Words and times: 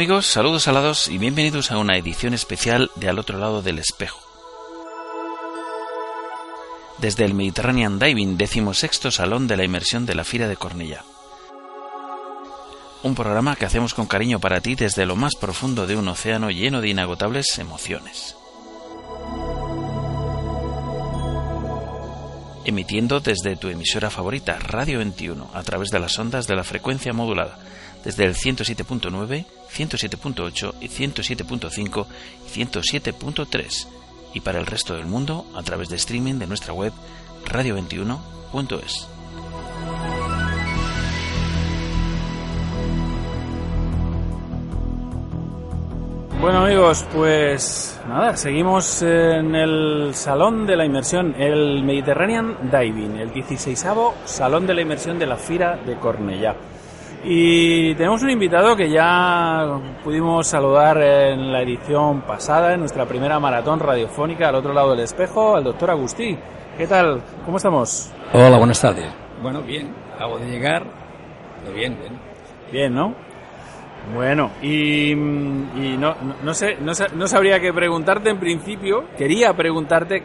Amigos, 0.00 0.24
saludos 0.24 0.66
alados 0.66 1.08
y 1.08 1.18
bienvenidos 1.18 1.70
a 1.70 1.76
una 1.76 1.94
edición 1.98 2.32
especial 2.32 2.90
de 2.94 3.10
Al 3.10 3.18
otro 3.18 3.36
lado 3.36 3.60
del 3.60 3.78
espejo. 3.78 4.18
Desde 6.96 7.26
el 7.26 7.34
Mediterranean 7.34 7.98
Diving, 7.98 8.38
decimosexto 8.38 9.10
salón 9.10 9.46
de 9.46 9.58
la 9.58 9.64
inmersión 9.64 10.06
de 10.06 10.14
la 10.14 10.24
Fira 10.24 10.48
de 10.48 10.56
Cornellá. 10.56 11.04
Un 13.02 13.14
programa 13.14 13.56
que 13.56 13.66
hacemos 13.66 13.92
con 13.92 14.06
cariño 14.06 14.40
para 14.40 14.62
ti 14.62 14.74
desde 14.74 15.04
lo 15.04 15.16
más 15.16 15.34
profundo 15.38 15.86
de 15.86 15.96
un 15.96 16.08
océano 16.08 16.50
lleno 16.50 16.80
de 16.80 16.88
inagotables 16.88 17.58
emociones. 17.58 18.36
Emitiendo 22.64 23.20
desde 23.20 23.56
tu 23.56 23.68
emisora 23.68 24.08
favorita, 24.08 24.58
Radio 24.60 24.96
21, 24.96 25.50
a 25.52 25.62
través 25.62 25.90
de 25.90 26.00
las 26.00 26.18
ondas 26.18 26.46
de 26.46 26.56
la 26.56 26.64
frecuencia 26.64 27.12
modulada 27.12 27.58
desde 28.04 28.24
el 28.24 28.34
107.9, 28.34 29.44
107.8 29.74 30.74
y 30.80 30.88
107.5 30.88 32.06
y 32.46 32.60
107.3 32.60 33.86
y 34.32 34.40
para 34.40 34.58
el 34.58 34.66
resto 34.66 34.94
del 34.94 35.06
mundo 35.06 35.46
a 35.54 35.62
través 35.62 35.88
de 35.88 35.96
streaming 35.96 36.34
de 36.34 36.46
nuestra 36.46 36.72
web 36.72 36.92
radio21.es. 37.46 39.08
Bueno 46.40 46.64
amigos, 46.64 47.06
pues 47.12 48.00
nada, 48.08 48.34
seguimos 48.34 49.02
en 49.02 49.54
el 49.54 50.14
Salón 50.14 50.66
de 50.66 50.74
la 50.74 50.86
Inmersión, 50.86 51.34
el 51.38 51.84
Mediterranean 51.84 52.56
Diving, 52.70 53.16
el 53.18 53.30
16 53.30 53.84
Salón 54.24 54.66
de 54.66 54.72
la 54.72 54.80
Inmersión 54.80 55.18
de 55.18 55.26
la 55.26 55.36
Fira 55.36 55.76
de 55.76 55.96
Cornellá. 55.96 56.56
Y 57.22 57.94
tenemos 57.96 58.22
un 58.22 58.30
invitado 58.30 58.74
que 58.74 58.88
ya 58.88 59.78
pudimos 60.02 60.46
saludar 60.46 60.96
en 61.02 61.52
la 61.52 61.60
edición 61.62 62.22
pasada, 62.22 62.72
en 62.72 62.80
nuestra 62.80 63.04
primera 63.04 63.38
maratón 63.38 63.78
radiofónica 63.78 64.48
al 64.48 64.54
otro 64.54 64.72
lado 64.72 64.92
del 64.92 65.00
espejo, 65.00 65.54
al 65.56 65.64
doctor 65.64 65.90
Agustí. 65.90 66.36
¿Qué 66.78 66.86
tal? 66.86 67.20
¿Cómo 67.44 67.58
estamos? 67.58 68.10
Hola, 68.32 68.56
buenas 68.56 68.80
tardes. 68.80 69.12
Bueno, 69.42 69.60
bien, 69.60 69.94
acabo 70.14 70.38
de 70.38 70.50
llegar. 70.50 70.86
Bien, 71.74 71.94
bien. 72.00 72.18
Bien, 72.72 72.94
¿no? 72.94 73.14
Bueno, 74.14 74.50
y, 74.62 75.14
no, 75.14 76.16
no, 76.42 76.54
sé, 76.54 76.78
no, 76.80 76.92
no 77.14 77.28
sabría 77.28 77.60
qué 77.60 77.70
preguntarte 77.70 78.30
en 78.30 78.40
principio. 78.40 79.04
Quería 79.18 79.52
preguntarte 79.52 80.24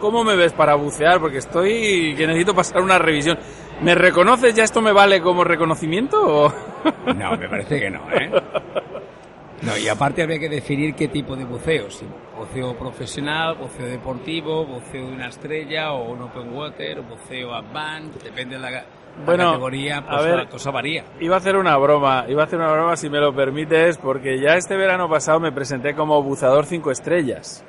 cómo 0.00 0.22
me 0.22 0.36
ves 0.36 0.52
para 0.52 0.76
bucear, 0.76 1.18
porque 1.20 1.38
estoy 1.38 2.14
que 2.16 2.26
necesito 2.26 2.54
pasar 2.54 2.82
una 2.82 2.98
revisión. 2.98 3.36
¿Me 3.82 3.94
reconoces? 3.94 4.54
¿Ya 4.54 4.64
esto 4.64 4.80
me 4.80 4.92
vale 4.92 5.20
como 5.20 5.44
reconocimiento? 5.44 6.20
O? 6.20 6.52
No, 7.14 7.36
me 7.36 7.48
parece 7.48 7.80
que 7.80 7.90
no, 7.90 8.00
¿eh? 8.12 8.30
No, 9.62 9.76
y 9.76 9.88
aparte 9.88 10.22
habría 10.22 10.38
que 10.38 10.48
definir 10.48 10.94
qué 10.94 11.08
tipo 11.08 11.34
de 11.36 11.44
buceo. 11.44 11.90
Si 11.90 12.06
buceo 12.36 12.76
profesional, 12.76 13.56
buceo 13.56 13.86
deportivo, 13.86 14.64
buceo 14.64 15.06
de 15.06 15.12
una 15.12 15.28
estrella 15.28 15.92
o 15.92 16.12
un 16.12 16.22
open 16.22 16.52
water, 16.52 17.00
buceo 17.02 17.54
advanced, 17.54 18.22
depende 18.22 18.56
de 18.56 18.62
la, 18.62 18.84
categoría, 19.26 20.04
pues 20.06 20.26
la 20.26 20.48
cosa 20.48 20.70
varía. 20.70 21.04
Iba 21.20 21.34
a 21.34 21.38
hacer 21.38 21.56
una 21.56 21.76
broma, 21.76 22.24
iba 22.28 22.42
a 22.42 22.46
hacer 22.46 22.58
una 22.58 22.72
broma 22.72 22.96
si 22.96 23.10
me 23.10 23.18
lo 23.18 23.34
permites, 23.34 23.98
porque 23.98 24.40
ya 24.40 24.54
este 24.54 24.76
verano 24.76 25.08
pasado 25.08 25.40
me 25.40 25.50
presenté 25.50 25.94
como 25.94 26.22
buceador 26.22 26.66
cinco 26.66 26.92
estrellas. 26.92 27.64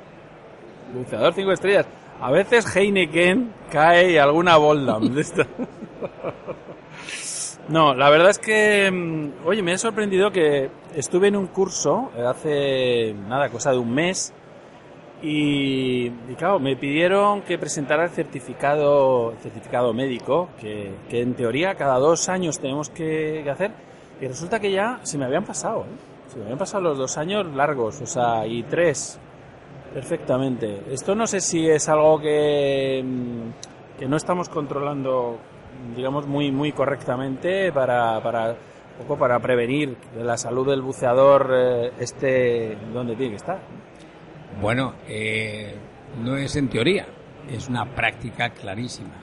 Buceador 0.94 1.34
cinco 1.34 1.52
estrellas. 1.52 1.86
A 2.20 2.30
veces 2.30 2.74
Heineken 2.74 3.52
cae 3.70 4.12
y 4.12 4.18
alguna 4.18 4.56
Boldam 4.56 5.14
de 5.14 5.20
esta. 5.22 5.46
No, 7.68 7.94
la 7.94 8.10
verdad 8.10 8.30
es 8.30 8.38
que, 8.38 8.90
mm, 8.90 9.46
oye, 9.46 9.62
me 9.62 9.72
ha 9.72 9.78
sorprendido 9.78 10.30
que 10.30 10.70
estuve 10.94 11.28
en 11.28 11.36
un 11.36 11.46
curso 11.46 12.10
hace, 12.26 13.14
nada, 13.28 13.48
cosa 13.48 13.70
de 13.70 13.78
un 13.78 13.94
mes, 13.94 14.34
y, 15.22 16.10
claro, 16.36 16.58
me 16.58 16.76
pidieron 16.76 17.42
que 17.42 17.58
presentara 17.58 18.04
el 18.04 18.10
certificado, 18.10 19.34
certificado 19.42 19.92
médico, 19.92 20.48
que, 20.58 20.94
en 21.10 21.34
teoría 21.34 21.74
cada 21.74 21.98
dos 21.98 22.28
años 22.28 22.58
tenemos 22.58 22.88
que, 22.88 23.48
hacer, 23.50 23.70
y 24.20 24.26
resulta 24.26 24.58
que 24.58 24.72
ya 24.72 24.98
se 25.02 25.18
me 25.18 25.26
habían 25.26 25.44
pasado, 25.44 25.82
¿eh? 25.82 26.30
se 26.32 26.38
me 26.38 26.44
habían 26.44 26.58
pasado 26.58 26.82
los 26.82 26.98
dos 26.98 27.18
años 27.18 27.46
largos, 27.54 28.00
o 28.00 28.06
sea, 28.06 28.46
y 28.46 28.62
tres, 28.62 29.20
perfectamente. 29.92 30.82
Esto 30.90 31.14
no 31.14 31.26
sé 31.26 31.40
si 31.40 31.68
es 31.68 31.88
algo 31.88 32.20
que, 32.20 33.02
mm, 33.04 33.98
que 33.98 34.06
no 34.06 34.16
estamos 34.16 34.48
controlando 34.48 35.38
digamos, 35.96 36.26
muy, 36.26 36.50
muy 36.50 36.72
correctamente 36.72 37.72
para, 37.72 38.22
para, 38.22 38.56
poco 38.98 39.18
para 39.18 39.38
prevenir 39.40 39.96
que 39.96 40.22
la 40.22 40.36
salud 40.36 40.68
del 40.68 40.82
buceador 40.82 41.50
eh, 41.52 41.92
esté 41.98 42.76
donde 42.92 43.16
tiene 43.16 43.30
que 43.30 43.36
estar. 43.36 43.60
Bueno, 44.60 44.94
eh, 45.08 45.74
no 46.22 46.36
es 46.36 46.56
en 46.56 46.68
teoría, 46.68 47.06
es 47.50 47.68
una 47.68 47.84
práctica 47.84 48.50
clarísima. 48.50 49.14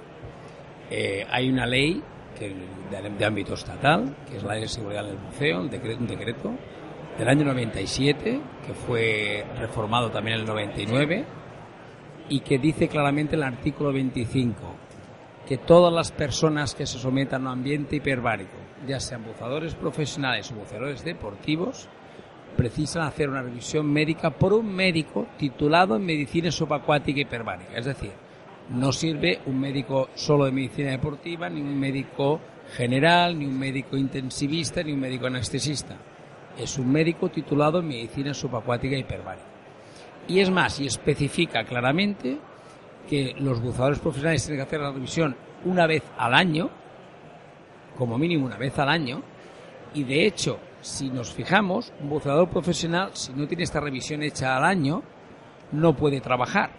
Eh, 0.90 1.26
hay 1.30 1.50
una 1.50 1.66
ley 1.66 2.02
que, 2.38 2.56
de, 3.18 3.26
ámbito 3.26 3.54
estatal, 3.54 4.16
que 4.30 4.38
es 4.38 4.44
la 4.44 4.54
ley 4.54 4.62
de 4.62 4.68
seguridad 4.68 5.04
del 5.04 5.18
buceo, 5.18 5.62
un 5.62 5.70
decreto, 5.70 6.00
un 6.00 6.08
decreto 6.08 6.52
del 7.18 7.28
año 7.30 7.46
97, 7.46 8.40
que 8.66 8.74
fue 8.74 9.46
reformado 9.60 10.12
también 10.12 10.36
en 10.36 10.42
el 10.42 10.48
99, 10.48 11.26
y 12.30 12.40
que 12.42 12.60
dice 12.60 12.88
claramente 12.88 13.36
el 13.36 13.44
artículo 13.44 13.92
25 13.92 14.56
que 15.48 15.58
todas 15.58 15.94
las 15.94 16.12
personas 16.12 16.76
que 16.76 16.86
se 16.86 17.00
sometan 17.00 17.48
a 17.48 17.52
un 17.52 17.60
ambiente 17.60 17.96
hiperbárico, 17.96 18.58
ya 18.86 19.00
sean 19.00 19.24
buzadores 19.24 19.76
profesionales 19.76 20.52
o 20.52 20.56
buceadores 20.56 21.06
deportivos, 21.06 21.88
precisan 22.58 23.04
hacer 23.04 23.30
una 23.30 23.42
revisión 23.42 23.92
médica 23.92 24.32
por 24.32 24.52
un 24.52 24.76
médico 24.76 25.28
titulado 25.38 25.96
en 25.96 26.06
medicina 26.06 26.52
subacuática 26.52 27.22
hiperbárica. 27.22 27.78
Es 27.78 27.86
decir, 27.86 28.12
no 28.72 28.92
sirve 28.92 29.40
un 29.46 29.60
médico 29.60 30.10
solo 30.16 30.46
de 30.46 30.52
medicina 30.52 30.92
deportiva, 30.92 31.50
ni 31.50 31.62
un 31.62 31.80
médico 31.80 32.42
general, 32.76 33.40
ni 33.40 33.46
un 33.46 33.58
médico 33.58 33.96
intensivista, 33.96 34.84
ni 34.84 34.92
un 34.92 35.00
médico 35.00 35.28
anestesista. 35.28 35.96
Es 36.58 36.78
un 36.78 36.92
médico 36.92 37.30
titulado 37.30 37.80
en 37.80 37.88
medicina 37.88 38.34
subacuática 38.34 38.96
hiperbárica. 38.96 39.46
Y 40.28 40.40
es 40.40 40.50
más, 40.50 40.80
y 40.80 40.88
especifica 40.88 41.64
claramente 41.64 42.38
que 43.08 43.34
los 43.40 43.62
buceadores 43.62 44.00
profesionales 44.00 44.44
tienen 44.44 44.60
que 44.60 44.68
hacer 44.68 44.82
la 44.82 44.92
revisión 44.92 45.36
una 45.66 45.88
vez 45.88 46.04
al 46.18 46.34
año, 46.34 46.70
como 47.98 48.18
mínimo 48.18 48.46
una 48.46 48.58
vez 48.58 48.78
al 48.80 48.90
año, 48.90 49.22
y 49.94 50.04
de 50.04 50.26
hecho, 50.26 50.60
si 50.82 51.10
nos 51.10 51.32
fijamos, 51.34 51.94
un 52.02 52.10
buceador 52.10 52.50
profesional, 52.50 53.12
si 53.14 53.34
no 53.34 53.48
tiene 53.48 53.64
esta 53.64 53.80
revisión 53.80 54.22
hecha 54.22 54.58
al 54.58 54.66
año, 54.66 55.02
no 55.72 55.96
puede 55.96 56.22
trabajar. 56.22 56.72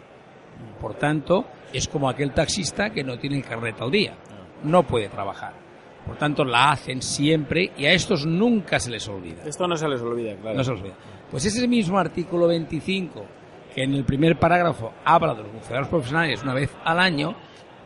Por 0.80 0.94
tanto, 0.94 1.46
es 1.72 1.88
como 1.88 2.08
aquel 2.08 2.32
taxista 2.32 2.90
que 2.90 3.04
no 3.04 3.18
tiene 3.18 3.36
el 3.36 3.44
carnet 3.44 3.80
al 3.80 3.90
día, 3.90 4.14
no 4.64 4.82
puede 4.82 5.08
trabajar. 5.08 5.67
Por 6.08 6.16
tanto, 6.16 6.44
la 6.44 6.72
hacen 6.72 7.02
siempre 7.02 7.70
y 7.76 7.84
a 7.84 7.92
estos 7.92 8.24
nunca 8.24 8.80
se 8.80 8.90
les 8.90 9.06
olvida. 9.08 9.44
Esto 9.44 9.68
no 9.68 9.76
se 9.76 9.86
les 9.86 10.00
olvida, 10.00 10.34
claro. 10.36 10.56
No 10.56 10.64
se 10.64 10.72
les 10.72 10.80
olvida. 10.80 10.96
Pues 11.30 11.44
ese 11.44 11.68
mismo 11.68 11.98
artículo 11.98 12.46
25 12.48 13.26
que 13.74 13.82
en 13.82 13.92
el 13.92 14.04
primer 14.04 14.38
parágrafo 14.38 14.94
habla 15.04 15.34
de 15.34 15.42
los 15.42 15.52
buceadores 15.52 15.88
profesionales 15.88 16.42
una 16.42 16.54
vez 16.54 16.74
al 16.82 16.98
año, 16.98 17.36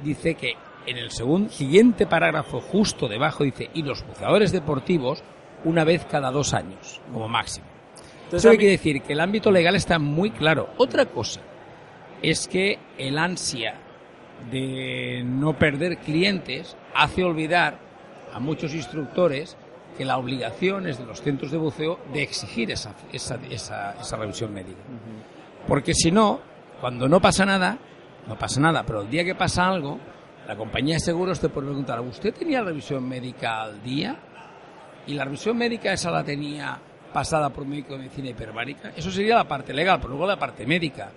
dice 0.03 0.37
que 0.37 0.55
en 0.87 0.97
el 0.97 1.11
segundo, 1.11 1.51
siguiente 1.51 2.07
parágrafo, 2.07 2.61
justo 2.61 3.09
debajo, 3.09 3.45
dice, 3.45 3.71
y 3.75 3.83
los 3.83 4.07
buceadores 4.07 4.53
deportivos 4.53 5.23
una 5.65 5.85
vez 5.85 6.05
cada 6.05 6.31
dos 6.31 6.55
años, 6.55 7.01
como 7.13 7.29
máximo. 7.29 7.67
Entonces, 8.25 8.51
Eso 8.51 8.57
quiere 8.57 8.73
decir 8.73 9.03
que 9.03 9.13
el 9.13 9.21
ámbito 9.21 9.51
legal 9.51 9.75
está 9.75 9.99
muy 9.99 10.31
claro. 10.31 10.71
Otra 10.79 11.07
cosa 11.07 11.41
es 12.23 12.49
que 12.49 12.79
el 12.99 13.19
ansia 13.19 13.75
de 14.51 15.23
no 15.25 15.59
perder 15.59 15.99
clientes 15.99 16.77
hace 16.95 17.23
olvidar 17.25 17.79
a 18.33 18.39
muchos 18.39 18.75
instructores 18.75 19.57
que 19.97 20.05
la 20.05 20.17
obligación 20.17 20.87
es 20.87 20.99
de 20.99 21.05
los 21.05 21.21
centros 21.21 21.51
de 21.51 21.59
buceo 21.59 21.99
de 22.13 22.23
exigir 22.23 22.71
esa, 22.71 22.95
esa, 23.13 23.39
esa, 23.51 23.95
esa 24.01 24.17
revisión 24.17 24.53
médica. 24.53 24.81
Porque 25.69 25.95
si 25.95 26.11
no, 26.11 26.41
cuando 26.81 27.09
no 27.09 27.21
pasa 27.21 27.45
nada, 27.45 27.79
no 28.27 28.39
pasa 28.39 28.61
nada, 28.61 28.85
pero 28.85 29.03
el 29.03 29.11
día 29.11 29.25
que 29.25 29.35
pasa 29.35 29.69
algo, 29.69 29.99
la 30.47 30.57
compañía 30.57 30.95
de 30.95 31.01
seguros 31.01 31.41
te 31.41 31.49
puede 31.49 31.69
preguntar, 31.69 32.01
¿usted 32.01 32.35
tenía 32.35 32.63
revisión 32.63 33.07
médica 33.09 33.63
al 33.63 33.83
día? 33.83 34.17
¿Y 35.07 35.15
la 35.15 35.25
revisión 35.25 35.57
médica 35.57 35.93
esa 35.93 36.11
la 36.11 36.25
tenía 36.25 36.79
pasada 37.13 37.51
por 37.51 37.65
un 37.65 37.71
médico 37.71 37.93
de 37.93 38.01
medicina 38.01 38.31
hiperbárica? 38.31 38.93
Eso 38.97 39.11
sería 39.11 39.37
la 39.37 39.47
parte 39.47 39.73
legal, 39.73 39.99
pero 40.01 40.11
luego 40.11 40.27
la 40.27 40.39
parte 40.39 40.67
médica. 40.67 41.11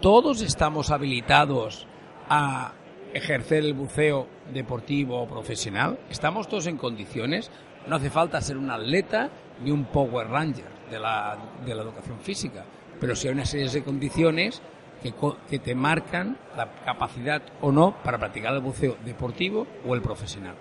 Todos 0.00 0.42
estamos 0.42 0.90
habilitados 0.90 1.86
a 2.28 2.72
ejercer 3.16 3.64
el 3.64 3.74
buceo 3.74 4.26
deportivo 4.52 5.20
o 5.20 5.26
profesional. 5.26 5.98
¿Estamos 6.10 6.48
todos 6.48 6.66
en 6.66 6.76
condiciones? 6.76 7.50
No 7.86 7.96
hace 7.96 8.10
falta 8.10 8.40
ser 8.40 8.56
un 8.56 8.70
atleta 8.70 9.30
ni 9.62 9.70
un 9.70 9.84
Power 9.84 10.28
Ranger 10.28 10.66
de 10.90 10.98
la, 10.98 11.36
de 11.64 11.74
la 11.74 11.82
educación 11.82 12.18
física, 12.20 12.64
pero 13.00 13.16
sí 13.16 13.28
hay 13.28 13.34
una 13.34 13.44
serie 13.44 13.68
de 13.68 13.82
condiciones 13.82 14.62
que, 15.02 15.14
que 15.48 15.58
te 15.58 15.74
marcan 15.74 16.36
la 16.56 16.70
capacidad 16.84 17.42
o 17.60 17.72
no 17.72 17.94
para 18.02 18.18
practicar 18.18 18.54
el 18.54 18.60
buceo 18.60 18.96
deportivo 19.04 19.66
o 19.86 19.94
el 19.94 20.02
profesional. 20.02 20.54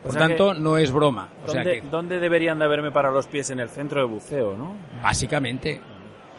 O 0.00 0.04
Por 0.04 0.12
sea 0.12 0.26
tanto, 0.26 0.54
no 0.54 0.78
es 0.78 0.90
broma. 0.90 1.28
O 1.46 1.48
sea 1.48 1.62
¿Dónde, 1.62 1.80
que, 1.80 1.88
dónde 1.88 2.18
deberían 2.18 2.58
de 2.58 2.64
haberme 2.64 2.90
para 2.90 3.10
los 3.12 3.28
pies 3.28 3.50
en 3.50 3.60
el 3.60 3.68
centro 3.68 4.00
de 4.00 4.06
buceo, 4.06 4.56
no? 4.56 4.74
básicamente, 5.02 5.80
o 5.91 5.91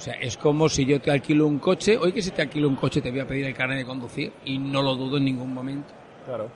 sea, 0.04 0.16
es 0.16 0.36
como 0.36 0.68
si 0.68 0.86
yo 0.86 1.00
te 1.00 1.12
alquilo 1.12 1.48
un 1.48 1.60
coche, 1.60 1.98
hoy 1.98 2.12
que 2.12 2.22
si 2.22 2.32
te 2.32 2.42
alquilo 2.42 2.68
un 2.68 2.76
coche 2.76 3.02
te 3.02 3.10
voy 3.10 3.22
a 3.22 3.28
pedir 3.28 3.46
el 3.46 3.54
carnet 3.54 3.78
de 3.78 3.86
conducir 3.86 4.34
y 4.44 4.58
no 4.58 4.82
lo 4.82 4.96
dudo 4.96 5.18
en 5.18 5.26
ningún 5.26 5.54
momento. 5.54 5.94
Claro. 6.26 6.50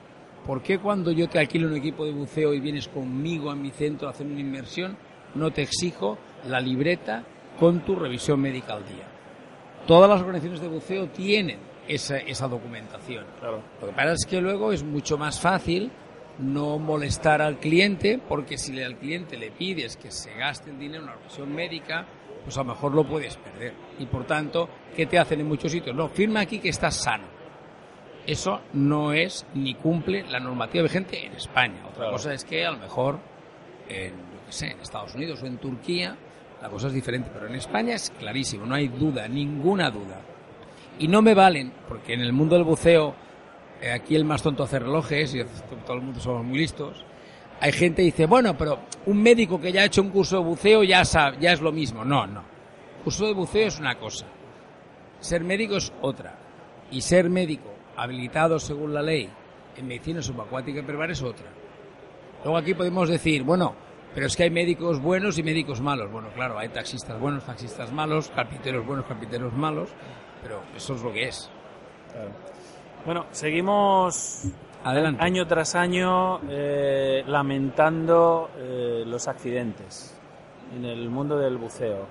¿Por 0.46 0.62
qué 0.62 0.78
cuando 0.78 1.12
yo 1.12 1.28
te 1.28 1.38
alquilo 1.38 1.66
un 1.68 1.76
equipo 1.76 2.04
de 2.04 2.12
buceo 2.12 2.52
y 2.52 2.60
vienes 2.60 2.88
conmigo 2.88 3.50
a 3.50 3.56
mi 3.56 3.70
centro 3.70 4.06
a 4.06 4.10
hacer 4.10 4.26
una 4.26 4.40
inmersión, 4.40 4.96
no 5.34 5.50
te 5.50 5.62
exijo 5.62 6.18
la 6.46 6.60
libreta 6.60 7.24
con 7.58 7.80
tu 7.80 7.96
revisión 7.96 8.40
médica 8.40 8.74
al 8.74 8.86
día? 8.86 9.06
Todas 9.86 10.10
las 10.10 10.20
organizaciones 10.20 10.60
de 10.60 10.68
buceo 10.68 11.06
tienen 11.08 11.58
esa, 11.86 12.18
esa 12.18 12.48
documentación. 12.48 13.24
Claro. 13.40 13.62
Lo 13.80 13.86
que 13.86 13.92
pasa 13.94 14.12
es 14.12 14.26
que 14.26 14.40
luego 14.40 14.72
es 14.72 14.84
mucho 14.84 15.16
más 15.16 15.40
fácil 15.40 15.90
no 16.38 16.78
molestar 16.78 17.42
al 17.42 17.58
cliente, 17.58 18.20
porque 18.28 18.58
si 18.58 18.80
al 18.82 18.96
cliente 18.96 19.36
le 19.36 19.50
pides 19.50 19.96
que 19.96 20.10
se 20.10 20.34
gaste 20.34 20.70
el 20.70 20.78
dinero 20.78 21.02
en 21.02 21.08
una 21.08 21.16
revisión 21.16 21.54
médica, 21.54 22.06
pues 22.48 22.56
a 22.56 22.62
lo 22.62 22.70
mejor 22.72 22.94
lo 22.94 23.04
puedes 23.04 23.36
perder. 23.36 23.74
Y 23.98 24.06
por 24.06 24.24
tanto, 24.24 24.70
¿qué 24.96 25.04
te 25.04 25.18
hacen 25.18 25.40
en 25.40 25.48
muchos 25.48 25.70
sitios? 25.70 25.94
No, 25.94 26.08
firma 26.08 26.40
aquí 26.40 26.60
que 26.60 26.70
estás 26.70 26.96
sano. 26.96 27.26
Eso 28.26 28.62
no 28.72 29.12
es 29.12 29.44
ni 29.52 29.74
cumple 29.74 30.22
la 30.22 30.40
normativa 30.40 30.82
vigente 30.82 31.26
en 31.26 31.34
España. 31.34 31.76
Otra 31.84 31.96
Claro. 31.96 32.12
cosa 32.12 32.32
es 32.32 32.44
que 32.46 32.64
a 32.64 32.70
lo 32.70 32.78
mejor 32.78 33.18
en, 33.86 34.12
yo 34.14 34.46
qué 34.46 34.52
sé, 34.52 34.70
en 34.70 34.80
Estados 34.80 35.14
Unidos 35.14 35.42
o 35.42 35.46
en 35.46 35.58
Turquía 35.58 36.16
la 36.62 36.70
cosa 36.70 36.86
es 36.86 36.94
diferente, 36.94 37.28
pero 37.34 37.46
en 37.48 37.54
España 37.54 37.94
es 37.94 38.08
clarísimo, 38.18 38.64
no 38.64 38.74
hay 38.74 38.88
duda, 38.88 39.28
ninguna 39.28 39.90
duda. 39.90 40.22
Y 40.98 41.06
no 41.06 41.20
me 41.20 41.34
valen, 41.34 41.70
porque 41.86 42.14
en 42.14 42.22
el 42.22 42.32
mundo 42.32 42.54
del 42.56 42.64
buceo, 42.64 43.14
eh, 43.82 43.92
aquí 43.92 44.16
el 44.16 44.24
más 44.24 44.42
tonto 44.42 44.62
hace 44.62 44.78
relojes 44.78 45.34
y 45.34 45.44
todo 45.86 45.96
el 45.96 46.02
mundo 46.02 46.18
somos 46.18 46.44
muy 46.46 46.58
listos. 46.60 47.04
Hay 47.60 47.72
gente 47.72 48.02
que 48.02 48.06
dice, 48.06 48.26
bueno, 48.26 48.56
pero 48.56 48.78
un 49.06 49.22
médico 49.22 49.60
que 49.60 49.72
ya 49.72 49.82
ha 49.82 49.84
hecho 49.86 50.02
un 50.02 50.10
curso 50.10 50.38
de 50.38 50.44
buceo 50.44 50.84
ya, 50.84 51.04
sabe, 51.04 51.38
ya 51.40 51.52
es 51.52 51.60
lo 51.60 51.72
mismo. 51.72 52.04
No, 52.04 52.26
no. 52.26 52.42
Curso 53.02 53.26
de 53.26 53.34
buceo 53.34 53.66
es 53.66 53.78
una 53.78 53.98
cosa. 53.98 54.26
Ser 55.20 55.42
médico 55.42 55.76
es 55.76 55.92
otra. 56.00 56.38
Y 56.90 57.00
ser 57.00 57.28
médico 57.28 57.70
habilitado 57.96 58.58
según 58.58 58.94
la 58.94 59.02
ley 59.02 59.28
en 59.76 59.86
medicina 59.86 60.22
subacuática 60.22 60.80
hiperbárica 60.80 61.12
es 61.14 61.22
otra. 61.22 61.46
Luego 62.44 62.56
aquí 62.56 62.74
podemos 62.74 63.08
decir, 63.08 63.42
bueno, 63.42 63.74
pero 64.14 64.26
es 64.26 64.36
que 64.36 64.44
hay 64.44 64.50
médicos 64.50 65.00
buenos 65.00 65.38
y 65.38 65.42
médicos 65.42 65.80
malos. 65.80 66.10
Bueno, 66.10 66.28
claro, 66.34 66.58
hay 66.58 66.68
taxistas 66.68 67.18
buenos, 67.20 67.44
taxistas 67.44 67.92
malos, 67.92 68.30
carpinteros 68.34 68.86
buenos, 68.86 69.06
carpinteros 69.06 69.52
malos, 69.52 69.90
pero 70.42 70.62
eso 70.76 70.94
es 70.94 71.02
lo 71.02 71.12
que 71.12 71.28
es. 71.28 71.50
Bueno, 73.04 73.26
seguimos 73.32 74.44
Adelante. 74.84 75.22
año 75.24 75.46
tras 75.46 75.74
año 75.74 76.40
eh, 76.48 77.24
lamentando 77.26 78.50
eh, 78.56 79.02
los 79.06 79.26
accidentes 79.28 80.16
en 80.74 80.84
el 80.84 81.08
mundo 81.10 81.38
del 81.38 81.56
buceo. 81.56 82.06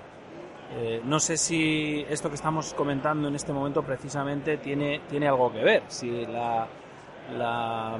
Eh, 0.76 1.00
no 1.04 1.18
sé 1.18 1.38
si 1.38 2.04
esto 2.10 2.28
que 2.28 2.34
estamos 2.34 2.74
comentando 2.74 3.28
en 3.28 3.34
este 3.34 3.52
momento 3.52 3.82
precisamente 3.82 4.58
tiene, 4.58 5.00
tiene 5.08 5.26
algo 5.26 5.50
que 5.50 5.64
ver, 5.64 5.82
si 5.88 6.26
la, 6.26 6.66
la 7.38 7.98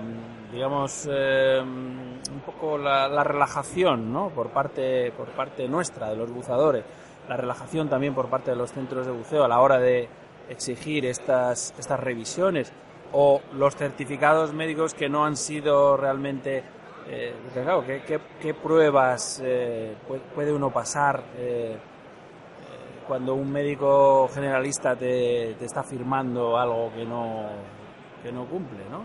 digamos, 0.52 1.06
un 1.06 2.42
poco 2.44 2.76
la, 2.76 3.08
la 3.08 3.24
relajación 3.24 4.12
¿no? 4.12 4.28
por, 4.28 4.50
parte, 4.50 5.12
por 5.12 5.28
parte 5.28 5.66
nuestra, 5.66 6.10
de 6.10 6.16
los 6.16 6.30
buzadores, 6.30 6.84
la 7.26 7.38
relajación 7.38 7.88
también 7.88 8.14
por 8.14 8.28
parte 8.28 8.50
de 8.50 8.56
los 8.56 8.72
centros 8.72 9.06
de 9.06 9.12
buceo 9.12 9.44
a 9.44 9.48
la 9.48 9.60
hora 9.60 9.78
de 9.78 10.08
exigir 10.50 11.06
estas, 11.06 11.74
estas 11.78 12.00
revisiones 12.00 12.72
o 13.12 13.40
los 13.54 13.76
certificados 13.76 14.52
médicos 14.52 14.94
que 14.94 15.08
no 15.08 15.24
han 15.24 15.36
sido 15.36 15.96
realmente... 15.96 16.64
Eh, 17.10 17.32
claro, 17.54 17.84
¿qué, 17.86 18.02
qué, 18.06 18.20
qué 18.40 18.52
pruebas 18.52 19.40
eh, 19.42 19.94
puede 20.34 20.52
uno 20.52 20.70
pasar 20.70 21.22
eh, 21.38 21.72
eh, 21.72 21.78
cuando 23.06 23.34
un 23.34 23.50
médico 23.50 24.28
generalista 24.28 24.94
te, 24.94 25.54
te 25.58 25.64
está 25.64 25.82
firmando 25.82 26.58
algo 26.58 26.92
que 26.94 27.06
no, 27.06 27.46
que 28.22 28.30
no 28.30 28.44
cumple, 28.44 28.80
¿no? 28.90 29.04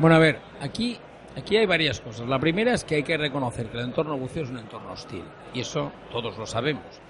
Bueno, 0.00 0.16
a 0.16 0.18
ver, 0.18 0.40
aquí, 0.60 0.98
aquí 1.36 1.56
hay 1.56 1.66
varias 1.66 2.00
cosas. 2.00 2.26
La 2.26 2.40
primera 2.40 2.74
es 2.74 2.82
que 2.82 2.96
hay 2.96 3.04
que 3.04 3.16
reconocer 3.16 3.66
que 3.68 3.78
el 3.78 3.84
entorno 3.84 4.18
buceo 4.18 4.42
es 4.42 4.50
un 4.50 4.58
entorno 4.58 4.90
hostil. 4.92 5.24
Y 5.54 5.60
eso 5.60 5.92
todos 6.10 6.36
lo 6.36 6.46
sabemos. 6.46 7.00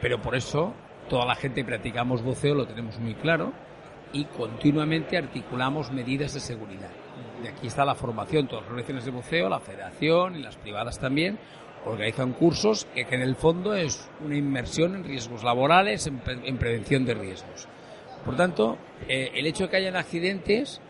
Pero 0.00 0.20
por 0.20 0.34
eso 0.34 0.74
toda 1.08 1.24
la 1.24 1.36
gente 1.36 1.62
que 1.62 1.68
practicamos 1.68 2.22
buceo 2.22 2.56
lo 2.56 2.66
tenemos 2.66 2.98
muy 2.98 3.14
claro 3.14 3.52
y 4.12 4.24
continuamente 4.24 5.16
articulamos 5.16 5.90
medidas 5.90 6.34
de 6.34 6.40
seguridad. 6.40 6.90
De 7.42 7.48
aquí 7.48 7.66
está 7.66 7.84
la 7.84 7.94
formación, 7.94 8.46
todas 8.46 8.62
las 8.62 8.70
organizaciones 8.70 9.04
de 9.04 9.10
buceo, 9.10 9.48
la 9.48 9.60
federación 9.60 10.36
y 10.36 10.42
las 10.42 10.56
privadas 10.56 10.98
también, 10.98 11.38
organizan 11.84 12.32
cursos 12.32 12.86
que, 12.94 13.04
que 13.04 13.14
en 13.14 13.22
el 13.22 13.36
fondo 13.36 13.74
es 13.74 14.08
una 14.24 14.36
inmersión 14.36 14.94
en 14.94 15.04
riesgos 15.04 15.44
laborales, 15.44 16.06
en, 16.06 16.18
pre- 16.18 16.40
en 16.42 16.56
prevención 16.56 17.04
de 17.04 17.14
riesgos. 17.14 17.68
Por 18.24 18.36
tanto, 18.36 18.76
eh, 19.08 19.30
el 19.34 19.46
hecho 19.46 19.64
de 19.64 19.70
que 19.70 19.76
hayan 19.76 19.96
accidentes 19.96 20.80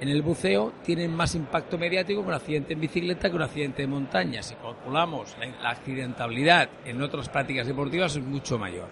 en 0.00 0.08
el 0.08 0.22
buceo 0.22 0.72
tienen 0.82 1.14
más 1.14 1.34
impacto 1.34 1.76
mediático 1.76 2.22
que 2.22 2.28
un 2.28 2.34
accidente 2.34 2.72
en 2.72 2.80
bicicleta 2.80 3.28
que 3.28 3.36
un 3.36 3.42
accidente 3.42 3.82
de 3.82 3.88
montaña. 3.88 4.42
Si 4.42 4.54
calculamos 4.54 5.36
la, 5.38 5.46
la 5.62 5.70
accidentabilidad 5.70 6.70
en 6.86 7.02
otras 7.02 7.28
prácticas 7.28 7.66
deportivas 7.66 8.16
es 8.16 8.22
mucho 8.22 8.58
mayor. 8.58 8.88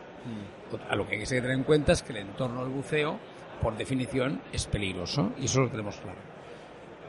A 0.90 0.94
lo 0.94 1.08
que 1.08 1.14
hay 1.14 1.22
que 1.22 1.26
tener 1.26 1.50
en 1.50 1.64
cuenta 1.64 1.92
es 1.92 2.02
que 2.02 2.12
el 2.12 2.18
entorno 2.18 2.62
del 2.62 2.74
buceo, 2.74 3.18
por 3.60 3.76
definición, 3.76 4.40
es 4.52 4.66
peligroso 4.66 5.32
y 5.40 5.46
eso 5.46 5.60
lo 5.60 5.68
tenemos 5.68 5.96
claro. 5.96 6.18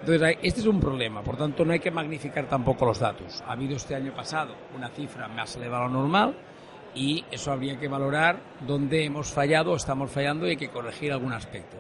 Entonces, 0.01 0.37
este 0.41 0.61
es 0.61 0.65
un 0.65 0.79
problema, 0.79 1.21
por 1.21 1.35
tanto, 1.35 1.65
no 1.65 1.73
hay 1.73 1.79
que 1.79 1.91
magnificar 1.91 2.47
tampoco 2.47 2.85
los 2.85 2.99
datos. 2.99 3.43
Ha 3.45 3.51
habido 3.51 3.75
este 3.75 3.95
año 3.95 4.13
pasado 4.13 4.55
una 4.75 4.89
cifra 4.89 5.27
más 5.27 5.55
elevada 5.57 5.85
a 5.85 5.87
lo 5.87 5.93
normal 5.93 6.35
y 6.95 7.25
eso 7.31 7.51
habría 7.51 7.77
que 7.77 7.87
valorar 7.87 8.39
dónde 8.65 9.03
hemos 9.03 9.31
fallado 9.31 9.73
o 9.73 9.75
estamos 9.75 10.09
fallando 10.09 10.47
y 10.47 10.51
hay 10.51 10.57
que 10.57 10.69
corregir 10.69 11.11
algún 11.11 11.33
aspecto. 11.33 11.77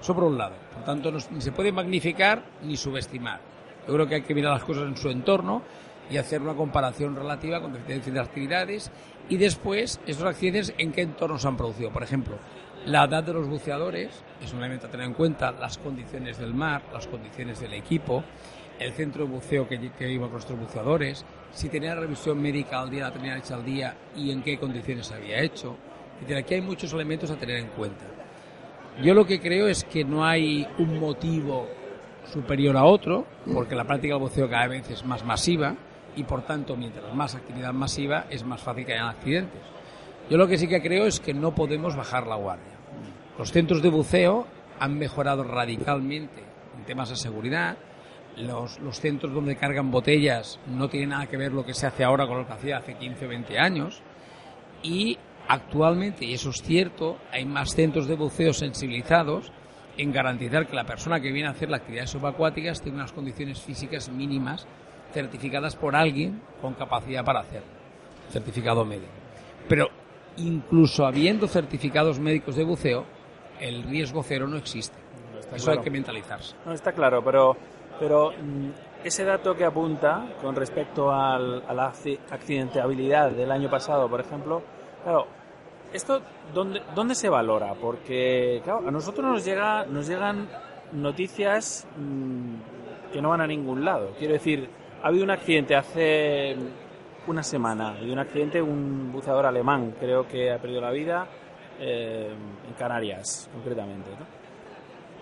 Eso 0.00 0.14
por 0.14 0.24
un 0.24 0.38
lado. 0.38 0.54
Por 0.72 0.84
tanto, 0.84 1.10
no, 1.10 1.18
ni 1.30 1.40
se 1.40 1.52
puede 1.52 1.72
magnificar 1.72 2.42
ni 2.62 2.76
subestimar. 2.76 3.40
Yo 3.86 3.94
creo 3.94 4.06
que 4.06 4.14
hay 4.16 4.22
que 4.22 4.34
mirar 4.34 4.52
las 4.52 4.64
cosas 4.64 4.84
en 4.84 4.96
su 4.96 5.10
entorno 5.10 5.62
y 6.10 6.18
hacer 6.18 6.40
una 6.40 6.54
comparación 6.54 7.16
relativa 7.16 7.60
con 7.60 7.72
diferentes 7.72 8.16
actividades 8.16 8.90
y 9.28 9.36
después 9.36 10.00
esos 10.06 10.24
accidentes 10.24 10.72
en 10.78 10.92
qué 10.92 11.02
entornos 11.02 11.42
se 11.42 11.48
han 11.48 11.56
producido. 11.56 11.90
Por 11.90 12.02
ejemplo, 12.02 12.36
la 12.86 13.04
edad 13.04 13.24
de 13.24 13.32
los 13.32 13.48
buceadores 13.48 14.22
es 14.40 14.52
un 14.52 14.60
elemento 14.60 14.86
a 14.86 14.90
tener 14.90 15.06
en 15.06 15.14
cuenta, 15.14 15.50
las 15.50 15.76
condiciones 15.76 16.38
del 16.38 16.54
mar, 16.54 16.82
las 16.92 17.08
condiciones 17.08 17.60
del 17.60 17.74
equipo, 17.74 18.22
el 18.78 18.92
centro 18.92 19.24
de 19.24 19.32
buceo 19.32 19.66
que, 19.66 19.90
que 19.90 20.10
iba 20.10 20.24
con 20.24 20.32
nuestros 20.32 20.58
buceadores, 20.58 21.24
si 21.50 21.68
tenía 21.68 21.96
revisión 21.96 22.40
médica 22.40 22.80
al 22.80 22.90
día, 22.90 23.04
la 23.04 23.12
tenía 23.12 23.36
hecha 23.36 23.56
al 23.56 23.64
día 23.64 23.96
y 24.14 24.30
en 24.30 24.40
qué 24.42 24.56
condiciones 24.58 25.10
había 25.10 25.40
hecho. 25.40 25.76
Decir, 26.20 26.36
aquí 26.36 26.54
hay 26.54 26.60
muchos 26.60 26.92
elementos 26.92 27.30
a 27.30 27.36
tener 27.36 27.56
en 27.56 27.68
cuenta. 27.68 28.04
Yo 29.02 29.14
lo 29.14 29.26
que 29.26 29.40
creo 29.40 29.66
es 29.66 29.82
que 29.84 30.04
no 30.04 30.24
hay 30.24 30.66
un 30.78 31.00
motivo 31.00 31.66
superior 32.32 32.76
a 32.76 32.84
otro, 32.84 33.26
porque 33.52 33.74
la 33.74 33.84
práctica 33.84 34.14
del 34.14 34.22
buceo 34.22 34.48
cada 34.48 34.68
vez 34.68 34.88
es 34.90 35.04
más 35.04 35.24
masiva 35.24 35.74
y 36.14 36.22
por 36.22 36.42
tanto, 36.42 36.76
mientras 36.76 37.12
más 37.14 37.34
actividad 37.34 37.72
masiva, 37.72 38.26
es 38.30 38.44
más 38.44 38.62
fácil 38.62 38.86
que 38.86 38.94
hayan 38.94 39.08
accidentes. 39.08 39.60
Yo 40.30 40.36
lo 40.38 40.46
que 40.46 40.56
sí 40.56 40.66
que 40.66 40.80
creo 40.80 41.06
es 41.06 41.20
que 41.20 41.34
no 41.34 41.54
podemos 41.54 41.94
bajar 41.94 42.26
la 42.26 42.36
guardia. 42.36 42.75
Los 43.38 43.52
centros 43.52 43.82
de 43.82 43.90
buceo 43.90 44.46
han 44.80 44.98
mejorado 44.98 45.44
radicalmente 45.44 46.42
en 46.76 46.84
temas 46.84 47.10
de 47.10 47.16
seguridad. 47.16 47.76
Los, 48.36 48.78
centros 49.00 49.32
donde 49.32 49.56
cargan 49.56 49.90
botellas 49.90 50.58
no 50.66 50.88
tienen 50.88 51.10
nada 51.10 51.26
que 51.26 51.36
ver 51.36 51.52
lo 51.52 51.64
que 51.64 51.74
se 51.74 51.86
hace 51.86 52.04
ahora 52.04 52.26
con 52.26 52.38
lo 52.38 52.46
que 52.46 52.52
hacía 52.52 52.78
hace 52.78 52.94
15 52.94 53.26
o 53.26 53.28
20 53.28 53.58
años. 53.58 54.02
Y 54.82 55.18
actualmente, 55.48 56.24
y 56.24 56.34
eso 56.34 56.50
es 56.50 56.62
cierto, 56.62 57.18
hay 57.32 57.44
más 57.44 57.74
centros 57.74 58.06
de 58.06 58.14
buceo 58.14 58.52
sensibilizados 58.52 59.52
en 59.96 60.12
garantizar 60.12 60.66
que 60.66 60.76
la 60.76 60.84
persona 60.84 61.20
que 61.20 61.32
viene 61.32 61.48
a 61.48 61.52
hacer 61.52 61.70
las 61.70 61.80
actividades 61.80 62.10
subacuáticas 62.10 62.82
tiene 62.82 62.98
unas 62.98 63.12
condiciones 63.12 63.60
físicas 63.60 64.10
mínimas 64.10 64.66
certificadas 65.12 65.76
por 65.76 65.96
alguien 65.96 66.42
con 66.60 66.74
capacidad 66.74 67.24
para 67.24 67.40
hacerlo, 67.40 67.68
certificado 68.30 68.84
médico. 68.84 69.12
Pero 69.68 69.88
incluso 70.36 71.06
habiendo 71.06 71.48
certificados 71.48 72.18
médicos 72.18 72.56
de 72.56 72.64
buceo, 72.64 73.15
el 73.60 73.82
riesgo 73.82 74.22
cero 74.22 74.46
no 74.46 74.56
existe. 74.56 74.96
Eso 75.54 75.66
claro. 75.66 75.80
hay 75.80 75.84
que 75.84 75.90
mentalizarse. 75.90 76.54
No, 76.64 76.72
está 76.72 76.92
claro, 76.92 77.22
pero, 77.22 77.56
pero 78.00 78.30
mm, 78.32 78.70
ese 79.04 79.24
dato 79.24 79.54
que 79.54 79.64
apunta 79.64 80.26
con 80.42 80.56
respecto 80.56 81.12
al- 81.12 81.62
a 81.68 81.72
la 81.74 81.92
acci- 81.92 82.18
accidentabilidad 82.30 83.30
del 83.30 83.50
año 83.52 83.70
pasado, 83.70 84.08
por 84.08 84.20
ejemplo, 84.20 84.62
claro, 85.04 85.26
¿esto 85.92 86.20
dónde, 86.52 86.82
dónde 86.94 87.14
se 87.14 87.28
valora? 87.28 87.74
Porque, 87.74 88.60
claro, 88.64 88.88
a 88.88 88.90
nosotros 88.90 89.24
nos, 89.24 89.44
llega, 89.44 89.86
nos 89.86 90.08
llegan 90.08 90.48
noticias 90.92 91.86
mm, 91.96 93.12
que 93.12 93.22
no 93.22 93.28
van 93.30 93.40
a 93.42 93.46
ningún 93.46 93.84
lado. 93.84 94.10
Quiero 94.18 94.32
decir, 94.34 94.68
ha 95.02 95.08
habido 95.08 95.24
un 95.24 95.30
accidente 95.30 95.76
hace 95.76 96.56
una 97.28 97.42
semana, 97.42 97.90
habido 97.90 98.12
un 98.12 98.18
accidente, 98.18 98.60
un 98.60 99.12
buceador 99.12 99.46
alemán, 99.46 99.94
creo 100.00 100.26
que 100.26 100.50
ha 100.52 100.58
perdido 100.58 100.80
la 100.80 100.90
vida 100.90 101.26
eh, 101.80 102.32
en 102.68 102.74
Canarias, 102.74 103.48
concretamente, 103.52 104.10
¿no? 104.10 104.26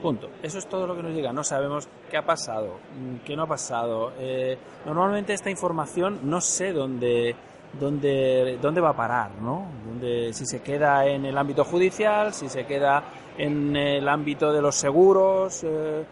Punto. 0.03 0.29
Eso 0.43 0.59
es 0.59 0.67
todo 0.67 0.87
lo 0.87 0.95
que 0.97 1.03
nos 1.03 1.13
llega. 1.13 1.33
No 1.33 1.43
sabemos 1.45 1.89
qué 2.11 2.17
ha 2.17 2.25
pasado, 2.27 2.79
mm, 2.99 3.25
qué 3.25 3.37
no 3.37 3.45
ha 3.45 3.47
pasado. 3.47 4.13
Eh, 4.19 4.59
normalmente 4.85 5.33
esta 5.33 5.51
información 5.51 6.21
no 6.25 6.41
sé 6.41 6.73
dónde, 6.73 7.35
dónde, 7.81 8.59
dónde 8.61 8.81
va 8.81 8.91
a 8.91 8.97
parar, 8.97 9.31
¿no? 9.41 9.67
Dónde- 9.87 10.33
si 10.35 10.45
se 10.47 10.61
queda 10.63 11.07
en 11.07 11.25
el 11.25 11.39
ámbito 11.39 11.65
judicial, 11.65 12.35
si 12.35 12.49
se 12.49 12.67
queda 12.67 13.03
en 13.39 13.75
el 13.77 14.09
ámbito 14.09 14.53
de 14.53 14.61
los 14.61 14.75
seguros 14.75 15.65
eh, 15.65 16.05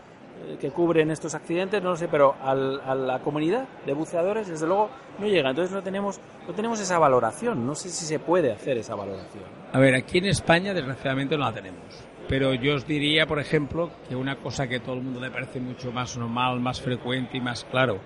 que 0.60 0.70
cubren 0.70 1.10
estos 1.10 1.34
accidentes, 1.34 1.82
no 1.82 1.90
lo 1.90 1.96
sé, 1.96 2.08
pero 2.08 2.34
al- 2.42 2.80
a 2.84 2.94
la 2.94 3.18
comunidad 3.20 3.66
de 3.86 3.92
buceadores, 3.92 4.48
desde 4.48 4.66
luego, 4.66 4.90
no 5.18 5.26
llega. 5.26 5.50
Entonces 5.50 5.74
no 5.74 5.82
tenemos, 5.82 6.20
no 6.46 6.54
tenemos 6.54 6.80
esa 6.80 6.98
valoración. 6.98 7.66
No 7.66 7.74
sé 7.74 7.88
si 7.88 8.04
se 8.04 8.18
puede 8.18 8.52
hacer 8.52 8.76
esa 8.78 8.94
valoración. 8.94 9.44
A 9.72 9.78
ver, 9.78 9.94
aquí 9.94 10.18
en 10.18 10.26
España 10.26 10.74
desgraciadamente 10.74 11.36
no 11.36 11.44
la 11.44 11.52
tenemos. 11.52 11.80
Pero 12.28 12.54
yo 12.54 12.76
os 12.76 12.86
diría, 12.86 13.26
por 13.26 13.40
ejemplo, 13.40 13.90
que 14.08 14.16
una 14.16 14.36
cosa 14.36 14.66
que 14.66 14.76
a 14.76 14.82
todo 14.82 14.94
el 14.94 15.02
mundo 15.02 15.20
le 15.20 15.30
parece 15.30 15.60
mucho 15.60 15.92
más 15.92 16.16
normal, 16.16 16.60
más 16.60 16.80
frecuente 16.80 17.36
y 17.36 17.40
más 17.40 17.64
claro, 17.64 17.98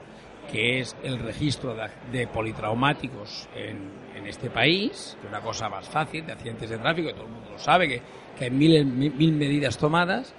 que 0.51 0.81
es 0.81 0.97
el 1.03 1.19
registro 1.19 1.77
de, 2.11 2.27
politraumáticos 2.27 3.49
en, 3.55 4.07
este 4.27 4.51
país, 4.51 5.17
que 5.21 5.29
es 5.29 5.33
una 5.33 5.41
cosa 5.41 5.69
más 5.69 5.89
fácil, 5.89 6.27
de 6.27 6.33
accidentes 6.33 6.69
de 6.69 6.79
tráfico, 6.79 7.13
todo 7.13 7.27
el 7.27 7.31
mundo 7.31 7.51
lo 7.53 7.59
sabe, 7.61 7.87
que, 7.87 8.03
que 8.37 8.47
hay 8.47 8.51
mil, 8.51 8.85
mil 8.85 9.33
medidas 9.33 9.79
tomadas, 9.79 10.35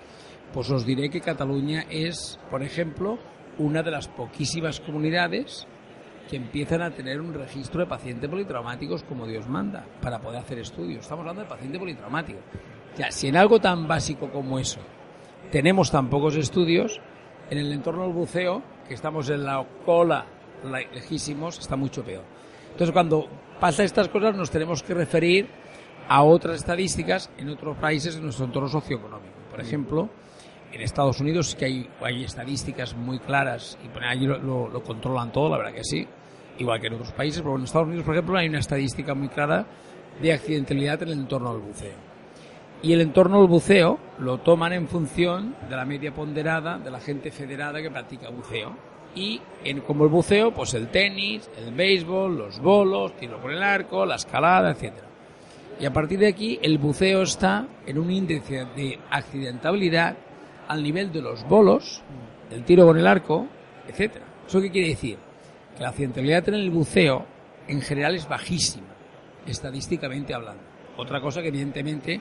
pues 0.54 0.70
os 0.72 0.86
diré 0.86 1.10
que 1.10 1.22
Cataluña 1.22 1.86
es, 1.89 2.39
por 2.50 2.63
ejemplo, 2.63 3.18
una 3.58 3.84
de 3.84 3.92
las 3.92 4.08
poquísimas 4.08 4.80
comunidades 4.80 5.68
que 6.30 6.36
empiezan 6.38 6.82
a 6.82 6.92
tener 6.92 7.22
un 7.22 7.34
registro 7.34 7.80
de 7.82 7.86
pacientes 7.88 8.30
politraumáticos 8.30 9.04
como 9.04 9.25
Dios 9.25 9.48
manda 9.48 9.86
para 10.01 10.20
poder 10.20 10.39
hacer 10.39 10.60
estudios. 10.60 11.01
Estamos 11.01 11.22
hablando 11.22 11.44
de 11.44 11.48
paciente 11.50 11.80
politraumático. 11.80 12.39
Ya, 12.98 13.12
si 13.12 13.27
en 13.27 13.38
algo 13.38 13.60
tan 13.60 13.88
básico 13.88 14.30
como 14.30 14.60
eso 14.60 14.80
tenemos 15.51 15.89
tan 15.92 16.10
pocos 16.10 16.36
estudios, 16.36 17.00
en 17.50 17.58
el 17.60 17.72
entorno 17.72 18.04
del 18.04 18.12
buceo, 18.12 18.62
que 18.88 18.94
estamos 18.94 19.30
en 19.30 19.46
la 19.46 19.66
cola 19.86 20.25
la- 20.66 20.80
lejísimos, 20.94 21.60
está 21.60 21.77
mucho 21.77 22.04
peor. 22.04 22.24
Entonces, 22.72 22.92
cuando 22.92 23.27
pasa 23.60 23.84
estas 23.84 24.10
cosas, 24.10 24.36
nos 24.36 24.51
tenemos 24.51 24.84
que 24.84 24.94
referir 24.94 25.48
a 26.10 26.24
otras 26.24 26.58
estadísticas 26.58 27.30
en 27.38 27.50
otros 27.50 27.77
países 27.77 28.16
en 28.18 28.24
nuestro 28.24 28.46
entorno 28.46 28.68
socioeconómico. 28.68 29.34
Por 29.50 29.62
ejemplo, 29.62 30.10
en 30.74 30.81
Estados 30.81 31.19
Unidos 31.19 31.55
que 31.55 31.65
hay, 31.65 32.24
estadísticas 32.24 32.95
muy 32.95 33.19
claras 33.19 33.77
y 33.83 34.03
allí 34.03 34.27
lo 34.27 34.83
controlan 34.83 35.31
todo, 35.31 35.50
la 35.50 35.57
verdad 35.57 35.74
que 35.74 35.83
sí, 35.83 36.07
igual 36.59 36.79
que 36.79 36.88
en 36.88 36.93
otros 36.93 37.12
países, 37.12 37.41
pero 37.41 37.55
en 37.55 37.63
Estados 37.63 37.88
Unidos, 37.88 38.05
por 38.05 38.15
ejemplo, 38.15 38.38
hay 38.38 38.50
una 38.50 38.59
estadística 38.59 39.13
muy 39.13 39.29
clara 39.29 39.65
de 40.21 40.33
accidentalidad 40.33 41.03
en 41.03 41.09
el 41.09 41.19
entorno 41.19 41.53
del 41.53 41.62
buceo. 41.62 42.07
Y 42.81 42.93
el 42.93 43.01
entorno 43.01 43.39
del 43.39 43.47
buceo 43.47 43.97
lo 44.19 44.39
toman 44.39 44.74
en 44.74 44.88
función 44.88 45.55
de 45.69 45.75
la 45.75 45.86
media 45.86 46.13
ponderada 46.13 46.77
de 46.77 46.91
la 46.91 47.00
gente 47.00 47.31
federada 47.31 47.81
que 47.81 47.89
practica 47.89 48.29
buceo. 48.29 48.75
Y 49.15 49.41
en, 49.63 49.81
como 49.81 50.03
el 50.03 50.12
buceo, 50.12 50.53
pues 50.53 50.75
el 50.75 50.89
tenis, 50.89 51.50
el 51.57 51.74
béisbol, 51.74 52.38
los 52.38 52.59
bolos, 52.59 53.15
tiro 53.17 53.41
con 53.41 53.51
el 53.51 53.63
arco, 53.63 54.05
la 54.05 54.15
escalada, 54.15 54.71
etcétera. 54.71 55.07
Y 55.79 55.86
a 55.86 55.93
partir 55.93 56.19
de 56.19 56.27
aquí, 56.27 56.59
el 56.62 56.77
buceo 56.77 57.24
está 57.24 57.67
en 57.86 57.97
un 57.97 58.12
índice 58.12 58.65
de 58.75 59.00
accidentabilidad 59.09 60.15
al 60.67 60.83
nivel 60.83 61.12
de 61.12 61.21
los 61.21 61.47
bolos, 61.47 62.01
el 62.51 62.63
tiro 62.63 62.86
con 62.86 62.97
el 62.97 63.07
arco, 63.07 63.47
etcétera. 63.88 64.25
¿Eso 64.47 64.62
qué 64.62 64.69
quiere 64.71 64.89
decir? 64.89 65.17
Que 65.75 65.83
la 65.83 65.89
accidentabilidad 65.89 66.47
en 66.50 66.55
el 66.55 66.69
buceo 66.71 67.25
en 67.67 67.81
general 67.81 68.15
es 68.15 68.27
bajísima, 68.27 68.88
estadísticamente 69.45 70.33
hablando. 70.33 70.63
Otra 70.97 71.21
cosa 71.21 71.41
que 71.41 71.50
evidentemente 71.50 72.19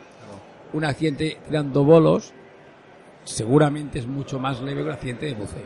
un 0.73 0.85
accidente 0.85 1.39
tirando 1.47 1.85
bolos 1.85 2.33
seguramente 3.25 3.99
es 3.99 4.07
mucho 4.07 4.39
más 4.39 4.61
leve 4.61 4.83
que 4.83 4.89
un 4.89 4.93
accidente 4.95 5.27
de 5.27 5.35
buceo 5.35 5.63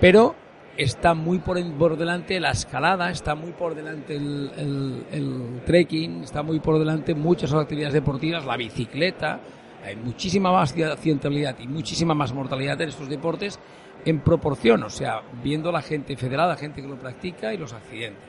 pero 0.00 0.34
está 0.76 1.14
muy 1.14 1.38
por, 1.38 1.96
delante 1.96 2.38
la 2.38 2.50
escalada, 2.52 3.10
está 3.10 3.34
muy 3.34 3.50
por 3.52 3.74
delante 3.74 4.14
el, 4.14 4.50
el- 4.56 5.04
el 5.10 5.60
trekking, 5.66 6.22
está 6.22 6.42
muy 6.42 6.60
por 6.60 6.78
delante 6.78 7.14
muchas 7.14 7.52
actividades 7.52 7.94
deportivas, 7.94 8.44
la 8.44 8.56
bicicleta, 8.56 9.40
hay 9.84 9.96
muchísima 9.96 10.52
más 10.52 10.72
accidentabilidad 10.72 11.56
y 11.58 11.66
muchísima 11.68 12.14
más 12.14 12.32
mortalidad 12.32 12.80
en 12.80 12.88
estos 12.88 13.08
deportes 13.08 13.58
en 14.04 14.20
proporción, 14.20 14.82
o 14.84 14.90
sea, 14.90 15.22
viendo 15.42 15.72
la 15.72 15.82
gente 15.82 16.16
federada, 16.16 16.56
gente 16.56 16.80
que 16.82 16.88
lo 16.88 16.96
practica 16.96 17.52
y 17.52 17.58
los 17.58 17.72
accidentes. 17.72 18.22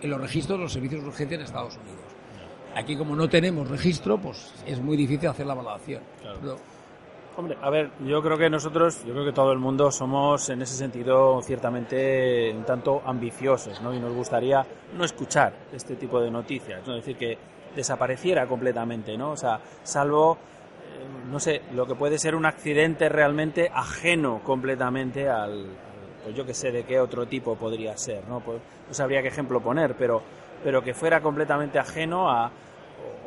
En 0.00 0.10
los 0.10 0.20
registros 0.20 0.58
de 0.58 0.64
los 0.64 0.72
servicios 0.72 1.02
de 1.02 1.08
urgencia 1.08 1.34
en 1.36 1.40
Estados 1.42 1.76
Unidos. 1.76 2.00
Aquí 2.74 2.96
como 2.96 3.14
no 3.14 3.28
tenemos 3.28 3.68
registro, 3.68 4.18
pues 4.18 4.52
es 4.66 4.80
muy 4.80 4.96
difícil 4.96 5.28
hacer 5.28 5.46
la 5.46 5.52
evaluación. 5.52 6.02
Pero- 6.40 6.56
Hombre, 7.36 7.58
a 7.60 7.68
ver, 7.68 7.90
yo 8.06 8.22
creo 8.22 8.38
que 8.38 8.48
nosotros, 8.48 9.04
yo 9.04 9.12
creo 9.12 9.24
que 9.24 9.32
todo 9.32 9.50
el 9.52 9.58
mundo 9.58 9.90
somos 9.90 10.48
en 10.50 10.62
ese 10.62 10.76
sentido 10.76 11.42
ciertamente 11.42 12.52
un 12.56 12.62
tanto 12.64 13.02
ambiciosos, 13.04 13.80
¿no? 13.82 13.92
Y 13.92 13.98
nos 13.98 14.12
gustaría 14.14 14.64
no 14.96 15.04
escuchar 15.04 15.52
este 15.72 15.96
tipo 15.96 16.20
de 16.20 16.30
noticias, 16.30 16.86
¿no? 16.86 16.94
Es 16.96 17.04
decir, 17.04 17.16
que 17.16 17.36
desapareciera 17.74 18.46
completamente, 18.46 19.18
¿no? 19.18 19.32
O 19.32 19.36
sea, 19.36 19.58
salvo, 19.82 20.38
no 21.30 21.40
sé, 21.40 21.62
lo 21.72 21.86
que 21.86 21.94
puede 21.94 22.18
ser 22.18 22.34
un 22.34 22.46
accidente 22.46 23.08
realmente 23.08 23.70
ajeno 23.72 24.40
completamente 24.44 25.28
al, 25.28 25.66
pues 26.22 26.34
yo 26.36 26.44
que 26.46 26.54
sé 26.54 26.70
de 26.72 26.84
qué 26.84 27.00
otro 27.00 27.26
tipo 27.26 27.56
podría 27.56 27.96
ser, 27.96 28.22
¿no? 28.28 28.40
Pues 28.40 28.60
no 28.88 28.94
sabría 28.94 29.22
qué 29.22 29.28
ejemplo 29.28 29.60
poner, 29.60 29.94
pero, 29.96 30.22
pero 30.62 30.82
que 30.82 30.94
fuera 30.94 31.20
completamente 31.20 31.78
ajeno 31.78 32.30
a, 32.30 32.50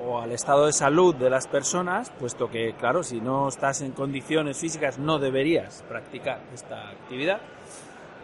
o, 0.03 0.19
al 0.19 0.31
estado 0.31 0.65
de 0.67 0.73
salud 0.73 1.15
de 1.15 1.29
las 1.29 1.47
personas, 1.47 2.09
puesto 2.19 2.49
que, 2.49 2.73
claro, 2.79 3.03
si 3.03 3.19
no 3.19 3.47
estás 3.47 3.81
en 3.81 3.91
condiciones 3.91 4.57
físicas 4.57 4.97
no 4.99 5.19
deberías 5.19 5.83
practicar 5.87 6.39
esta 6.53 6.89
actividad. 6.89 7.39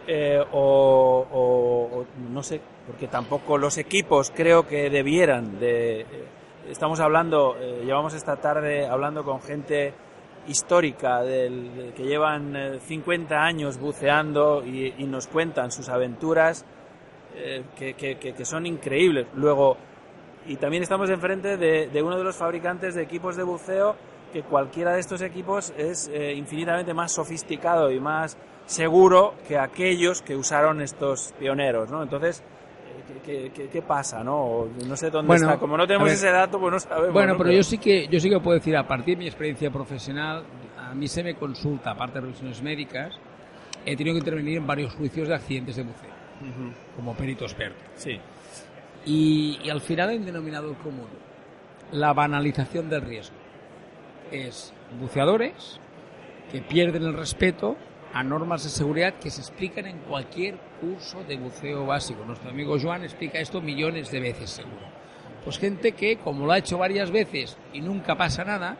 Eh, 0.06 0.38
o, 0.52 1.26
o- 1.32 2.00
o 2.00 2.06
no 2.30 2.42
sé, 2.42 2.60
porque 2.86 3.08
tampoco 3.08 3.56
los 3.56 3.78
equipos 3.78 4.30
creo 4.34 4.66
que 4.66 4.90
debieran 4.90 5.58
de... 5.58 6.04
estamos 6.68 7.00
hablando, 7.00 7.56
eh, 7.58 7.82
llevamos 7.84 8.14
esta 8.14 8.36
tarde 8.36 8.86
hablando 8.86 9.24
con 9.24 9.40
gente 9.40 9.94
histórica 10.46 11.22
que 11.22 12.04
llevan 12.04 12.54
eh, 12.54 12.80
50 12.80 13.42
años 13.42 13.78
buceando 13.78 14.64
y, 14.64 14.92
nos 15.06 15.26
cuentan 15.26 15.70
sus 15.70 15.88
aventuras 15.88 16.64
eh, 17.34 17.64
que, 17.76 18.44
son 18.44 18.66
increíbles. 18.66 19.26
Luego, 19.34 19.76
y 20.46 20.56
también 20.56 20.82
estamos 20.82 21.08
enfrente 21.10 21.56
de, 21.56 21.88
de 21.88 22.02
uno 22.02 22.18
de 22.18 22.24
los 22.24 22.36
fabricantes 22.36 22.94
de 22.94 23.02
equipos 23.02 23.36
de 23.36 23.42
buceo 23.42 23.96
que 24.34 24.42
cualquiera 24.42 24.94
de 24.94 25.00
estos 25.00 25.22
equipos 25.22 25.72
es 25.78 26.10
eh, 26.12 26.34
infinitamente 26.34 26.92
más 26.92 27.12
sofisticado 27.12 27.92
y 27.92 28.00
más 28.00 28.36
seguro 28.66 29.34
que 29.46 29.56
aquellos 29.56 30.22
que 30.22 30.34
usaron 30.34 30.80
estos 30.80 31.32
pioneros, 31.38 31.88
¿no? 31.88 32.02
Entonces, 32.02 32.42
¿qué, 33.24 33.50
qué- 33.54 33.68
qué 33.68 33.82
pasa, 33.82 34.22
no? 34.24 34.66
No 34.86 34.96
sé 34.96 35.10
dónde 35.10 35.26
Bueno, 35.28 35.46
está. 35.48 35.58
Como 35.58 35.76
no 35.76 35.86
tenemos 35.86 36.06
ver. 36.06 36.14
ese 36.14 36.30
dato, 36.30 36.58
pues 36.60 36.72
no 36.72 36.80
sabemos. 36.80 37.12
Bueno, 37.12 37.32
¿no? 37.32 37.38
pero 37.38 37.50
yo 37.52 37.62
sí 37.62 37.78
que 37.78 38.06
yo 38.08 38.18
sí 38.20 38.28
que 38.30 38.38
puedo 38.40 38.56
decir, 38.58 38.76
a 38.76 38.86
partir 38.86 39.16
de 39.16 39.20
mi 39.24 39.26
experiencia 39.26 39.70
profesional, 39.70 40.44
a 40.78 40.94
mí 40.94 41.08
se 41.08 41.22
me 41.22 41.34
consulta, 41.34 41.90
aparte 41.92 42.14
de 42.14 42.20
revisiones 42.22 42.62
médicas, 42.62 43.14
he 43.86 43.96
tenido 43.96 44.14
que 44.14 44.20
intervenir 44.20 44.58
en 44.58 44.66
varios 44.66 44.94
juicios 44.94 45.28
de 45.28 45.34
accidentes 45.34 45.76
de 45.76 45.82
buceo, 45.82 46.10
como 46.96 47.14
perito 47.14 47.44
experto. 47.44 47.82
Sí. 47.96 48.18
Y, 49.06 49.58
y 49.62 49.70
al 49.70 49.80
final 49.80 50.08
hay 50.10 50.16
un 50.16 50.24
denominador 50.26 50.74
común, 50.76 51.06
la 51.92 52.12
banalización 52.12 52.88
del 52.88 53.02
riesgo. 53.02 53.36
Es 54.32 54.72
buceadores 55.00 55.78
que 56.50 56.60
pierden 56.62 57.02
el 57.02 57.12
respeto 57.14 57.76
a 58.12 58.22
normas 58.22 58.62
de 58.64 58.70
seguridad 58.70 59.14
que 59.14 59.30
se 59.30 59.40
explican 59.40 59.86
en 59.86 59.98
cualquier 59.98 60.56
curso 60.84 61.24
de 61.24 61.36
buceo 61.36 61.86
básico. 61.86 62.24
Nuestro 62.24 62.50
amigo 62.50 62.76
Joan 62.80 63.04
explica 63.04 63.38
esto 63.38 63.60
millones 63.60 64.10
de 64.10 64.20
veces 64.20 64.50
seguro. 64.50 64.86
Pues 65.44 65.58
gente 65.58 65.92
que, 65.92 66.16
como 66.18 66.46
lo 66.46 66.52
ha 66.52 66.58
hecho 66.58 66.78
varias 66.78 67.10
veces 67.10 67.56
y 67.72 67.80
nunca 67.80 68.16
pasa 68.16 68.44
nada, 68.44 68.76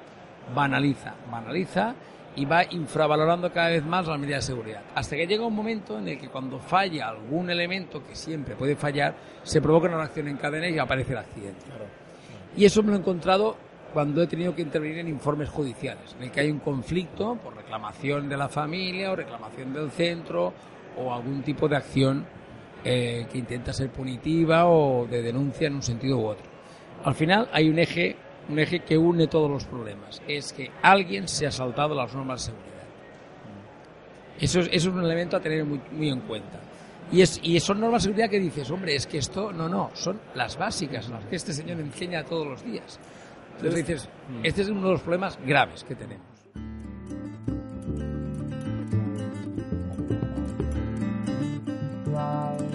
banaliza, 0.54 1.14
banaliza 1.30 1.94
y 2.36 2.44
va 2.44 2.64
infravalorando 2.64 3.52
cada 3.52 3.68
vez 3.68 3.84
más 3.84 4.06
las 4.06 4.18
medidas 4.18 4.46
de 4.46 4.54
seguridad. 4.54 4.82
Hasta 4.94 5.16
que 5.16 5.26
llega 5.26 5.46
un 5.46 5.54
momento 5.54 5.98
en 5.98 6.08
el 6.08 6.18
que 6.18 6.28
cuando 6.28 6.58
falla 6.58 7.08
algún 7.08 7.48
elemento, 7.48 8.04
que 8.04 8.14
siempre 8.14 8.56
puede 8.56 8.76
fallar, 8.76 9.14
se 9.42 9.60
provoca 9.62 9.88
una 9.88 9.98
reacción 9.98 10.28
en 10.28 10.36
cadena 10.36 10.68
y 10.68 10.78
aparece 10.78 11.12
el 11.12 11.18
accidente. 11.18 11.64
Y 12.56 12.64
eso 12.64 12.82
me 12.82 12.90
lo 12.90 12.96
he 12.96 13.00
encontrado 13.00 13.56
cuando 13.92 14.22
he 14.22 14.26
tenido 14.26 14.54
que 14.54 14.62
intervenir 14.62 14.98
en 14.98 15.08
informes 15.08 15.48
judiciales, 15.48 16.16
en 16.18 16.24
el 16.24 16.30
que 16.32 16.40
hay 16.40 16.50
un 16.50 16.58
conflicto 16.58 17.36
por 17.36 17.54
reclamación 17.56 18.28
de 18.28 18.36
la 18.36 18.48
familia 18.48 19.12
o 19.12 19.16
reclamación 19.16 19.72
del 19.72 19.90
centro 19.90 20.52
o 20.98 21.12
algún 21.12 21.42
tipo 21.42 21.68
de 21.68 21.76
acción 21.76 22.26
eh, 22.84 23.26
que 23.30 23.38
intenta 23.38 23.72
ser 23.72 23.90
punitiva 23.90 24.66
o 24.66 25.06
de 25.06 25.22
denuncia 25.22 25.66
en 25.66 25.76
un 25.76 25.82
sentido 25.82 26.18
u 26.18 26.26
otro. 26.26 26.44
Al 27.04 27.14
final 27.14 27.48
hay 27.52 27.68
un 27.68 27.78
eje, 27.78 28.16
un 28.48 28.58
eje 28.58 28.80
que 28.80 28.96
une 28.98 29.26
todos 29.26 29.50
los 29.50 29.64
problemas, 29.64 30.22
es 30.28 30.52
que 30.52 30.70
alguien 30.82 31.26
se 31.28 31.46
ha 31.46 31.50
saltado 31.50 31.94
las 31.94 32.14
normas 32.14 32.40
de 32.40 32.52
seguridad. 32.52 32.74
Eso 34.38 34.60
es, 34.60 34.66
eso 34.72 34.88
es 34.90 34.94
un 34.94 35.04
elemento 35.04 35.36
a 35.36 35.40
tener 35.40 35.64
muy, 35.64 35.80
muy 35.92 36.10
en 36.10 36.20
cuenta. 36.20 36.60
Y, 37.12 37.22
es, 37.22 37.38
y 37.42 37.58
son 37.60 37.80
normas 37.80 38.02
de 38.02 38.08
seguridad 38.08 38.30
que 38.30 38.40
dices, 38.40 38.70
hombre, 38.70 38.96
es 38.96 39.06
que 39.06 39.18
esto, 39.18 39.52
no, 39.52 39.68
no, 39.68 39.90
son 39.94 40.20
las 40.34 40.56
básicas, 40.56 41.08
las 41.08 41.24
que 41.26 41.36
este 41.36 41.52
señor 41.52 41.78
enseña 41.80 42.24
todos 42.24 42.46
los 42.46 42.64
días. 42.64 42.98
Entonces 43.56 43.86
dices, 43.86 44.08
este 44.42 44.62
es 44.62 44.68
uno 44.68 44.86
de 44.88 44.92
los 44.92 45.02
problemas 45.02 45.38
graves 45.46 45.84
que 45.84 45.94
tenemos. 45.94 46.33
Yo 52.14 52.73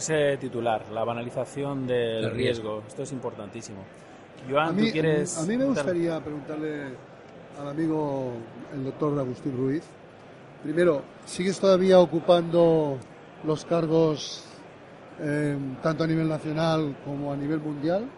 ese 0.00 0.36
titular, 0.38 0.90
la 0.92 1.04
banalización 1.04 1.86
del 1.86 2.30
riesgo. 2.32 2.34
riesgo. 2.34 2.82
Esto 2.88 3.02
es 3.04 3.12
importantísimo. 3.12 3.78
Joan, 4.50 4.68
A 4.68 4.70
¿tú 4.70 4.74
mí, 4.76 4.90
quieres 4.92 5.38
a 5.38 5.42
mí 5.46 5.56
me 5.56 5.66
gustaría 5.66 6.18
preguntarle 6.20 6.94
al 7.60 7.68
amigo, 7.68 8.32
el 8.74 8.84
doctor 8.84 9.18
Agustín 9.18 9.56
Ruiz, 9.56 9.84
primero, 10.62 11.02
¿sigues 11.26 11.60
todavía 11.60 11.98
ocupando 12.00 12.96
los 13.44 13.64
cargos 13.66 14.44
eh, 15.20 15.56
tanto 15.82 16.04
a 16.04 16.06
nivel 16.06 16.28
nacional 16.28 16.96
como 17.04 17.32
a 17.32 17.36
nivel 17.36 17.60
mundial? 17.60 18.08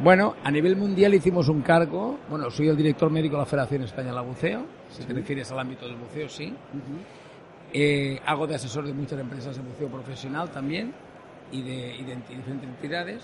Bueno, 0.00 0.34
a 0.44 0.50
nivel 0.50 0.76
mundial 0.76 1.14
hicimos 1.14 1.48
un 1.48 1.62
cargo. 1.62 2.18
Bueno, 2.28 2.50
soy 2.50 2.68
el 2.68 2.76
director 2.76 3.10
médico 3.10 3.36
de 3.36 3.40
la 3.40 3.46
Federación 3.46 3.82
Española 3.82 4.20
de 4.22 4.28
Buceo. 4.28 4.62
Si 4.90 5.04
te 5.04 5.12
refieres 5.14 5.50
al 5.52 5.58
ámbito 5.58 5.86
del 5.86 5.96
buceo, 5.96 6.28
sí. 6.28 6.54
Eh, 7.72 8.20
hago 8.26 8.46
de 8.46 8.56
asesor 8.56 8.84
de 8.84 8.92
muchas 8.92 9.18
empresas 9.20 9.56
de 9.56 9.62
buceo 9.62 9.88
profesional 9.88 10.50
también 10.50 10.92
y 11.52 11.62
de, 11.62 11.96
y 11.96 12.02
de 12.04 12.16
diferentes 12.16 12.68
entidades. 12.68 13.22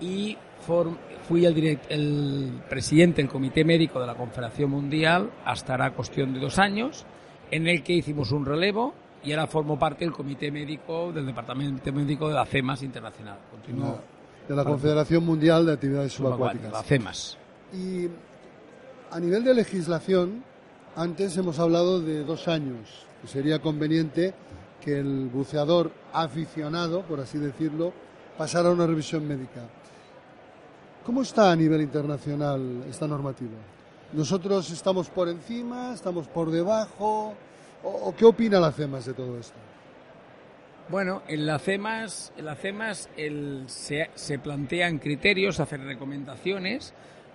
Y 0.00 0.36
form- 0.66 0.96
fui 1.28 1.44
el, 1.46 1.54
direct- 1.54 1.86
el 1.88 2.60
presidente 2.68 3.22
del 3.22 3.30
Comité 3.30 3.64
Médico 3.64 4.00
de 4.00 4.06
la 4.06 4.14
Confederación 4.14 4.70
Mundial 4.70 5.30
hasta 5.44 5.72
ahora 5.74 5.92
cuestión 5.92 6.32
de 6.34 6.40
dos 6.40 6.58
años, 6.58 7.04
en 7.50 7.66
el 7.66 7.82
que 7.82 7.94
hicimos 7.94 8.30
un 8.32 8.44
relevo 8.44 8.94
y 9.24 9.32
ahora 9.32 9.46
formo 9.46 9.78
parte 9.78 10.04
del 10.04 10.12
Comité 10.12 10.50
Médico 10.50 11.12
del 11.12 11.26
Departamento 11.26 11.92
Médico 11.92 12.28
de 12.28 12.34
la 12.34 12.44
CEMAS 12.46 12.82
Internacional. 12.82 13.38
Continúo 13.50 13.98
De 14.48 14.54
la 14.54 14.64
Confederación 14.64 15.24
Mundial 15.24 15.64
de 15.66 15.72
Actividades 15.72 16.12
subacuática, 16.12 16.68
Subacuáticas. 16.68 16.72
la 16.72 16.82
CEMAS. 16.82 17.38
Y 17.74 18.08
a 19.10 19.20
nivel 19.20 19.44
de 19.44 19.54
legislación, 19.54 20.44
Antes 20.98 21.36
hemos 21.36 21.58
hablado 21.58 22.00
de 22.00 22.24
dos 22.24 22.48
años, 22.48 23.05
sería 23.26 23.60
conveniente 23.60 24.34
que 24.80 24.98
el 24.98 25.28
buceador 25.32 25.90
aficionado, 26.12 27.02
por 27.02 27.20
así 27.20 27.38
decirlo, 27.38 27.92
pasara 28.36 28.70
una 28.70 28.86
revisión 28.86 29.26
médica. 29.26 29.62
¿Cómo 31.04 31.22
está 31.22 31.50
a 31.52 31.56
nivel 31.56 31.82
internacional 31.82 32.84
esta 32.88 33.06
normativa? 33.06 33.56
¿Nosotros 34.12 34.70
estamos 34.70 35.08
por 35.08 35.28
encima, 35.28 35.92
estamos 35.94 36.28
por 36.28 36.50
debajo? 36.50 37.34
¿O, 37.82 38.14
qué 38.16 38.24
opina 38.24 38.58
la 38.58 38.72
CEMAS 38.72 39.06
de 39.06 39.14
todo 39.14 39.38
esto? 39.38 39.56
Bueno, 40.88 41.22
en 41.28 41.46
la 41.46 41.58
CEMAS, 41.58 42.32
en 42.36 42.44
la 42.44 42.54
CEMAS 42.54 43.08
se, 43.66 44.10
se, 44.14 44.38
plantean 44.38 44.98
criterios, 44.98 45.60
hacen 45.60 45.84
recomendaciones, 45.86 46.94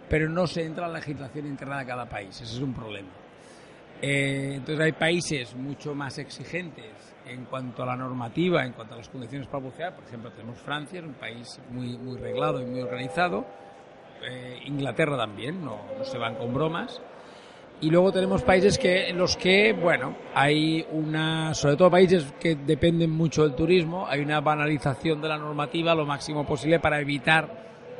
pero 0.09 0.29
no 0.29 0.47
se 0.47 0.63
entra 0.63 0.87
en 0.87 0.93
la 0.93 0.99
legislación 0.99 1.47
interna 1.47 1.79
de 1.79 1.85
cada 1.85 2.07
país. 2.07 2.41
Ese 2.41 2.55
es 2.55 2.61
un 2.61 2.73
problema. 2.73 3.09
Eh, 4.01 4.53
entonces 4.55 4.83
hay 4.83 4.93
países 4.93 5.55
mucho 5.55 5.93
más 5.93 6.17
exigentes 6.17 7.15
en 7.27 7.45
cuanto 7.45 7.83
a 7.83 7.85
la 7.85 7.95
normativa, 7.95 8.65
en 8.65 8.73
cuanto 8.73 8.95
a 8.95 8.97
las 8.97 9.09
condiciones 9.09 9.47
para 9.47 9.63
bucear. 9.63 9.95
Por 9.95 10.05
ejemplo, 10.05 10.31
tenemos 10.31 10.57
Francia, 10.59 11.01
un 11.01 11.13
país 11.13 11.59
muy, 11.69 11.97
muy 11.97 12.17
reglado 12.17 12.61
y 12.61 12.65
muy 12.65 12.81
organizado. 12.81 13.45
Eh, 14.23 14.59
Inglaterra 14.65 15.17
también, 15.17 15.63
no, 15.63 15.81
no 15.97 16.03
se 16.03 16.17
van 16.17 16.35
con 16.35 16.53
bromas. 16.53 17.01
Y 17.79 17.89
luego 17.89 18.11
tenemos 18.11 18.43
países 18.43 18.77
que, 18.77 19.09
en 19.09 19.17
los 19.17 19.35
que, 19.37 19.73
bueno, 19.73 20.15
hay 20.35 20.85
una, 20.91 21.53
sobre 21.55 21.75
todo 21.75 21.89
países 21.89 22.31
que 22.39 22.55
dependen 22.55 23.09
mucho 23.09 23.41
del 23.43 23.55
turismo, 23.55 24.05
hay 24.07 24.19
una 24.19 24.39
banalización 24.39 25.19
de 25.19 25.27
la 25.27 25.37
normativa 25.37 25.95
lo 25.95 26.05
máximo 26.05 26.45
posible 26.45 26.79
para 26.79 26.99
evitar 26.99 27.49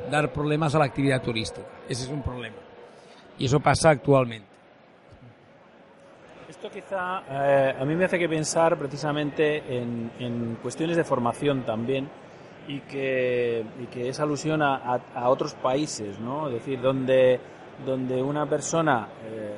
dar 0.08 0.32
problemas 0.32 0.74
a 0.76 0.78
la 0.78 0.84
actividad 0.84 1.20
turística. 1.20 1.66
Ese 1.88 2.04
es 2.04 2.10
un 2.10 2.22
problema. 2.22 2.56
Y 3.38 3.46
eso 3.46 3.58
pasa 3.58 3.90
actualmente. 3.90 4.51
Esto 6.62 6.74
quizá 6.74 7.22
eh, 7.28 7.74
a 7.76 7.84
mí 7.84 7.96
me 7.96 8.04
hace 8.04 8.20
que 8.20 8.28
pensar 8.28 8.78
precisamente 8.78 9.64
en, 9.66 10.12
en 10.20 10.58
cuestiones 10.62 10.96
de 10.96 11.02
formación 11.02 11.64
también 11.64 12.08
y 12.68 12.78
que, 12.82 13.64
y 13.82 13.86
que 13.86 14.08
es 14.08 14.20
alusión 14.20 14.62
a, 14.62 14.76
a, 15.12 15.28
otros 15.28 15.54
países, 15.54 16.20
¿no? 16.20 16.46
Es 16.46 16.54
decir, 16.54 16.80
donde, 16.80 17.40
donde 17.84 18.22
una 18.22 18.46
persona... 18.46 19.08
Eh, 19.24 19.56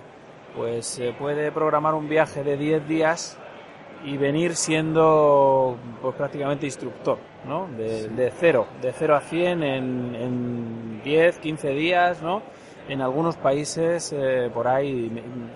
pues 0.57 0.87
se 0.87 1.13
puede 1.13 1.51
programar 1.51 1.95
un 1.95 2.09
viaje 2.09 2.45
de 2.45 2.57
10 2.57 2.87
días 2.87 3.37
y 4.05 4.17
venir 4.17 4.55
siendo 4.55 5.77
pues 6.01 6.15
prácticamente 6.15 6.65
instructor, 6.65 7.19
¿no? 7.45 7.67
De, 7.77 8.09
de 8.09 8.31
cero, 8.31 8.69
de 8.81 8.93
cero 8.93 9.17
a 9.17 9.21
100 9.21 9.63
en, 9.63 10.15
en 10.15 11.03
10, 11.03 11.39
15 11.39 11.69
días, 11.71 12.23
¿no? 12.23 12.41
En 12.89 13.01
algunos 13.01 13.37
países 13.37 14.13
eh, 14.13 14.51
por 14.53 14.69
ahí, 14.69 15.11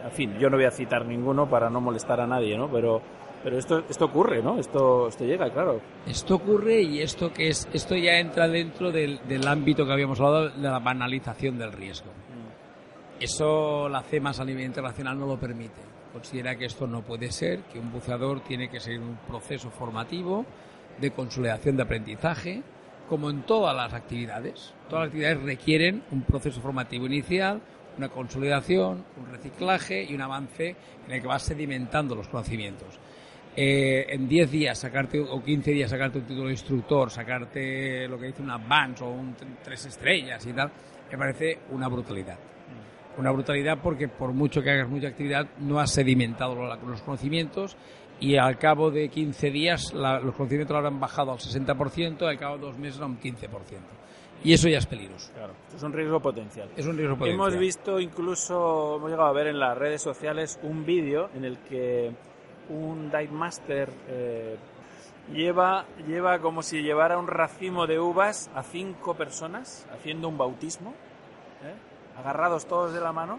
en 0.04 0.10
fin, 0.12 0.38
yo 0.38 0.48
no 0.48 0.56
voy 0.56 0.64
a 0.64 0.70
citar 0.70 1.04
ninguno 1.04 1.48
para 1.48 1.68
no 1.68 1.80
molestar 1.80 2.20
a 2.20 2.26
nadie, 2.26 2.56
¿no? 2.56 2.70
Pero 2.70 3.02
pero 3.44 3.56
esto 3.56 3.84
esto 3.88 4.06
ocurre, 4.06 4.42
¿no? 4.42 4.58
Esto 4.58 5.08
esto 5.08 5.24
llega, 5.24 5.50
claro. 5.50 5.80
Esto 6.06 6.36
ocurre 6.36 6.80
y 6.80 7.00
esto 7.00 7.32
que 7.32 7.48
es 7.48 7.68
esto 7.72 7.94
ya 7.96 8.18
entra 8.18 8.48
dentro 8.48 8.90
del, 8.90 9.20
del 9.28 9.46
ámbito 9.46 9.86
que 9.86 9.92
habíamos 9.92 10.18
hablado 10.20 10.48
de 10.48 10.68
la 10.68 10.78
banalización 10.78 11.58
del 11.58 11.72
riesgo. 11.72 12.10
Eso 13.20 13.88
la 13.88 14.02
CEMAS 14.02 14.40
a 14.40 14.44
nivel 14.44 14.64
internacional 14.64 15.18
no 15.18 15.26
lo 15.26 15.38
permite. 15.38 15.80
Considera 16.12 16.56
que 16.56 16.64
esto 16.64 16.86
no 16.86 17.02
puede 17.02 17.30
ser, 17.30 17.60
que 17.72 17.78
un 17.78 17.92
buceador 17.92 18.40
tiene 18.40 18.68
que 18.70 18.80
seguir 18.80 19.00
un 19.00 19.16
proceso 19.28 19.70
formativo 19.70 20.46
de 21.00 21.10
consolidación 21.10 21.76
de 21.76 21.82
aprendizaje, 21.82 22.62
como 23.08 23.30
en 23.30 23.42
todas 23.42 23.74
las 23.74 23.92
actividades. 23.94 24.74
Todas 24.88 25.04
las 25.04 25.08
actividades 25.08 25.42
requieren 25.42 26.02
un 26.10 26.22
proceso 26.22 26.60
formativo 26.60 27.06
inicial, 27.06 27.60
una 27.96 28.08
consolidación, 28.08 29.04
un 29.16 29.26
reciclaje 29.30 30.04
y 30.04 30.14
un 30.14 30.22
avance 30.22 30.76
en 31.06 31.12
el 31.12 31.20
que 31.20 31.26
vas 31.26 31.42
sedimentando 31.42 32.14
los 32.14 32.28
conocimientos. 32.28 32.98
Eh, 33.56 34.06
en 34.10 34.28
10 34.28 34.50
días 34.50 34.78
sacarte 34.78 35.18
o 35.18 35.42
15 35.42 35.72
días 35.72 35.90
sacarte 35.90 36.18
un 36.18 36.24
título 36.24 36.46
de 36.46 36.52
instructor, 36.52 37.10
sacarte 37.10 38.06
lo 38.06 38.18
que 38.18 38.26
dice 38.26 38.42
un 38.42 38.50
advance 38.50 39.02
o 39.02 39.10
un 39.10 39.34
tres 39.64 39.86
estrellas 39.86 40.46
y 40.46 40.52
tal, 40.52 40.70
me 41.10 41.18
parece 41.18 41.58
una 41.70 41.88
brutalidad 41.88 42.38
una 43.18 43.32
brutalidad 43.32 43.78
porque 43.82 44.08
por 44.08 44.32
mucho 44.32 44.62
que 44.62 44.70
hagas 44.70 44.88
mucha 44.88 45.08
actividad 45.08 45.46
no 45.58 45.80
has 45.80 45.90
sedimentado 45.90 46.54
los 46.54 47.02
conocimientos 47.02 47.76
y 48.20 48.36
al 48.36 48.58
cabo 48.58 48.90
de 48.90 49.08
15 49.08 49.50
días 49.50 49.92
los 49.92 50.34
conocimientos 50.34 50.72
lo 50.72 50.78
habrán 50.78 51.00
bajado 51.00 51.32
al 51.32 51.38
60%, 51.38 52.26
al 52.26 52.38
cabo 52.38 52.56
de 52.56 52.62
dos 52.62 52.78
meses 52.78 53.00
a 53.00 53.06
un 53.06 53.20
15%. 53.20 53.48
Y 54.44 54.52
eso 54.52 54.68
ya 54.68 54.78
es 54.78 54.86
peligroso. 54.86 55.32
Claro, 55.34 55.52
es 55.74 55.82
un 55.82 55.92
riesgo 55.92 56.20
potencial. 56.20 56.68
Es 56.76 56.86
un 56.86 56.96
riesgo 56.96 57.16
potencial. 57.16 57.34
Hemos 57.34 57.58
visto 57.58 57.98
incluso, 57.98 58.96
hemos 58.96 59.10
llegado 59.10 59.28
a 59.28 59.32
ver 59.32 59.48
en 59.48 59.58
las 59.58 59.76
redes 59.76 60.00
sociales 60.00 60.60
un 60.62 60.86
vídeo 60.86 61.28
en 61.34 61.44
el 61.44 61.58
que 61.58 62.12
un 62.68 63.10
dive 63.10 63.32
master 63.32 63.90
eh, 64.08 64.56
lleva, 65.32 65.86
lleva 66.06 66.38
como 66.38 66.62
si 66.62 66.82
llevara 66.82 67.18
un 67.18 67.26
racimo 67.26 67.86
de 67.88 67.98
uvas 67.98 68.48
a 68.54 68.62
cinco 68.62 69.14
personas 69.14 69.88
haciendo 69.92 70.28
un 70.28 70.38
bautismo. 70.38 70.94
¿eh? 71.64 71.74
agarrados 72.18 72.66
todos 72.66 72.92
de 72.92 73.00
la 73.00 73.12
mano 73.12 73.38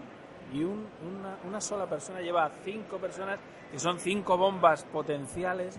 y 0.52 0.64
una, 0.64 1.60
sola 1.60 1.86
persona 1.86 2.20
lleva 2.20 2.44
a 2.46 2.50
cinco 2.64 2.96
personas, 2.98 3.38
que 3.70 3.78
son 3.78 3.98
cinco 3.98 4.36
bombas 4.36 4.84
potenciales, 4.84 5.78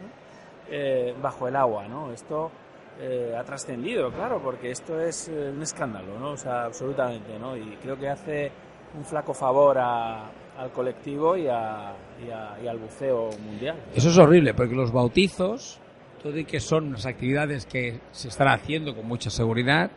eh, 0.70 1.14
bajo 1.22 1.48
el 1.48 1.56
agua, 1.56 1.88
¿no? 1.88 2.12
Esto 2.12 2.52
eh, 3.00 3.36
ha 3.38 3.44
trascendido, 3.44 4.12
claro, 4.12 4.40
porque 4.42 4.72
esto 4.72 5.00
es 5.00 5.28
eh, 5.28 5.52
un 5.54 5.62
escándalo, 5.62 6.20
¿no? 6.20 6.32
O 6.32 6.38
sea, 6.38 6.66
absolutamente, 6.66 7.38
¿no? 7.40 7.58
Y 7.58 7.78
creo 7.82 7.98
que 7.98 8.10
hace 8.10 8.52
un 8.98 9.04
flaco 9.04 9.34
favor 9.34 9.78
al 9.78 10.72
colectivo 10.74 11.36
y, 11.36 11.48
a, 11.48 11.94
y, 12.24 12.68
al 12.68 12.78
buceo 12.78 13.30
mundial. 13.44 13.78
Eso 13.96 14.10
es 14.10 14.18
horrible, 14.18 14.54
porque 14.54 14.76
los 14.76 14.92
bautizos, 14.92 15.80
todo 16.22 16.38
y 16.38 16.46
que 16.46 16.60
son 16.60 16.88
unas 16.88 17.06
actividades 17.06 17.66
que 17.66 18.00
se 18.12 18.28
están 18.28 18.50
haciendo 18.50 18.96
con 18.96 19.08
mucha 19.08 19.30
seguridad, 19.30 19.90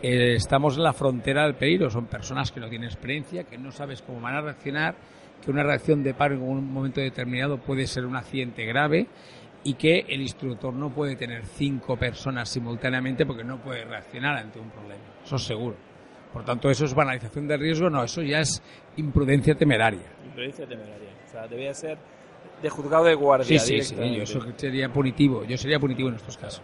eh, 0.00 0.34
estamos 0.36 0.76
en 0.76 0.84
la 0.84 0.92
frontera 0.92 1.44
del 1.44 1.56
peligro. 1.56 1.90
Son 1.90 2.06
personas 2.06 2.52
que 2.52 2.60
no 2.60 2.68
tienen 2.68 2.88
experiencia, 2.88 3.44
que 3.44 3.58
no 3.58 3.72
sabes 3.72 4.02
cómo 4.02 4.20
van 4.20 4.36
a 4.36 4.40
reaccionar, 4.40 4.94
que 5.44 5.50
una 5.50 5.62
reacción 5.62 6.02
de 6.02 6.14
paro 6.14 6.34
en 6.34 6.42
un 6.42 6.72
momento 6.72 7.00
determinado 7.00 7.58
puede 7.58 7.86
ser 7.86 8.04
un 8.04 8.16
accidente 8.16 8.64
grave 8.64 9.06
y 9.64 9.74
que 9.74 10.06
el 10.08 10.22
instructor 10.22 10.72
no 10.72 10.90
puede 10.90 11.16
tener 11.16 11.44
cinco 11.44 11.96
personas 11.96 12.48
simultáneamente 12.48 13.26
porque 13.26 13.44
no 13.44 13.58
puede 13.58 13.84
reaccionar 13.84 14.36
ante 14.36 14.58
un 14.58 14.70
problema. 14.70 15.02
Eso 15.24 15.36
es 15.36 15.42
seguro. 15.42 15.76
Por 16.32 16.44
tanto, 16.44 16.70
eso 16.70 16.84
es 16.84 16.94
banalización 16.94 17.48
del 17.48 17.60
riesgo, 17.60 17.88
no, 17.88 18.04
eso 18.04 18.22
ya 18.22 18.40
es 18.40 18.62
imprudencia 18.96 19.54
temeraria. 19.54 20.06
Imprudencia 20.26 20.66
temeraria. 20.66 21.08
O 21.26 21.30
sea, 21.30 21.46
debía 21.46 21.72
ser 21.74 21.98
de 22.62 22.68
juzgado 22.68 23.04
de 23.04 23.14
guardia. 23.14 23.46
Sí, 23.46 23.58
sí, 23.58 23.82
sí, 23.82 24.16
eso 24.16 24.40
sería 24.56 24.92
punitivo. 24.92 25.44
Yo 25.44 25.56
sería 25.56 25.78
punitivo 25.78 26.08
en 26.08 26.16
estos 26.16 26.36
casos. 26.36 26.62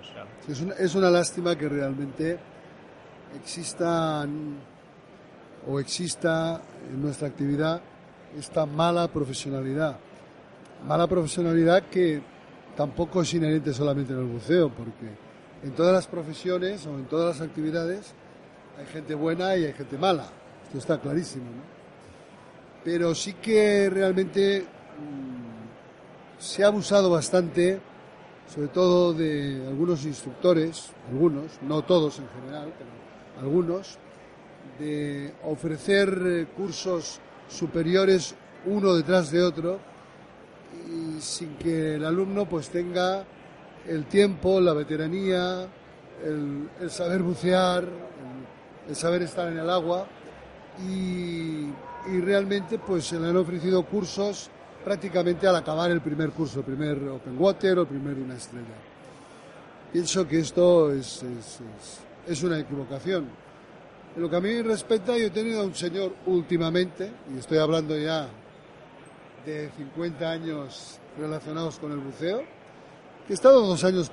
Es, 0.48 0.60
una, 0.60 0.74
es 0.74 0.94
una 0.94 1.10
lástima 1.10 1.56
que 1.56 1.68
realmente 1.68 2.38
existan 3.37 4.58
o 5.66 5.80
exista 5.80 6.60
en 6.90 7.02
nuestra 7.02 7.28
actividad 7.28 7.80
esta 8.38 8.66
mala 8.66 9.08
profesionalidad. 9.08 9.96
Mala 10.86 11.06
profesionalidad 11.06 11.84
que 11.84 12.20
tampoco 12.76 13.22
es 13.22 13.32
inherente 13.34 13.72
solamente 13.72 14.12
en 14.12 14.18
el 14.20 14.26
buceo, 14.26 14.70
porque 14.70 15.08
en 15.62 15.72
todas 15.72 15.92
las 15.92 16.06
profesiones 16.06 16.86
o 16.86 16.98
en 16.98 17.06
todas 17.06 17.38
las 17.38 17.48
actividades 17.48 18.14
hay 18.78 18.86
gente 18.86 19.14
buena 19.14 19.56
y 19.56 19.64
hay 19.64 19.72
gente 19.72 19.96
mala. 19.96 20.26
Esto 20.66 20.78
está 20.78 21.00
clarísimo. 21.00 21.46
Pero 22.82 23.14
sí 23.14 23.34
que 23.34 23.88
realmente 23.88 24.62
mm, 24.62 26.38
se 26.38 26.64
ha 26.64 26.66
abusado 26.66 27.08
bastante, 27.08 27.80
sobre 28.52 28.68
todo 28.68 29.14
de 29.14 29.64
algunos 29.66 30.04
instructores, 30.04 30.90
algunos, 31.10 31.62
no 31.62 31.82
todos 31.82 32.18
en 32.18 32.28
general, 32.28 32.72
pero 32.76 32.90
algunos, 33.40 33.98
de 34.78 35.32
ofrecer 35.44 36.22
eh, 36.26 36.46
cursos 36.56 37.20
superiores 37.48 38.35
uno 38.66 38.94
detrás 38.94 39.30
de 39.30 39.42
otro 39.42 39.78
y 40.88 41.20
sin 41.20 41.57
que 41.57 41.96
el 41.96 42.04
alumno 42.04 42.46
pues 42.46 42.68
tenga 42.68 43.24
el 43.87 44.07
tiempo, 44.07 44.61
la 44.61 44.72
veteranía, 44.72 45.66
el, 46.24 46.90
saber 46.90 47.22
bucear, 47.22 47.85
el, 48.88 48.96
saber 48.96 49.22
estar 49.22 49.48
en 49.48 49.59
el 49.59 49.68
agua 49.68 50.07
y, 50.88 51.68
realmente 52.20 52.78
pues 52.78 53.07
se 53.07 53.18
le 53.18 53.28
han 53.28 53.37
ofrecido 53.37 53.83
cursos 53.85 54.50
prácticamente 54.85 55.46
al 55.46 55.57
acabar 55.57 55.90
el 55.90 56.02
primer 56.02 56.30
curso, 56.30 56.59
el 56.59 56.64
primer 56.66 56.98
Open 57.09 57.37
Water 57.38 57.78
o 57.78 57.83
el 57.83 57.88
primer 57.88 58.14
Una 58.18 58.35
Estrella. 58.35 58.76
Pienso 59.90 60.28
que 60.28 60.40
esto 60.40 60.92
es, 60.92 61.22
es 61.22 61.61
es 62.26 62.42
una 62.42 62.59
equivocación. 62.59 63.26
En 64.16 64.22
lo 64.22 64.31
que 64.31 64.37
a 64.37 64.40
mí 64.40 64.62
respecta, 64.62 65.18
yo 65.18 65.27
he 65.27 65.31
tenido 65.31 65.61
a 65.61 65.64
un 65.64 65.74
señor 65.74 66.14
últimamente, 66.27 67.11
y 67.35 67.38
estoy 67.38 67.59
hablando 67.59 67.98
ya 67.98 68.29
de 69.44 69.70
50 69.77 70.31
años 70.31 71.00
relacionados 71.18 71.81
con 71.81 71.90
el 71.90 71.98
buceo, 71.98 72.44
que 73.27 73.33
he 73.33 73.35
estado 73.35 73.66
dos 73.66 73.83
años 73.83 74.11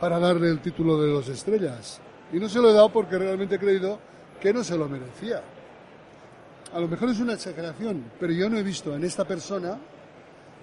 para 0.00 0.18
darle 0.18 0.48
el 0.48 0.60
título 0.60 1.00
de 1.02 1.12
dos 1.12 1.28
estrellas. 1.28 2.00
Y 2.32 2.38
no 2.38 2.48
se 2.48 2.60
lo 2.60 2.70
he 2.70 2.72
dado 2.72 2.88
porque 2.88 3.18
realmente 3.18 3.56
he 3.56 3.58
creído 3.58 3.98
que 4.40 4.54
no 4.54 4.64
se 4.64 4.76
lo 4.76 4.88
merecía. 4.88 5.42
a 6.72 6.80
lo 6.80 6.88
mejor 6.88 7.10
es 7.10 7.20
una 7.20 7.34
exageración, 7.34 8.10
pero 8.18 8.32
yo 8.32 8.48
no 8.48 8.56
he 8.56 8.62
visto 8.62 8.96
en 8.96 9.04
esta 9.04 9.26
persona 9.26 9.78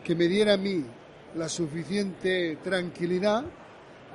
que 0.04 0.16
me 0.16 0.28
diera 0.28 0.54
a 0.54 0.58
mí 0.58 0.84
la 1.36 1.48
suficiente 1.48 2.58
tranquilidad 2.64 3.44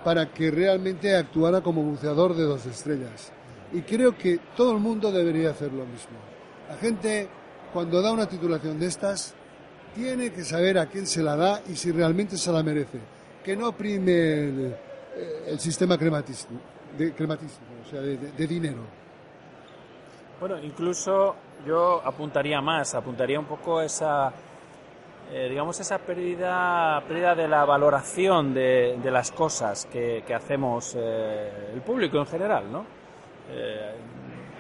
para 0.03 0.33
que 0.33 0.51
realmente 0.51 1.15
actuara 1.15 1.61
como 1.61 1.83
buceador 1.83 2.35
de 2.35 2.43
dos 2.43 2.67
estrellas. 2.67 3.31
Y 3.73 3.83
creo 3.83 4.17
que 4.17 4.39
todo 4.57 4.73
el 4.73 4.79
mundo 4.79 5.11
debería 5.11 5.51
hacer 5.51 5.73
lo 5.73 5.85
mismo. 5.85 6.17
La 6.69 6.77
gente, 6.77 7.29
cuando 7.73 8.01
da 8.01 8.13
una 8.13 8.27
titulación 8.27 8.79
de 8.79 8.87
estas, 8.87 9.35
tiene 9.95 10.33
que 10.33 10.45
saber 10.45 10.79
a 10.79 10.87
quién 10.87 11.07
se 11.07 11.23
la 11.23 11.37
da 11.37 11.63
y 11.69 11.77
si 11.77 11.93
realmente 11.93 12.37
se 12.37 12.53
la 12.53 12.63
merece. 12.63 12.99
Que 13.45 13.57
no 13.57 13.73
prime 13.73 14.13
el, 14.13 14.75
eh, 15.17 15.45
el 15.49 15.61
sistema 15.61 15.97
crematístico, 15.97 16.61
de, 16.99 17.13
crematístico, 17.13 17.67
o 17.87 17.89
sea, 17.89 18.01
de, 18.01 18.47
dinero. 18.47 18.81
Bueno, 20.41 20.59
incluso 20.59 21.37
yo 21.67 22.03
apuntaría 22.05 22.61
más, 22.61 22.95
apuntaría 22.95 23.39
un 23.39 23.47
poco 23.47 23.81
esa, 23.81 24.33
eh, 25.33 25.49
digamos, 25.49 25.79
esa 25.79 25.99
pérdida, 25.99 27.03
pérdida 27.07 27.35
de 27.35 27.47
la 27.47 27.65
valoración 27.65 28.53
de, 28.53 28.99
de 29.03 29.11
las 29.11 29.31
cosas 29.31 29.87
que, 29.87 30.25
que 30.27 30.35
hacemos 30.35 30.97
eh, 30.99 31.73
el 31.75 31.83
público 31.83 32.19
en 32.19 32.27
general, 32.27 32.73
¿no? 32.73 33.04
Eh, 33.51 33.93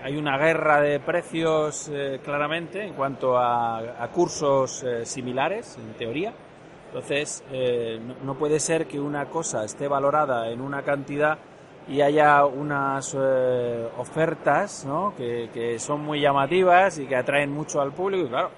hay 0.04 0.18
una 0.18 0.36
guerra 0.36 0.82
de 0.82 1.00
precios 1.00 1.90
eh, 1.90 2.20
claramente 2.22 2.84
en 2.84 2.92
cuanto 2.92 3.38
a, 3.38 3.78
a 3.78 4.08
cursos 4.08 4.82
eh, 4.82 5.06
similares, 5.06 5.78
en 5.78 5.94
teoría. 5.94 6.30
Entonces, 6.88 7.42
eh, 7.50 7.98
no, 8.06 8.14
no 8.22 8.34
puede 8.34 8.60
ser 8.60 8.86
que 8.86 9.00
una 9.00 9.24
cosa 9.30 9.64
esté 9.64 9.88
valorada 9.88 10.50
en 10.50 10.60
una 10.60 10.82
cantidad 10.82 11.38
y 11.88 12.02
haya 12.02 12.44
unas 12.44 13.14
ofertas 13.96 14.84
¿no? 14.84 15.14
que, 15.16 15.48
que 15.54 15.78
son 15.78 16.02
muy 16.02 16.20
llamativas 16.20 16.98
y 16.98 17.06
que 17.06 17.16
atraen 17.16 17.50
mucho 17.50 17.80
al 17.80 17.92
público 17.92 18.26
y 18.26 18.28
claro, 18.28 18.50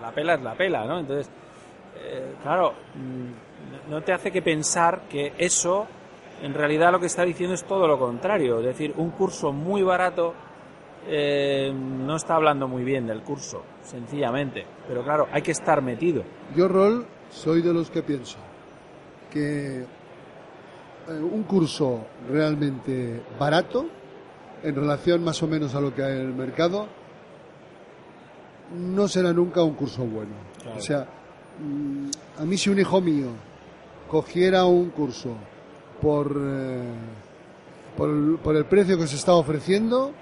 la 0.00 0.10
pela 0.12 0.34
es 0.34 0.42
la 0.42 0.54
pela, 0.54 0.84
¿no? 0.84 0.98
Entonces, 1.00 1.30
claro, 2.42 2.74
mm, 2.94 3.90
no 3.90 4.02
te 4.02 4.12
hace 4.12 4.30
que 4.30 4.42
pensar 4.42 5.02
que 5.08 5.32
eso 5.38 5.86
en 6.42 6.54
realidad 6.54 6.92
lo 6.92 7.00
que 7.00 7.06
está 7.06 7.24
diciendo 7.24 7.54
es 7.54 7.64
todo 7.64 7.86
lo 7.86 7.98
contrario, 7.98 8.58
es 8.60 8.66
decir, 8.66 8.94
un 8.96 9.10
curso 9.10 9.52
muy 9.52 9.82
barato 9.82 10.34
eh, 11.08 11.72
no 11.72 12.16
está 12.16 12.34
hablando 12.34 12.66
muy 12.66 12.82
bien 12.82 13.06
del 13.06 13.22
curso, 13.22 13.62
sencillamente, 13.82 14.66
pero 14.88 15.04
claro, 15.04 15.28
hay 15.30 15.42
que 15.42 15.52
estar 15.52 15.80
metido. 15.80 16.24
Yo, 16.54 16.66
Rol, 16.66 17.06
soy 17.30 17.62
de 17.62 17.72
los 17.72 17.90
que 17.90 18.02
pienso 18.02 18.38
que 19.30 19.82
eh, 19.82 19.86
un 21.08 21.44
curso 21.44 22.06
realmente 22.28 23.22
barato, 23.38 23.86
en 24.62 24.74
relación 24.74 25.22
más 25.22 25.40
o 25.42 25.46
menos 25.46 25.74
a 25.74 25.80
lo 25.80 25.94
que 25.94 26.02
hay 26.02 26.14
en 26.14 26.26
el 26.26 26.34
mercado, 26.34 26.88
no 28.74 29.06
será 29.06 29.32
nunca 29.32 29.62
un 29.62 29.74
curso 29.74 30.04
bueno. 30.04 30.32
Claro. 30.60 30.78
O 30.78 30.80
sea, 30.80 31.06
mm, 31.60 32.40
a 32.40 32.44
mí 32.44 32.56
si 32.56 32.70
un 32.70 32.80
hijo 32.80 33.00
mío 33.00 33.28
cogiera 34.08 34.64
un 34.64 34.90
curso 34.90 35.36
por, 36.00 36.36
eh, 36.38 36.82
por, 37.96 38.10
el, 38.10 38.38
por 38.42 38.56
el 38.56 38.64
precio 38.64 38.98
que 38.98 39.06
se 39.06 39.16
está 39.16 39.34
ofreciendo, 39.34 40.12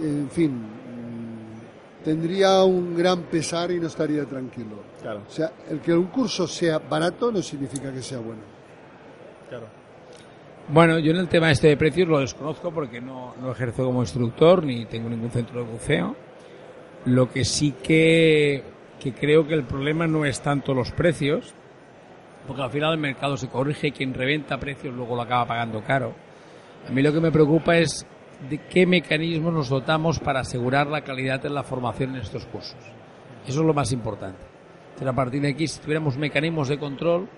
en 0.00 0.30
fin, 0.30 0.50
mm, 0.52 2.04
tendría 2.04 2.62
un 2.64 2.96
gran 2.96 3.22
pesar 3.24 3.70
y 3.70 3.78
no 3.80 3.86
estaría 3.86 4.24
tranquilo. 4.24 4.76
Claro, 5.02 5.22
O 5.28 5.30
sea, 5.30 5.52
el 5.68 5.80
que 5.80 5.92
un 5.94 6.06
curso 6.06 6.46
sea 6.46 6.78
barato 6.78 7.30
no 7.32 7.42
significa 7.42 7.92
que 7.92 8.02
sea 8.02 8.18
bueno. 8.18 8.42
claro. 9.48 9.66
Bueno, 10.72 11.00
yo 11.00 11.10
en 11.10 11.16
el 11.16 11.28
tema 11.28 11.50
este 11.50 11.66
de 11.66 11.76
precios 11.76 12.06
lo 12.06 12.20
desconozco 12.20 12.70
porque 12.70 13.00
no, 13.00 13.34
no 13.40 13.50
ejerzo 13.50 13.84
como 13.84 14.02
instructor 14.02 14.62
ni 14.64 14.84
tengo 14.84 15.08
ningún 15.08 15.30
centro 15.30 15.64
de 15.64 15.68
buceo. 15.68 16.14
Lo 17.06 17.28
que 17.28 17.44
sí 17.44 17.72
que, 17.82 18.62
que 19.00 19.12
creo 19.12 19.48
que 19.48 19.54
el 19.54 19.64
problema 19.64 20.06
no 20.06 20.24
es 20.24 20.40
tanto 20.42 20.72
los 20.72 20.92
precios, 20.92 21.54
porque 22.46 22.62
al 22.62 22.70
final 22.70 22.92
el 22.92 22.98
mercado 22.98 23.36
se 23.36 23.48
corrige 23.48 23.92
quien 23.92 24.14
reventa 24.14 24.58
precios 24.58 24.94
luego 24.94 25.16
lo 25.16 25.22
acaba 25.22 25.46
pagando 25.46 25.82
caro. 25.82 26.14
A 26.88 26.90
mí 26.90 27.02
lo 27.02 27.12
que 27.12 27.20
me 27.20 27.30
preocupa 27.30 27.76
es 27.76 28.06
de 28.48 28.58
qué 28.58 28.86
mecanismos 28.86 29.52
nos 29.52 29.68
dotamos 29.68 30.18
para 30.18 30.40
asegurar 30.40 30.86
la 30.86 31.02
calidad 31.02 31.40
de 31.40 31.50
la 31.50 31.62
formación 31.62 32.14
en 32.14 32.22
estos 32.22 32.46
cursos. 32.46 32.78
Eso 33.46 33.60
es 33.60 33.66
lo 33.66 33.74
más 33.74 33.92
importante. 33.92 34.40
Pero 34.98 35.10
a 35.10 35.14
partir 35.14 35.42
de 35.42 35.50
aquí, 35.50 35.66
si 35.66 35.80
tuviéramos 35.80 36.16
mecanismos 36.16 36.68
de 36.68 36.78
control, 36.78 37.28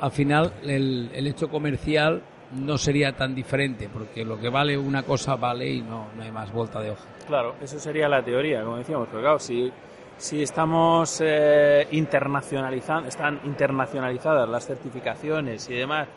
al 0.00 0.10
final 0.10 0.52
el, 0.62 1.10
el 1.14 1.26
hecho 1.26 1.48
comercial 1.48 2.22
no 2.52 2.78
sería 2.78 3.12
tan 3.12 3.34
diferente, 3.34 3.88
porque 3.92 4.24
lo 4.24 4.38
que 4.38 4.48
vale 4.48 4.76
una 4.76 5.02
cosa 5.02 5.36
vale 5.36 5.70
y 5.70 5.82
no, 5.82 6.08
no 6.16 6.22
hay 6.22 6.32
más 6.32 6.52
vuelta 6.52 6.80
de 6.80 6.90
hoja. 6.90 7.04
Claro, 7.26 7.54
eso 7.60 7.78
sería 7.78 8.08
la 8.08 8.22
teoría, 8.22 8.62
como 8.64 8.76
decíamos, 8.76 9.08
pero 9.08 9.20
claro, 9.22 9.38
si, 9.38 9.70
si 10.20 10.42
estamos 10.42 11.22
eh, 11.24 11.88
internacionalizando, 11.92 13.08
están 13.08 13.40
internacionalizadas 13.44 14.46
las 14.46 14.66
certificaciones 14.66 15.68
y 15.70 15.74
demás, 15.74 16.08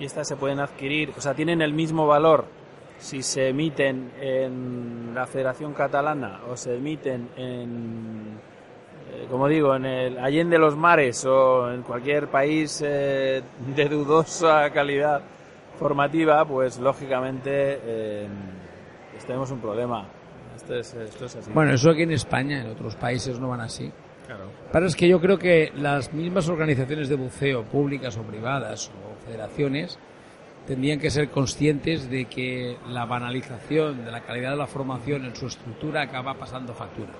y 0.00 0.06
estas 0.06 0.26
se 0.26 0.36
pueden 0.36 0.60
adquirir, 0.60 1.12
o 1.16 1.20
sea, 1.20 1.34
tienen 1.34 1.60
el 1.60 1.74
mismo 1.74 2.06
valor 2.06 2.46
si 2.98 3.22
se 3.22 3.50
emiten 3.50 4.12
en 4.18 5.12
la 5.14 5.26
Federación 5.26 5.74
Catalana 5.74 6.40
o 6.50 6.56
se 6.56 6.76
emiten 6.76 7.28
en, 7.36 8.38
eh, 9.12 9.26
como 9.30 9.46
digo, 9.46 9.74
en 9.74 9.84
el 9.84 10.18
Allende 10.18 10.58
los 10.58 10.74
Mares 10.74 11.26
o 11.26 11.70
en 11.70 11.82
cualquier 11.82 12.28
país 12.28 12.82
eh, 12.82 13.42
de 13.76 13.84
dudosa 13.90 14.70
calidad 14.70 15.20
formativa, 15.78 16.46
pues 16.46 16.78
lógicamente 16.78 17.78
eh, 17.84 18.26
tenemos 19.26 19.50
un 19.50 19.60
problema. 19.60 20.06
Esto 20.64 20.74
es, 20.76 20.94
esto 20.94 21.24
es 21.26 21.36
así. 21.36 21.50
Bueno, 21.52 21.72
eso 21.72 21.90
aquí 21.90 22.02
en 22.02 22.12
España, 22.12 22.60
en 22.62 22.70
otros 22.70 22.96
países 22.96 23.38
no 23.38 23.48
van 23.48 23.60
así. 23.60 23.92
claro. 24.26 24.44
Pero 24.72 24.86
es 24.86 24.96
que 24.96 25.06
yo 25.08 25.20
creo 25.20 25.38
que 25.38 25.72
las 25.76 26.12
mismas 26.12 26.48
organizaciones 26.48 27.08
de 27.08 27.14
buceo, 27.16 27.62
públicas 27.64 28.16
o 28.16 28.22
privadas 28.22 28.90
o 28.90 29.24
federaciones, 29.26 29.98
tendrían 30.66 30.98
que 30.98 31.10
ser 31.10 31.30
conscientes 31.30 32.08
de 32.10 32.24
que 32.24 32.78
la 32.88 33.04
banalización 33.04 34.04
de 34.04 34.10
la 34.10 34.20
calidad 34.22 34.50
de 34.52 34.56
la 34.56 34.66
formación 34.66 35.24
en 35.26 35.36
su 35.36 35.46
estructura 35.46 36.02
acaba 36.02 36.34
pasando 36.34 36.72
factura. 36.74 37.12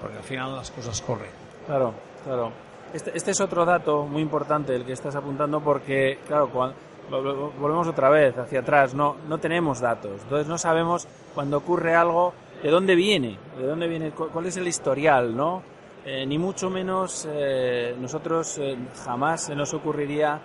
Porque 0.00 0.16
al 0.18 0.24
final 0.24 0.56
las 0.56 0.70
cosas 0.72 1.00
corren. 1.00 1.30
Claro, 1.66 1.94
claro. 2.24 2.52
Este, 2.92 3.12
este 3.16 3.30
es 3.30 3.40
otro 3.40 3.64
dato 3.64 4.04
muy 4.06 4.22
importante 4.22 4.74
el 4.74 4.84
que 4.84 4.92
estás 4.92 5.14
apuntando 5.16 5.60
porque, 5.60 6.18
claro, 6.26 6.48
cuan- 6.50 6.72
lo- 7.10 7.20
lo- 7.22 7.50
volvemos 7.52 7.86
otra 7.88 8.08
vez 8.10 8.36
hacia 8.36 8.60
atrás, 8.60 8.94
no, 8.94 9.16
no 9.28 9.38
tenemos 9.38 9.80
datos, 9.80 10.22
entonces 10.22 10.48
no 10.48 10.58
sabemos 10.58 11.06
cuando 11.34 11.58
ocurre 11.58 11.94
algo 11.94 12.34
de 12.66 12.72
dónde 12.72 12.96
viene, 12.96 13.38
de 13.56 13.64
dónde 13.64 13.86
viene, 13.86 14.10
cu- 14.10 14.28
cuál 14.32 14.46
es 14.46 14.56
el 14.56 14.66
historial, 14.66 15.36
¿no? 15.36 15.62
Eh, 16.04 16.26
ni 16.26 16.36
mucho 16.36 16.68
menos 16.68 17.24
eh, 17.30 17.94
nosotros 18.00 18.58
eh, 18.58 18.76
jamás 19.04 19.42
se 19.44 19.54
nos 19.54 19.72
ocurriría 19.72 20.40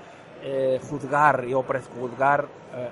juzgar 0.89 1.45
y- 1.47 1.53
o 1.53 1.61
prejuzgar 1.63 2.47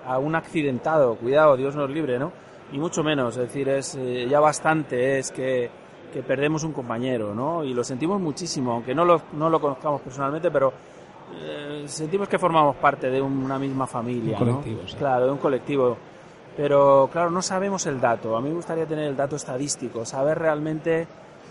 a 0.07 0.17
un 0.19 0.35
accidentado, 0.35 1.15
cuidado, 1.15 1.57
Dios 1.57 1.75
nos 1.75 1.89
libre, 1.89 2.17
¿no? 2.19 2.31
Ni 2.71 2.77
mucho 2.79 3.03
menos, 3.03 3.37
es 3.37 3.43
decir, 3.43 3.69
es 3.69 3.97
ya 4.29 4.39
bastante 4.39 5.17
es 5.19 5.31
que, 5.31 5.69
que 6.13 6.21
perdemos 6.23 6.63
un 6.63 6.73
compañero, 6.73 7.33
¿no? 7.35 7.63
Y 7.63 7.73
lo 7.73 7.83
sentimos 7.83 8.19
muchísimo, 8.21 8.73
aunque 8.73 8.93
no 8.95 9.03
lo, 9.05 9.21
no 9.33 9.49
lo 9.49 9.59
conozcamos 9.61 10.01
personalmente, 10.01 10.49
pero 10.51 10.73
sentimos 11.85 12.27
que 12.27 12.37
formamos 12.37 12.75
parte 12.77 13.09
de 13.09 13.21
una 13.21 13.57
misma 13.57 13.87
familia, 13.87 14.37
Un 14.39 14.45
¿no? 14.47 14.51
colectivo, 14.57 14.81
sí. 14.87 14.95
Claro, 14.97 15.25
de 15.25 15.31
un 15.31 15.37
colectivo. 15.37 15.97
Pero 16.59 17.09
claro, 17.09 17.31
no 17.31 17.41
sabemos 17.41 17.85
el 17.85 18.01
dato. 18.01 18.35
A 18.35 18.41
mí 18.41 18.49
me 18.49 18.55
gustaría 18.55 18.85
tener 18.85 19.05
el 19.05 19.15
dato 19.15 19.37
estadístico, 19.37 20.03
saber 20.03 20.39
realmente, 20.39 21.07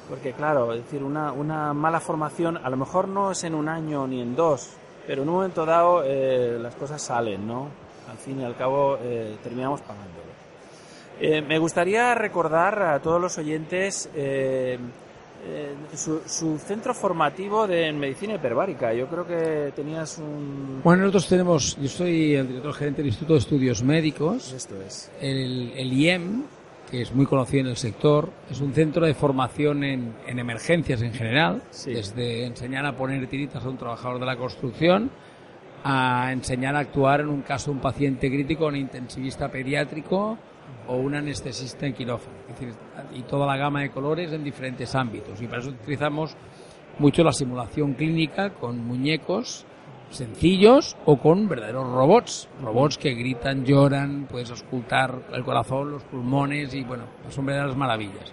porque 0.06 0.34
claro, 0.34 0.74
es 0.74 0.84
decir, 0.84 1.02
una, 1.02 1.32
una 1.32 1.72
mala 1.72 1.98
formación 1.98 2.58
a 2.58 2.68
lo 2.68 2.76
mejor 2.76 3.08
no 3.08 3.30
es 3.30 3.42
en 3.42 3.54
un 3.54 3.70
año 3.70 4.06
ni 4.06 4.20
en 4.20 4.36
dos, 4.36 4.68
pero 5.06 5.22
en 5.22 5.30
un 5.30 5.36
momento 5.36 5.64
dado 5.64 6.02
eh, 6.04 6.58
las 6.60 6.74
cosas 6.74 7.00
salen, 7.00 7.48
¿no? 7.48 7.68
Al 8.10 8.18
fin 8.18 8.38
y 8.42 8.44
al 8.44 8.54
cabo 8.54 8.98
eh, 9.00 9.38
terminamos 9.42 9.80
pagándolo. 9.80 10.28
Eh, 11.18 11.40
me 11.40 11.58
gustaría 11.58 12.14
recordar 12.14 12.82
a 12.82 13.00
todos 13.00 13.18
los 13.18 13.38
oyentes 13.38 14.10
eh, 15.46 15.74
su, 15.94 16.20
su 16.26 16.58
centro 16.58 16.92
formativo 16.94 17.66
de 17.66 17.92
medicina 17.92 18.34
hiperbárica. 18.34 18.92
Yo 18.92 19.06
creo 19.06 19.26
que 19.26 19.72
tenías 19.74 20.18
un... 20.18 20.80
Bueno, 20.82 21.02
nosotros 21.02 21.28
tenemos, 21.28 21.76
yo 21.80 21.88
soy 21.88 22.34
el 22.34 22.48
director 22.48 22.74
gerente 22.74 22.98
del 23.02 23.06
Instituto 23.08 23.34
de 23.34 23.38
Estudios 23.40 23.82
Médicos, 23.82 24.52
Esto 24.52 24.74
es. 24.86 25.10
el, 25.20 25.72
el 25.76 25.92
IEM, 25.92 26.42
que 26.90 27.02
es 27.02 27.14
muy 27.14 27.26
conocido 27.26 27.60
en 27.62 27.66
el 27.68 27.76
sector, 27.76 28.30
es 28.50 28.60
un 28.60 28.72
centro 28.72 29.04
de 29.06 29.14
formación 29.14 29.84
en, 29.84 30.14
en 30.26 30.38
emergencias 30.38 31.02
en 31.02 31.12
general, 31.12 31.62
Sí. 31.70 31.92
desde 31.92 32.46
enseñar 32.46 32.84
a 32.86 32.96
poner 32.96 33.26
tiritas 33.28 33.64
a 33.64 33.68
un 33.68 33.76
trabajador 33.76 34.18
de 34.18 34.26
la 34.26 34.36
construcción 34.36 35.10
a 35.84 36.30
enseñar 36.32 36.74
a 36.74 36.80
actuar 36.80 37.20
en 37.20 37.28
un 37.28 37.42
caso 37.42 37.70
de 37.70 37.76
un 37.76 37.80
paciente 37.82 38.28
crítico, 38.28 38.66
un 38.66 38.74
intensivista 38.76 39.48
pediátrico 39.48 40.36
o 40.86 40.96
un 40.96 41.14
anestesista 41.14 41.86
en 41.86 41.94
quirófano. 41.94 42.36
Es 42.48 42.58
decir, 42.60 42.74
y 43.14 43.22
toda 43.22 43.46
la 43.46 43.56
gama 43.56 43.80
de 43.82 43.90
colores 43.90 44.32
en 44.32 44.42
diferentes 44.44 44.94
ámbitos. 44.94 45.40
Y 45.42 45.46
para 45.46 45.60
eso 45.60 45.70
utilizamos 45.70 46.34
mucho 46.98 47.22
la 47.22 47.32
simulación 47.32 47.94
clínica 47.94 48.50
con 48.50 48.84
muñecos 48.84 49.64
sencillos 50.10 50.96
o 51.04 51.18
con 51.18 51.48
verdaderos 51.48 51.86
robots. 51.86 52.48
Robots 52.62 52.96
que 52.98 53.14
gritan, 53.14 53.64
lloran, 53.64 54.26
puedes 54.30 54.50
auscultar 54.50 55.14
el 55.32 55.44
corazón, 55.44 55.90
los 55.92 56.02
pulmones 56.04 56.74
y 56.74 56.82
bueno, 56.84 57.04
son 57.28 57.46
verdaderas 57.46 57.76
maravillas. 57.76 58.32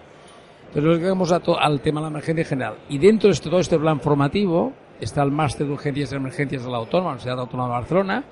Entonces 0.68 0.98
dedicamos 1.00 1.32
a 1.32 1.40
al 1.60 1.80
tema 1.80 2.00
de 2.00 2.04
la 2.04 2.10
emergencia 2.10 2.42
en 2.42 2.48
general. 2.48 2.74
Y 2.88 2.98
dentro 2.98 3.28
de 3.28 3.34
este- 3.34 3.50
todo 3.50 3.60
este 3.60 3.78
plan 3.78 4.00
formativo 4.00 4.72
está 5.00 5.22
el 5.22 5.30
máster 5.30 5.66
de 5.66 5.72
urgencias 5.74 6.12
y 6.12 6.16
emergencias 6.16 6.64
de 6.64 6.70
la 6.70 6.78
Autónoma, 6.78 7.10
la 7.10 7.12
Universidad 7.12 7.40
Autónoma 7.40 7.68
de 7.68 7.74
Barcelona, 7.80 8.24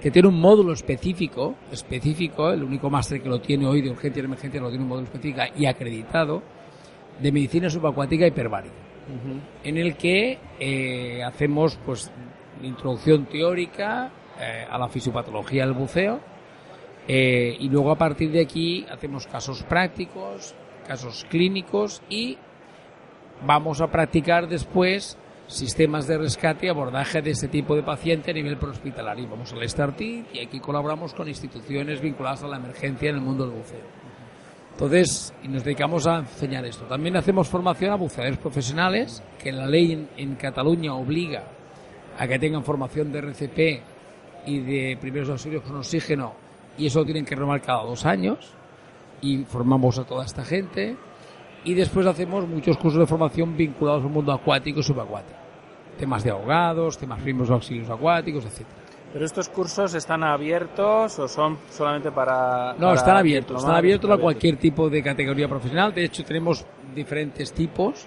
que 0.00 0.10
tiene 0.10 0.28
un 0.28 0.40
módulo 0.40 0.72
específico, 0.72 1.56
específico, 1.70 2.50
el 2.50 2.62
único 2.62 2.88
máster 2.88 3.22
que 3.22 3.28
lo 3.28 3.40
tiene 3.40 3.66
hoy 3.66 3.82
de 3.82 3.90
urgencia 3.90 4.22
y 4.22 4.24
emergencia 4.24 4.60
lo 4.60 4.68
tiene 4.68 4.84
un 4.84 4.88
módulo 4.88 5.06
específico 5.06 5.42
y 5.56 5.66
acreditado, 5.66 6.42
de 7.20 7.32
medicina 7.32 7.68
subacuática 7.68 8.26
hiperbárica, 8.26 8.74
en 9.62 9.76
el 9.76 9.96
que 9.96 10.38
eh, 10.58 11.22
hacemos 11.22 11.78
pues 11.84 12.10
introducción 12.62 13.26
teórica 13.26 14.10
eh, 14.40 14.66
a 14.68 14.78
la 14.78 14.88
fisiopatología 14.88 15.66
del 15.66 15.74
buceo 15.74 16.20
eh, 17.08 17.56
y 17.58 17.68
luego 17.68 17.90
a 17.90 17.96
partir 17.96 18.30
de 18.30 18.40
aquí 18.40 18.86
hacemos 18.90 19.26
casos 19.26 19.62
prácticos, 19.64 20.54
casos 20.86 21.26
clínicos 21.28 22.02
y 22.08 22.38
vamos 23.46 23.80
a 23.80 23.88
practicar 23.88 24.48
después 24.48 25.18
sistemas 25.50 26.06
de 26.06 26.16
rescate 26.16 26.66
y 26.66 26.68
abordaje 26.68 27.20
de 27.20 27.32
este 27.32 27.48
tipo 27.48 27.74
de 27.74 27.82
paciente 27.82 28.30
a 28.30 28.34
nivel 28.34 28.56
prehospitalario. 28.56 29.28
Vamos 29.28 29.52
al 29.52 29.68
STARTID 29.68 30.24
y 30.32 30.38
aquí 30.38 30.60
colaboramos 30.60 31.12
con 31.12 31.28
instituciones 31.28 32.00
vinculadas 32.00 32.44
a 32.44 32.48
la 32.48 32.56
emergencia 32.56 33.10
en 33.10 33.16
el 33.16 33.20
mundo 33.20 33.46
del 33.46 33.58
buceo. 33.58 34.00
Entonces, 34.72 35.34
y 35.42 35.48
nos 35.48 35.64
dedicamos 35.64 36.06
a 36.06 36.18
enseñar 36.18 36.64
esto. 36.64 36.84
También 36.84 37.16
hacemos 37.16 37.48
formación 37.48 37.90
a 37.92 37.96
buceadores 37.96 38.38
profesionales, 38.38 39.22
que 39.42 39.50
la 39.50 39.66
ley 39.66 39.92
en, 39.92 40.08
en 40.16 40.36
Cataluña 40.36 40.94
obliga 40.94 41.42
a 42.16 42.28
que 42.28 42.38
tengan 42.38 42.64
formación 42.64 43.10
de 43.12 43.18
RCP 43.18 43.58
y 44.46 44.60
de 44.60 44.96
primeros 45.00 45.28
auxilios 45.30 45.62
con 45.64 45.76
oxígeno, 45.76 46.32
y 46.78 46.86
eso 46.86 47.00
lo 47.00 47.04
tienen 47.04 47.24
que 47.24 47.34
renovar 47.34 47.60
cada 47.60 47.82
dos 47.82 48.06
años, 48.06 48.54
y 49.20 49.44
formamos 49.44 49.98
a 49.98 50.04
toda 50.04 50.24
esta 50.24 50.44
gente, 50.44 50.96
y 51.64 51.74
después 51.74 52.06
hacemos 52.06 52.48
muchos 52.48 52.78
cursos 52.78 53.00
de 53.00 53.06
formación 53.06 53.56
vinculados 53.56 54.04
al 54.04 54.10
mundo 54.10 54.32
acuático 54.32 54.80
y 54.80 54.82
subacuático. 54.82 55.39
Temas 56.00 56.24
de 56.24 56.30
ahogados, 56.30 56.96
temas 56.98 57.20
primeros 57.20 57.50
auxilios 57.50 57.88
acuáticos, 57.90 58.44
etcétera. 58.46 58.76
¿Pero 59.12 59.24
estos 59.24 59.48
cursos 59.48 59.92
están 59.94 60.22
abiertos 60.22 61.18
o 61.18 61.28
son 61.28 61.58
solamente 61.70 62.10
para.? 62.10 62.72
No, 62.74 62.86
para 62.86 62.94
están 62.94 63.16
abiertos. 63.16 63.58
Están 63.58 63.76
abiertos 63.76 64.08
a 64.08 64.14
Abiertos. 64.14 64.22
cualquier 64.22 64.56
tipo 64.56 64.88
de 64.88 65.02
categoría 65.02 65.48
profesional. 65.48 65.92
De 65.92 66.04
hecho, 66.04 66.24
tenemos 66.24 66.64
diferentes 66.94 67.52
tipos. 67.52 68.06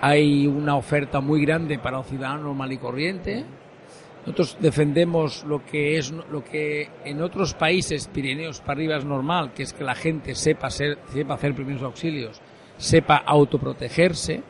Hay 0.00 0.46
una 0.46 0.76
oferta 0.76 1.20
muy 1.20 1.44
grande 1.46 1.78
para 1.78 1.98
un 1.98 2.04
ciudadano 2.04 2.42
normal 2.42 2.72
y 2.72 2.78
corriente. 2.78 3.44
Nosotros 4.26 4.56
defendemos 4.60 5.44
lo 5.44 5.64
que 5.64 5.96
es 5.96 6.10
lo 6.10 6.44
que 6.44 6.90
en 7.04 7.22
otros 7.22 7.54
países 7.54 8.08
Pirineos 8.08 8.60
para 8.60 8.72
arriba 8.74 8.96
es 8.96 9.04
normal, 9.04 9.52
que 9.52 9.62
es 9.62 9.72
que 9.72 9.84
la 9.84 9.94
gente 9.94 10.34
sepa 10.34 10.70
ser, 10.70 10.98
sepa 11.12 11.34
hacer 11.34 11.54
primeros 11.54 11.82
auxilios, 11.82 12.40
sepa 12.76 13.16
autoprotegerse. 13.16 14.42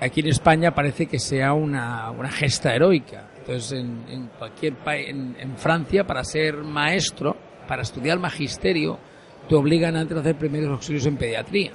Aquí 0.00 0.20
en 0.20 0.28
España 0.28 0.72
parece 0.72 1.06
que 1.06 1.18
sea 1.18 1.52
una, 1.52 2.10
una 2.10 2.30
gesta 2.30 2.74
heroica. 2.74 3.30
Entonces, 3.38 3.72
en, 3.72 4.04
en 4.08 4.26
cualquier 4.38 4.76
país, 4.76 5.08
en, 5.08 5.36
en 5.38 5.56
Francia, 5.56 6.04
para 6.04 6.22
ser 6.22 6.56
maestro, 6.58 7.36
para 7.66 7.82
estudiar 7.82 8.18
magisterio, 8.18 8.98
te 9.48 9.54
obligan 9.54 9.96
antes 9.96 10.16
a 10.16 10.20
hacer 10.20 10.36
primeros 10.36 10.70
auxilios 10.70 11.06
en 11.06 11.16
pediatría. 11.16 11.72